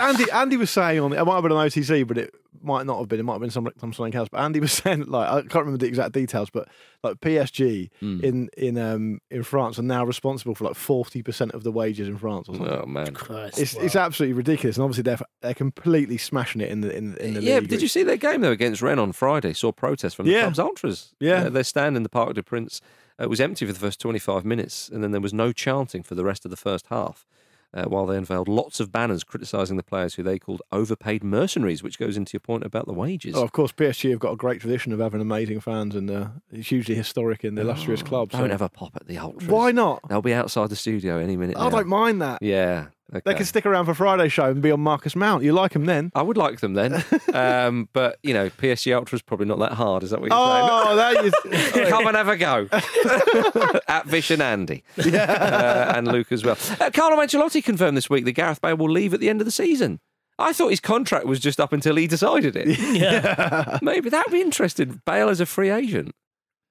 Andy, 0.00 0.30
Andy 0.30 0.56
was 0.56 0.70
saying 0.70 1.00
on 1.00 1.12
it 1.12 1.18
I 1.18 1.22
might 1.24 1.34
have 1.34 1.42
been 1.42 1.52
an 1.52 1.58
OTC, 1.58 2.06
but 2.06 2.18
it 2.18 2.34
might 2.62 2.86
not 2.86 2.98
have 2.98 3.08
been. 3.08 3.20
It 3.20 3.22
might 3.24 3.34
have 3.34 3.40
been 3.40 3.50
some, 3.50 3.68
some 3.78 3.92
something 3.92 4.14
else. 4.14 4.28
But 4.30 4.40
Andy 4.40 4.60
was 4.60 4.72
saying 4.82 5.06
like 5.06 5.28
I 5.28 5.40
can't 5.42 5.54
remember 5.66 5.78
the 5.78 5.86
exact 5.86 6.12
details, 6.12 6.50
but 6.50 6.68
like 7.02 7.20
PSG 7.20 7.90
Hmm. 8.00 8.20
in 8.22 8.50
in 8.56 8.78
um 8.78 9.20
in 9.30 9.42
France 9.42 9.78
are 9.78 9.82
now 9.82 10.04
responsible 10.04 10.54
for 10.54 10.64
like 10.64 10.74
forty 10.76 11.22
percent 11.22 11.52
of 11.52 11.62
the 11.62 11.72
wages 11.72 12.08
in 12.08 12.16
France 12.18 12.48
or 12.48 12.56
something. 12.56 12.72
Oh 12.82 12.86
man. 12.86 13.14
Christ, 13.14 13.58
It's, 13.58 13.74
wow. 13.74 13.82
it's 13.82 13.96
absolutely 13.96 14.34
ridiculous, 14.34 14.76
and 14.76 14.84
obviously 14.84 15.02
they're 15.02 15.18
they're 15.42 15.54
completely 15.54 16.18
smashing 16.18 16.60
it 16.60 16.70
in 16.70 16.80
the 16.82 16.96
in, 16.96 17.16
in 17.16 17.34
the 17.34 17.40
Yeah, 17.42 17.54
league. 17.56 17.64
but 17.64 17.70
did 17.70 17.82
you 17.82 17.88
see 17.88 18.02
their 18.02 18.16
game 18.16 18.40
though 18.42 18.52
against 18.52 18.82
Rennes 18.82 19.00
on 19.00 19.12
Friday? 19.12 19.52
Saw 19.52 19.72
protests 19.72 20.14
from 20.14 20.26
the 20.26 20.32
Yeah. 20.32 20.42
club's 20.42 20.58
ultras. 20.58 21.14
Yeah. 21.20 21.44
Uh, 21.44 21.48
their 21.50 21.64
stand 21.64 21.96
in 21.96 22.02
the 22.02 22.08
Parc 22.08 22.34
des 22.34 22.42
Princes 22.42 22.80
It 23.18 23.28
was 23.28 23.40
empty 23.40 23.66
for 23.66 23.72
the 23.72 23.78
first 23.78 24.00
25 24.00 24.44
minutes, 24.44 24.88
and 24.88 25.02
then 25.04 25.10
there 25.10 25.20
was 25.20 25.34
no 25.34 25.52
chanting 25.52 26.02
for 26.02 26.14
the 26.14 26.24
rest 26.24 26.44
of 26.44 26.50
the 26.50 26.56
first 26.56 26.86
half. 26.88 27.26
Uh, 27.72 27.84
while 27.84 28.04
they 28.04 28.16
unveiled 28.16 28.48
lots 28.48 28.80
of 28.80 28.90
banners 28.90 29.22
criticising 29.22 29.76
the 29.76 29.82
players 29.84 30.14
who 30.16 30.24
they 30.24 30.40
called 30.40 30.60
overpaid 30.72 31.22
mercenaries, 31.22 31.84
which 31.84 32.00
goes 32.00 32.16
into 32.16 32.32
your 32.32 32.40
point 32.40 32.64
about 32.64 32.84
the 32.86 32.92
wages. 32.92 33.36
Oh, 33.36 33.44
of 33.44 33.52
course, 33.52 33.70
PSG 33.70 34.10
have 34.10 34.18
got 34.18 34.32
a 34.32 34.36
great 34.36 34.60
tradition 34.60 34.92
of 34.92 34.98
having 34.98 35.20
amazing 35.20 35.60
fans, 35.60 35.94
and 35.94 36.10
uh, 36.10 36.28
it's 36.50 36.68
hugely 36.68 36.96
historic 36.96 37.44
in 37.44 37.54
the 37.54 37.60
illustrious 37.62 38.02
club. 38.02 38.32
so- 38.32 38.38
Don't 38.38 38.50
ever 38.50 38.68
pop 38.68 38.96
at 38.96 39.06
the 39.06 39.18
ultras. 39.18 39.48
Why 39.48 39.70
not? 39.70 40.00
They'll 40.08 40.20
be 40.20 40.34
outside 40.34 40.68
the 40.70 40.74
studio 40.74 41.18
any 41.18 41.36
minute. 41.36 41.56
I 41.56 41.64
now. 41.64 41.70
don't 41.70 41.86
mind 41.86 42.20
that. 42.22 42.42
Yeah. 42.42 42.86
They 43.12 43.34
can 43.34 43.44
stick 43.44 43.66
around 43.66 43.86
for 43.86 43.94
Friday 43.94 44.28
show 44.28 44.44
and 44.50 44.62
be 44.62 44.70
on 44.70 44.80
Marcus 44.80 45.16
Mount. 45.16 45.42
You 45.42 45.52
like 45.52 45.74
him 45.74 45.86
then? 45.86 46.12
I 46.14 46.22
would 46.22 46.36
like 46.36 46.60
them 46.60 46.74
then, 46.74 47.04
um, 47.34 47.88
but 47.92 48.18
you 48.22 48.32
know, 48.34 48.48
PSG 48.50 48.94
Ultra 48.94 49.16
is 49.16 49.22
probably 49.22 49.46
not 49.46 49.58
that 49.58 49.72
hard. 49.72 50.02
Is 50.02 50.10
that 50.10 50.20
what 50.20 50.30
you're 50.30 50.38
Oh, 50.38 50.94
that 51.44 51.72
saying? 51.74 51.88
Come 51.88 52.06
and 52.06 52.16
have 52.16 52.28
a 52.28 52.36
go 52.36 52.68
at 53.88 54.06
Vish 54.06 54.30
and 54.30 54.42
Andy, 54.42 54.84
uh, 54.98 55.92
and 55.96 56.08
Luke 56.08 56.30
as 56.32 56.44
well. 56.44 56.56
Uh, 56.80 56.90
Carlo 56.92 57.16
Ancelotti 57.16 57.62
confirmed 57.64 57.96
this 57.96 58.08
week 58.10 58.24
that 58.24 58.32
Gareth 58.32 58.60
Bale 58.60 58.76
will 58.76 58.90
leave 58.90 59.12
at 59.14 59.20
the 59.20 59.28
end 59.28 59.40
of 59.40 59.44
the 59.44 59.50
season. 59.50 60.00
I 60.38 60.52
thought 60.54 60.68
his 60.68 60.80
contract 60.80 61.26
was 61.26 61.38
just 61.38 61.60
up 61.60 61.72
until 61.72 61.96
he 61.96 62.06
decided 62.06 62.56
it. 62.56 62.78
yeah. 62.94 63.78
Maybe 63.82 64.08
that'd 64.08 64.32
be 64.32 64.40
interesting. 64.40 65.02
Bale 65.04 65.28
as 65.28 65.40
a 65.40 65.46
free 65.46 65.68
agent. 65.70 66.14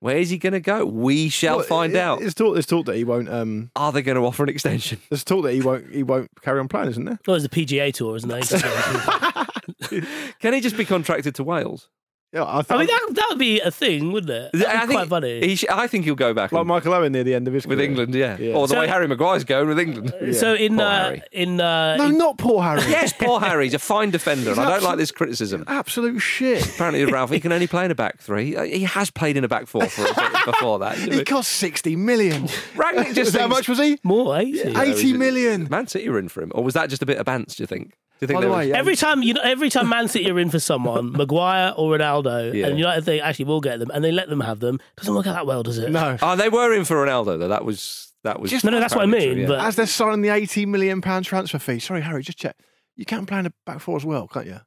Where 0.01 0.17
is 0.17 0.29
he 0.29 0.37
going 0.37 0.53
to 0.53 0.61
go? 0.61 0.85
We 0.85 1.27
shall 1.29 1.57
Well, 1.57 1.65
find 1.65 1.93
it- 1.93 1.99
out. 1.99 2.21
It's 2.21 2.33
talk. 2.33 2.53
There's 2.53 2.65
talk 2.65 2.85
that 2.85 2.95
he 2.95 3.03
won't. 3.03 3.27
Um, 3.29 3.69
Are 3.75 3.91
they 3.91 4.01
going 4.01 4.15
to 4.17 4.25
offer 4.25 4.43
an 4.43 4.49
extension? 4.49 4.99
there's 5.09 5.23
talk 5.25 5.43
that 5.43 5.53
he 5.53 5.61
won't. 5.61 5.91
He 5.93 6.03
won't 6.03 6.29
carry 6.41 6.59
on 6.59 6.67
playing, 6.69 6.89
isn't 6.91 7.03
there? 7.05 7.19
Well, 7.27 7.35
it's 7.35 7.45
the 7.47 7.49
PGA 7.65 7.93
Tour, 7.93 8.15
isn't 8.15 8.31
it? 8.31 9.99
Can 10.39 10.53
he 10.53 10.61
just 10.61 10.77
be 10.77 10.85
contracted 10.85 11.35
to 11.35 11.43
Wales? 11.43 11.89
Yeah, 12.32 12.43
I, 12.43 12.63
I 12.69 12.77
mean, 12.77 12.86
that, 12.86 13.07
that 13.13 13.25
would 13.32 13.39
be 13.39 13.59
a 13.59 13.71
thing, 13.71 14.11
wouldn't 14.11 14.30
it? 14.30 14.51
That'd 14.53 14.67
be 14.67 14.77
I 14.77 14.80
think 14.82 14.91
quite 14.91 15.07
funny. 15.09 15.39
He 15.47 15.55
sh- 15.55 15.65
I 15.67 15.88
think 15.88 16.05
he'll 16.05 16.13
go 16.13 16.32
back 16.32 16.51
like 16.51 16.59
and- 16.59 16.67
Michael 16.67 16.93
Owen 16.93 17.11
near 17.11 17.23
the 17.23 17.34
end 17.34 17.47
of 17.47 17.55
his 17.55 17.65
with 17.65 17.80
career. 17.80 17.89
England, 17.89 18.13
yeah. 18.13 18.38
Yeah. 18.38 18.53
Or 18.53 18.67
the 18.67 18.75
So- 18.75 18.80
way 18.82 18.88
Harry 18.88 19.07
Maguire's 19.07 19.43
going 19.43 19.67
with 19.67 19.80
England. 19.80 20.13
So 20.36 20.53
in 20.53 20.75
Poor 20.75 20.86
uh, 20.86 21.03
Harry. 21.05 21.21
in 21.32 21.59
uh, 21.59 21.97
No, 21.97 22.05
in- 22.09 22.17
not 22.19 22.38
poor 22.38 22.61
Harry. 22.61 22.82
Yes, 22.88 23.13
poor 23.13 23.39
Harry. 23.39 23.63
He's 23.65 23.73
a 23.73 23.80
fine 23.80 24.11
defender, 24.11 24.51
and 24.51 24.59
I 24.59 24.69
don't 24.69 24.84
like 24.84 24.97
this 24.97 25.09
criticism. 25.11 25.63
Absolute 25.65 26.19
shit. 26.19 26.63
Apparently, 26.75 27.03
Ralf, 27.11 27.32
he 27.32 27.39
can 27.39 27.51
only 27.51 27.65
play 27.65 27.86
in 27.86 27.89
a 27.91 27.95
back 27.95 28.19
three. 28.19 28.55
Uh, 28.55 28.63
He 28.63 28.84
has 28.84 29.09
played 29.09 29.36
in 29.36 29.43
a 29.43 29.47
back 29.47 29.65
four 29.65 29.88
for 29.88 30.03
a 30.03 30.13
bit 30.13 30.45
before 30.45 30.77
that. 30.80 30.99
He 30.99 31.23
cost 31.23 31.49
sixty 31.53 31.95
million. 31.95 32.43
Rangnick 32.75 33.15
just 33.15 33.34
How 33.34 33.39
thinks- 33.47 33.55
much 33.55 33.69
was 33.69 33.80
he? 33.80 33.97
more 34.03 34.38
eighty. 34.38 34.59
Eighty 34.77 35.13
million. 35.13 35.67
Man 35.67 35.88
City 35.88 36.07
were 36.09 36.19
in 36.19 36.30
for 36.30 36.43
him, 36.43 36.51
or 36.53 36.63
was 36.63 36.75
that 36.75 36.91
just 36.91 37.01
a 37.01 37.07
bit 37.07 37.17
of 37.17 37.25
bants? 37.25 37.55
Do 37.55 37.63
you 37.63 37.67
think? 37.67 37.93
Do 38.20 38.24
you 38.24 38.28
think 38.28 38.39
By 38.41 38.45
the 38.47 38.51
way, 38.51 38.67
was- 38.67 38.76
Every 38.78 38.95
time 38.97 39.24
you 39.24 39.34
know, 39.34 39.41
every 39.41 39.70
time 39.70 39.88
Man 39.88 40.07
City 40.09 40.30
are 40.30 40.38
in 40.39 40.49
for 40.49 40.59
someone, 40.59 41.11
Maguire 41.17 41.74
or 41.78 41.97
Ronaldo, 41.97 42.53
Yeah. 42.53 42.67
and 42.67 42.78
United 42.78 43.05
think 43.05 43.24
actually 43.24 43.45
we'll 43.45 43.61
get 43.61 43.80
them, 43.80 43.89
and 43.93 44.03
they 44.03 44.11
let 44.11 44.28
them 44.30 44.41
have 44.41 44.59
them, 44.59 44.80
doesn't 44.97 45.13
work 45.15 45.26
out 45.26 45.34
that 45.36 45.45
well, 45.45 45.63
does 45.63 45.78
it? 45.78 45.89
no. 45.89 46.17
Oh, 46.22 46.36
they 46.36 46.49
were 46.49 46.74
in 46.74 46.84
for 46.84 46.95
Ronaldo 46.97 47.39
though. 47.39 47.47
That 47.47 47.63
was 47.63 48.11
that 48.26 48.41
was. 48.41 48.51
Just- 48.51 48.65
No, 48.65 48.72
no, 48.72 48.80
that's 48.82 48.93
what 48.93 49.01
I 49.01 49.07
apparently 49.07 49.30
mean, 49.36 49.47
true, 49.47 49.55
but- 49.55 49.65
As 49.65 49.78
they're 49.78 49.88
signing 49.88 50.22
the 50.22 50.30
eighty 50.30 50.65
million 50.65 50.99
pound 51.01 51.24
transfer 51.26 51.59
fee. 51.59 51.80
Sorry, 51.80 52.01
Harry. 52.01 52.22
Just 52.22 52.38
check. 52.38 52.57
You 52.97 53.05
can 53.05 53.26
play 53.26 53.39
in 53.39 53.45
a 53.45 53.53
back 53.65 53.80
four 53.80 53.95
as 53.95 54.03
well, 54.03 54.28
can't 54.28 54.45
you? 54.47 54.59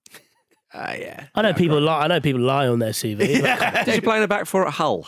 Ah, 0.74 0.94
yeah. 0.94 1.26
I 1.34 1.42
know 1.42 1.52
people 1.52 1.80
lie. 1.80 2.04
I 2.04 2.06
know 2.06 2.20
people 2.20 2.40
lie 2.40 2.66
on 2.66 2.78
their 2.78 2.92
CV. 2.92 3.40
but- 3.42 3.84
Did 3.84 3.94
you 3.96 4.02
play 4.02 4.16
in 4.16 4.22
a 4.22 4.28
back 4.28 4.46
four 4.46 4.66
at 4.66 4.72
Hull? 4.74 5.06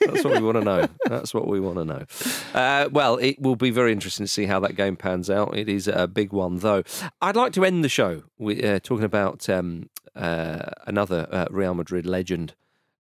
That's 0.00 0.24
what 0.24 0.34
we 0.34 0.42
want 0.42 0.58
to 0.58 0.64
know. 0.64 0.86
That's 1.06 1.32
what 1.32 1.46
we 1.46 1.60
want 1.60 1.76
to 1.78 1.84
know. 1.84 2.04
Uh, 2.52 2.88
well, 2.90 3.16
it 3.18 3.40
will 3.40 3.56
be 3.56 3.70
very 3.70 3.92
interesting 3.92 4.26
to 4.26 4.32
see 4.32 4.46
how 4.46 4.58
that 4.60 4.74
game 4.76 4.96
pans 4.96 5.30
out. 5.30 5.56
It 5.56 5.68
is 5.68 5.86
a 5.88 6.06
big 6.08 6.32
one, 6.32 6.58
though. 6.58 6.82
I'd 7.22 7.36
like 7.36 7.52
to 7.54 7.64
end 7.64 7.84
the 7.84 7.88
show 7.88 8.24
with 8.38 8.64
uh, 8.64 8.80
talking 8.80 9.04
about 9.04 9.48
um, 9.48 9.88
uh, 10.16 10.62
another 10.86 11.28
uh, 11.30 11.46
Real 11.50 11.74
Madrid 11.74 12.06
legend, 12.06 12.54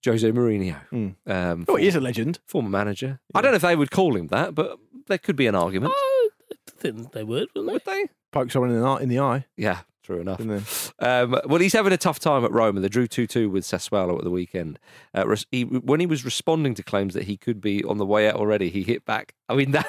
Jose 0.05 0.29
Mourinho. 0.31 0.75
Mm. 0.91 1.15
Um, 1.25 1.65
Oh, 1.69 1.75
he 1.77 1.87
is 1.87 1.95
a 1.95 2.01
legend. 2.01 2.39
former 2.45 2.69
manager. 2.69 3.19
I 3.33 3.41
don't 3.41 3.51
know 3.51 3.55
if 3.57 3.61
they 3.61 3.75
would 3.75 3.91
call 3.91 4.15
him 4.17 4.27
that, 4.27 4.53
but 4.53 4.77
there 5.07 5.17
could 5.17 5.35
be 5.37 5.47
an 5.47 5.55
argument. 5.55 5.93
Oh, 5.95 6.29
I 6.51 6.55
think 6.77 7.13
they 7.13 7.23
would, 7.23 7.47
wouldn't 7.55 7.71
Would 7.71 7.85
they? 7.85 8.05
Pokes 8.31 8.53
someone 8.53 8.71
in 8.71 8.81
the, 8.81 8.87
eye- 8.87 9.01
in 9.01 9.09
the 9.09 9.19
eye. 9.19 9.45
Yeah, 9.57 9.79
true 10.11 10.21
enough. 10.21 10.93
Um, 10.99 11.39
well, 11.45 11.61
he's 11.61 11.73
having 11.73 11.93
a 11.93 11.97
tough 11.97 12.19
time 12.19 12.45
at 12.45 12.51
Roma. 12.51 12.79
They 12.81 12.89
drew 12.89 13.07
2 13.07 13.27
2 13.27 13.49
with 13.49 13.63
Sassuolo 13.63 14.17
at 14.17 14.23
the 14.23 14.29
weekend. 14.29 14.79
Uh, 15.13 15.35
he, 15.51 15.63
when 15.63 15.99
he 15.99 16.05
was 16.05 16.25
responding 16.25 16.73
to 16.75 16.83
claims 16.83 17.13
that 17.13 17.23
he 17.23 17.37
could 17.37 17.61
be 17.61 17.83
on 17.83 17.97
the 17.97 18.05
way 18.05 18.27
out 18.27 18.35
already, 18.35 18.69
he 18.69 18.83
hit 18.83 19.05
back. 19.05 19.33
I 19.49 19.55
mean, 19.55 19.71
that. 19.71 19.87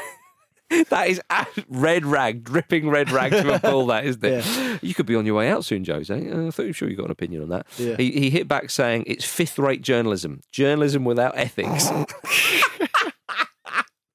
That 0.89 1.09
is 1.09 1.21
red 1.69 2.07
rag, 2.07 2.45
dripping 2.45 2.89
red 2.89 3.11
rag 3.11 3.33
to 3.33 3.55
a 3.55 3.59
bull, 3.59 3.89
that 3.89 4.07
isn't 4.07 4.25
it? 4.25 4.83
You 4.83 4.95
could 4.95 5.05
be 5.05 5.15
on 5.15 5.27
your 5.27 5.35
way 5.35 5.51
out 5.51 5.67
soon, 5.67 5.85
Jose. 5.85 6.15
Uh, 6.15 6.47
I 6.47 6.51
thought 6.51 6.65
you 6.65 6.73
sure 6.73 6.89
you 6.89 6.97
got 6.97 7.05
an 7.05 7.11
opinion 7.11 7.43
on 7.43 7.51
that. 7.51 7.67
Yeah. 7.77 7.97
He, 7.99 8.11
he 8.13 8.31
hit 8.31 8.49
back 8.49 8.71
saying 8.71 9.05
it's 9.07 9.27
fifth 9.27 9.59
rate 9.59 9.83
journalism, 9.83 10.41
journalism 10.51 11.05
without 11.05 11.37
ethics. 11.37 11.91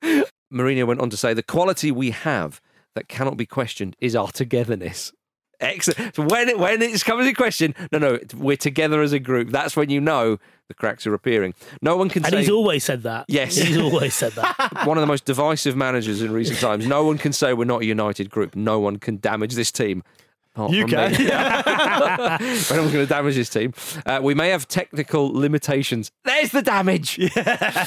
Mourinho 0.52 0.88
went 0.88 1.00
on 1.00 1.12
to 1.12 1.18
say 1.18 1.36
the 1.36 1.44
quality 1.44 1.92
we 1.92 2.10
have 2.10 2.60
that 2.96 3.08
cannot 3.08 3.38
be 3.38 3.46
questioned 3.46 3.96
is 4.02 4.16
our 4.16 4.30
togetherness. 4.30 5.14
Excellent. 5.60 6.16
So 6.16 6.24
when 6.24 6.50
it, 6.50 6.60
when 6.60 6.82
it's 6.82 7.04
comes 7.04 7.26
to 7.26 7.34
question, 7.34 7.74
no, 7.92 7.98
no, 7.98 8.20
we're 8.36 8.58
together 8.58 9.02
as 9.02 9.12
a 9.12 9.20
group. 9.20 9.50
That's 9.50 9.76
when 9.76 9.90
you 9.90 10.00
know 10.00 10.38
the 10.68 10.74
cracks 10.74 11.08
are 11.08 11.14
appearing. 11.14 11.54
No 11.82 11.98
one 11.98 12.10
can 12.10 12.24
And 12.26 12.32
say 12.32 12.40
he's 12.42 12.50
always 12.50 12.84
said 12.84 13.04
that. 13.04 13.26
Yes. 13.28 13.56
he's 13.56 13.78
always 13.78 14.14
said 14.14 14.34
that. 14.34 14.84
one 14.86 14.98
of 14.98 15.02
the 15.02 15.08
most 15.08 15.26
divisive 15.26 15.76
managers 15.76 16.22
in 16.22 16.32
recent 16.32 16.60
times. 16.60 16.86
No 16.86 17.04
one 17.06 17.18
can 17.18 17.34
say 17.34 17.54
we're 17.54 17.66
not 17.66 17.82
a 17.82 17.86
united 17.86 18.30
group. 18.30 18.56
No 18.56 18.80
one 18.80 18.98
can 18.98 19.18
damage 19.18 19.56
this 19.56 19.72
team. 19.72 20.04
Apart 20.58 20.72
You 20.72 20.82
from 20.82 20.90
can. 20.90 21.12
me. 21.12 21.18
but 21.28 22.72
no 22.72 22.82
one's 22.82 22.92
going 22.94 23.06
to 23.06 23.06
damage 23.06 23.36
this 23.36 23.50
team. 23.50 23.74
Uh, 24.08 24.20
we 24.24 24.34
may 24.34 24.50
have 24.50 24.68
technical 24.68 25.32
limitations. 25.32 26.12
There's 26.26 26.50
the 26.52 26.62
damage. 26.64 27.20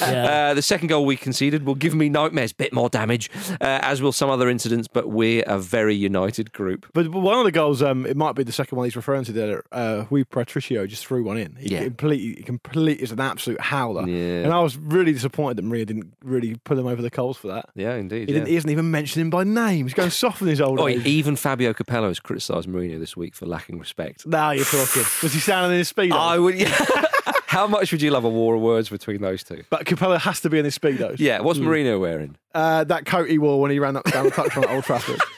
Uh, 0.01 0.55
the 0.55 0.63
second 0.63 0.89
goal 0.89 1.05
we 1.05 1.17
conceded 1.17 1.65
will 1.65 1.75
give 1.75 1.95
me 1.95 2.09
nightmares. 2.09 2.53
Bit 2.53 2.73
more 2.73 2.89
damage, 2.89 3.31
uh, 3.61 3.79
as 3.83 4.01
will 4.03 4.13
some 4.13 4.31
other 4.31 4.49
incidents. 4.49 4.89
But 4.89 5.09
we're 5.09 5.43
a 5.47 5.59
very 5.59 5.95
united 5.95 6.53
group. 6.53 6.87
But, 6.95 7.11
but 7.11 7.21
one 7.21 7.39
of 7.39 7.45
the 7.45 7.53
goals, 7.53 7.83
um, 7.83 8.07
it 8.07 8.17
might 8.17 8.35
be 8.35 8.43
the 8.43 8.53
second 8.53 8.77
one 8.77 8.87
he's 8.87 8.97
referring 8.97 9.25
to 9.25 9.33
there. 9.33 9.63
Uh, 9.73 10.05
Rui 10.11 10.25
Patricio 10.25 10.87
just 10.87 11.07
threw 11.07 11.23
one 11.25 11.37
in. 11.39 11.57
He 11.57 11.71
Yeah. 11.71 11.85
completely, 11.85 12.35
he 12.37 12.43
completely 12.43 13.03
is 13.03 13.13
an 13.13 13.21
absolute 13.21 13.61
howler. 13.61 14.07
Yeah. 14.09 14.45
And 14.45 14.53
I 14.53 14.61
was 14.61 14.77
really 14.77 15.13
disappointed 15.13 15.57
that 15.59 15.65
Maria 15.65 15.85
didn't 15.85 16.13
really 16.25 16.55
put 16.65 16.79
him 16.79 16.87
over 16.87 17.03
the 17.03 17.11
coals 17.11 17.37
for 17.37 17.49
that. 17.49 17.67
Yeah, 17.75 17.95
indeed. 17.97 18.29
He, 18.29 18.35
didn't, 18.35 18.47
he 18.47 18.53
yeah. 18.53 18.57
hasn't 18.59 18.71
even 18.73 18.91
mentioned 18.91 19.23
him 19.23 19.31
by 19.31 19.45
name. 19.45 19.87
He's 19.87 19.95
going 19.95 20.11
soft 20.11 20.41
in 20.43 20.49
his 20.49 20.61
old 20.61 20.81
Oh, 20.81 20.89
age. 20.89 21.05
even 21.07 21.37
Fabio 21.37 21.73
Capello 21.73 22.09
has 22.09 22.21
criticised 22.21 22.60
criticised 22.61 22.69
Mourinho 22.69 22.99
this 22.99 23.17
week 23.17 23.35
for 23.35 23.47
lacking 23.47 23.79
respect. 23.79 24.27
Now 24.27 24.51
you're 24.51 24.65
talking. 24.65 25.03
Was 25.23 25.33
he 25.33 25.41
sounding 25.41 25.73
in 25.73 25.79
his 25.79 25.93
speedo? 25.93 26.13
I 26.13 26.39
would. 26.39 26.59
Yeah. 26.59 26.69
How 27.47 27.67
much 27.67 27.91
would 27.91 28.01
you 28.01 28.11
love 28.13 28.25
a 28.25 28.29
war 28.29 28.55
of 28.55 28.61
words 28.61 28.89
between 28.89 29.21
those 29.23 29.43
two? 29.43 29.65
But 29.71 29.85
Capello 29.85 30.19
has 30.19 30.41
to 30.43 30.51
be 30.51 30.59
in 30.59 30.65
his 30.65 30.79
speedos. 30.79 31.17
Yeah. 31.19 31.41
What's 31.41 31.59
Mourinho 31.59 32.01
wearing? 32.01 32.37
Uh, 32.55 32.85
that 32.85 33.07
coat 33.07 33.29
he 33.29 33.39
wore 33.39 33.61
when 33.61 33.71
he 33.71 33.79
ran 33.79 33.97
up 33.97 34.05
down 34.05 34.27
the 34.27 34.31
touchline 34.31 34.65
at 34.65 34.71
Old 34.71 34.85
Trafford. 34.85 35.21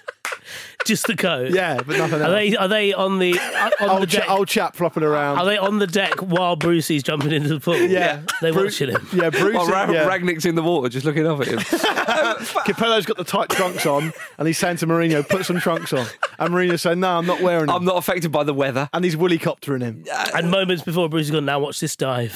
Just 0.87 1.07
the 1.07 1.15
coat. 1.15 1.53
Yeah, 1.53 1.77
but 1.77 1.97
nothing 1.97 2.21
else. 2.21 2.29
Are 2.29 2.33
they 2.33 2.57
are 2.57 2.69
they 2.69 2.93
on 2.93 3.19
the 3.21 3.39
uh, 3.39 3.71
on 3.81 3.87
the 3.87 3.91
old, 3.99 4.09
deck? 4.09 4.25
cha- 4.25 4.35
old 4.37 4.49
chap 4.49 4.75
flopping 4.77 5.03
around. 5.05 5.39
Are 5.39 5.45
they 5.45 5.57
on 5.57 5.79
the 5.79 5.87
deck 5.87 6.15
while 6.21 6.57
Brucey's 6.57 7.03
jumping 7.05 7.31
into 7.31 7.49
the 7.51 7.61
pool? 7.61 7.77
Yeah. 7.77 8.23
they 8.41 8.51
Bru- 8.51 8.65
watching 8.65 8.91
him. 8.91 9.07
Yeah, 9.13 9.31
Bruce. 9.31 9.55
While 9.57 9.69
Ra- 9.69 9.91
yeah. 9.91 10.09
Rangnick's 10.09 10.45
in 10.45 10.55
the 10.57 10.63
water, 10.63 10.89
just 10.89 11.07
looking 11.07 11.27
up 11.27 11.41
at 11.41 11.47
him. 11.49 11.59
Capello's 12.67 13.07
got 13.07 13.17
the 13.17 13.25
tight 13.25 13.49
trunks 13.51 13.87
on, 13.87 14.13
and 14.39 14.47
he's 14.47 14.59
saying 14.59 14.79
to 14.79 14.87
Mourinho, 14.87 15.29
"Put 15.29 15.47
some 15.47 15.61
trunks 15.61 15.93
on." 15.93 16.07
And 16.39 16.53
Mourinho's 16.53 16.83
saying, 16.83 17.01
"No, 17.01 17.17
I'm 17.19 17.27
not 17.27 17.41
wearing 17.41 17.67
them." 17.67 17.77
I'm 17.77 17.85
not 17.85 17.97
affected 17.97 18.33
by 18.33 18.45
the 18.45 18.55
weather. 18.55 18.89
and 18.93 19.05
he's 19.05 19.17
willy 19.17 19.39
coptering 19.39 19.83
him. 19.83 20.05
And 20.35 20.51
moments 20.51 20.83
before 20.83 21.09
Brucey's 21.09 21.31
gone, 21.31 21.45
now 21.45 21.61
watch 21.61 21.79
this 21.81 21.95
dive. 21.97 22.33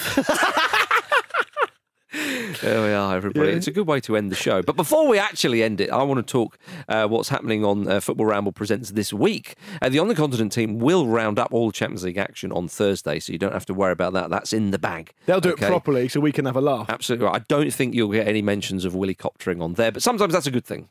There 2.63 2.83
we 2.83 2.93
are, 2.93 3.15
everybody. 3.17 3.51
Yeah. 3.51 3.57
It's 3.57 3.67
a 3.67 3.73
good 3.73 3.87
way 3.87 4.01
to 4.01 4.17
end 4.17 4.31
the 4.31 4.37
show. 4.37 4.63
But 4.63 4.77
before 4.77 5.07
we 5.07 5.19
actually 5.19 5.63
end 5.63 5.81
it, 5.81 5.91
I 5.91 6.03
want 6.03 6.27
to 6.27 6.31
talk 6.33 6.59
uh, 6.89 7.07
what's 7.07 7.29
happening 7.29 7.65
on 7.65 7.87
uh, 7.87 8.01
Football 8.01 8.27
Ramble 8.27 8.53
Presents 8.53 8.91
this 8.93 9.13
week. 9.13 9.55
Uh, 9.83 9.89
the 9.91 9.99
On 9.99 10.09
the 10.09 10.15
Continent 10.15 10.53
team 10.53 10.79
will 10.79 11.07
round 11.07 11.39
up 11.39 11.53
all 11.53 11.67
the 11.69 11.73
Champions 11.73 12.05
League 12.05 12.17
action 12.17 12.53
on 12.53 12.69
Thursday, 12.69 13.21
so 13.21 13.33
you 13.33 13.39
don't 13.39 13.53
have 13.53 13.67
to 13.67 13.75
worry 13.75 13.93
about 13.93 14.15
that. 14.15 14.31
That's 14.31 14.53
in 14.53 14.71
the 14.71 14.79
bag. 14.79 15.13
They'll 15.27 15.41
do 15.41 15.51
Okay? 15.53 15.67
it 15.67 15.69
properly, 15.69 16.09
so 16.09 16.21
we 16.21 16.33
can 16.33 16.47
have 16.47 16.57
a 16.57 16.61
laugh. 16.61 16.87
Absolutely. 16.89 17.27
right. 17.27 17.37
I 17.37 17.45
don't 17.49 17.73
think 17.73 17.95
you'll 17.95 18.13
get 18.13 18.27
any 18.27 18.43
mentions 18.43 18.85
of 18.85 18.95
Willy 18.95 19.15
coptering 19.15 19.61
on 19.63 19.75
there, 19.75 19.93
but 19.93 20.03
sometimes 20.03 20.33
that's 20.33 20.47
a 20.47 20.51
good 20.51 20.65
thing. 20.65 20.89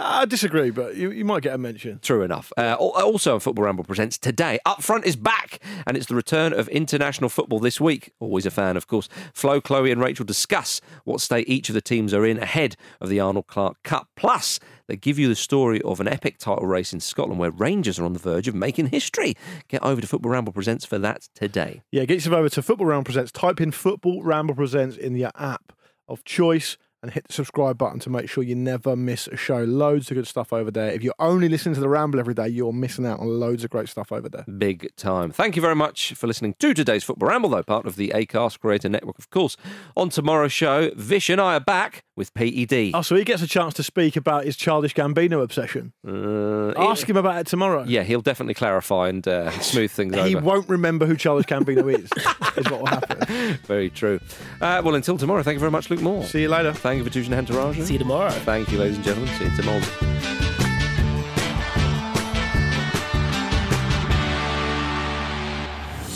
I 0.00 0.26
disagree, 0.26 0.70
but 0.70 0.94
you, 0.94 1.10
you 1.10 1.24
might 1.24 1.42
get 1.42 1.54
a 1.54 1.58
mention. 1.58 1.98
True 2.00 2.22
enough. 2.22 2.52
Uh, 2.56 2.74
also, 2.74 3.34
on 3.34 3.40
Football 3.40 3.64
Ramble 3.64 3.82
presents 3.82 4.16
today, 4.16 4.60
Up 4.64 4.80
Front 4.80 5.04
is 5.04 5.16
back, 5.16 5.58
and 5.86 5.96
it's 5.96 6.06
the 6.06 6.14
return 6.14 6.52
of 6.52 6.68
international 6.68 7.28
football 7.28 7.58
this 7.58 7.80
week. 7.80 8.12
Always 8.20 8.46
a 8.46 8.52
fan, 8.52 8.76
of 8.76 8.86
course. 8.86 9.08
Flo, 9.34 9.60
Chloe, 9.60 9.90
and 9.90 10.00
Rachel 10.00 10.24
discuss 10.24 10.80
what 11.04 11.20
state 11.20 11.48
each 11.48 11.68
of 11.68 11.74
the 11.74 11.80
teams 11.80 12.14
are 12.14 12.24
in 12.24 12.38
ahead 12.38 12.76
of 13.00 13.08
the 13.08 13.18
Arnold 13.18 13.48
Clark 13.48 13.82
Cup. 13.82 14.08
Plus, 14.14 14.60
they 14.86 14.96
give 14.96 15.18
you 15.18 15.26
the 15.26 15.34
story 15.34 15.82
of 15.82 15.98
an 15.98 16.06
epic 16.06 16.38
title 16.38 16.66
race 16.66 16.92
in 16.92 17.00
Scotland 17.00 17.40
where 17.40 17.50
Rangers 17.50 17.98
are 17.98 18.04
on 18.04 18.12
the 18.12 18.20
verge 18.20 18.46
of 18.46 18.54
making 18.54 18.86
history. 18.86 19.34
Get 19.66 19.82
over 19.82 20.00
to 20.00 20.06
Football 20.06 20.30
Ramble 20.30 20.52
presents 20.52 20.84
for 20.84 20.98
that 20.98 21.28
today. 21.34 21.82
Yeah, 21.90 22.04
get 22.04 22.14
yourself 22.14 22.36
over 22.36 22.48
to 22.50 22.62
Football 22.62 22.86
Ramble 22.86 23.04
Presents. 23.04 23.32
Type 23.32 23.60
in 23.60 23.72
Football 23.72 24.22
Ramble 24.22 24.54
Presents 24.54 24.96
in 24.96 25.16
your 25.16 25.32
app 25.34 25.72
of 26.06 26.24
choice 26.24 26.78
and 27.02 27.12
hit 27.12 27.26
the 27.28 27.32
subscribe 27.32 27.78
button 27.78 28.00
to 28.00 28.10
make 28.10 28.28
sure 28.28 28.42
you 28.42 28.54
never 28.54 28.96
miss 28.96 29.28
a 29.28 29.36
show. 29.36 29.62
Loads 29.62 30.10
of 30.10 30.16
good 30.16 30.26
stuff 30.26 30.52
over 30.52 30.70
there. 30.70 30.90
If 30.90 31.02
you're 31.02 31.14
only 31.18 31.48
listening 31.48 31.74
to 31.76 31.80
the 31.80 31.88
Ramble 31.88 32.18
every 32.18 32.34
day, 32.34 32.48
you're 32.48 32.72
missing 32.72 33.06
out 33.06 33.20
on 33.20 33.38
loads 33.40 33.62
of 33.64 33.70
great 33.70 33.88
stuff 33.88 34.10
over 34.10 34.28
there. 34.28 34.44
Big 34.58 34.94
time. 34.96 35.30
Thank 35.30 35.54
you 35.56 35.62
very 35.62 35.76
much 35.76 36.14
for 36.14 36.26
listening 36.26 36.54
to 36.58 36.74
today's 36.74 37.04
Football 37.04 37.28
Ramble, 37.28 37.50
though, 37.50 37.62
part 37.62 37.86
of 37.86 37.96
the 37.96 38.08
ACAST 38.14 38.58
Creator 38.60 38.88
Network, 38.88 39.18
of 39.18 39.30
course. 39.30 39.56
On 39.96 40.08
tomorrow's 40.08 40.52
show, 40.52 40.90
Vish 40.96 41.30
and 41.30 41.40
I 41.40 41.54
are 41.54 41.60
back 41.60 42.04
with 42.16 42.34
PED. 42.34 42.90
Oh, 42.94 43.02
so 43.02 43.14
he 43.14 43.22
gets 43.24 43.42
a 43.42 43.46
chance 43.46 43.74
to 43.74 43.82
speak 43.84 44.16
about 44.16 44.44
his 44.44 44.56
childish 44.56 44.94
Gambino 44.94 45.40
obsession. 45.42 45.92
Uh, 46.06 46.72
Ask 46.76 47.08
him 47.08 47.16
about 47.16 47.38
it 47.40 47.46
tomorrow. 47.46 47.84
Yeah, 47.86 48.02
he'll 48.02 48.20
definitely 48.22 48.54
clarify 48.54 49.08
and 49.08 49.26
uh, 49.26 49.50
smooth 49.60 49.90
things 49.90 50.14
He 50.14 50.20
over. 50.20 50.28
He 50.28 50.34
won't 50.34 50.68
remember 50.68 51.06
who 51.06 51.16
Childish 51.16 51.46
Gambino 51.46 51.92
is, 51.96 52.10
is 52.56 52.70
what 52.70 52.80
will 52.80 52.86
happen. 52.86 53.58
Very 53.66 53.88
true. 53.90 54.18
Uh, 54.60 54.82
well, 54.84 54.96
until 54.96 55.16
tomorrow, 55.16 55.42
thank 55.44 55.54
you 55.54 55.60
very 55.60 55.70
much, 55.70 55.90
Luke 55.90 56.00
Moore. 56.00 56.24
See 56.24 56.42
you 56.42 56.48
later. 56.48 56.72
Thank 56.88 57.00
you 57.00 57.04
for 57.04 57.10
tuning 57.10 57.28
choosing 57.28 57.38
Entourage. 57.38 57.86
See 57.86 57.92
you 57.92 57.98
tomorrow. 57.98 58.30
Thank 58.30 58.72
you, 58.72 58.78
ladies 58.78 58.96
and 58.96 59.04
gentlemen. 59.04 59.28
See 59.36 59.44
you 59.44 59.56
tomorrow. 59.56 59.80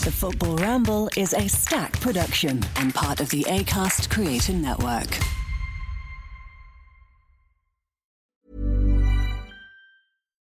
The 0.01 0.11
Football 0.11 0.57
Ramble 0.57 1.11
is 1.15 1.35
a 1.35 1.47
Stak 1.47 2.01
production 2.01 2.63
and 2.77 2.95
part 2.95 3.21
of 3.21 3.29
the 3.29 3.43
ACAST 3.43 4.09
Creator 4.09 4.55
Network. 4.55 5.42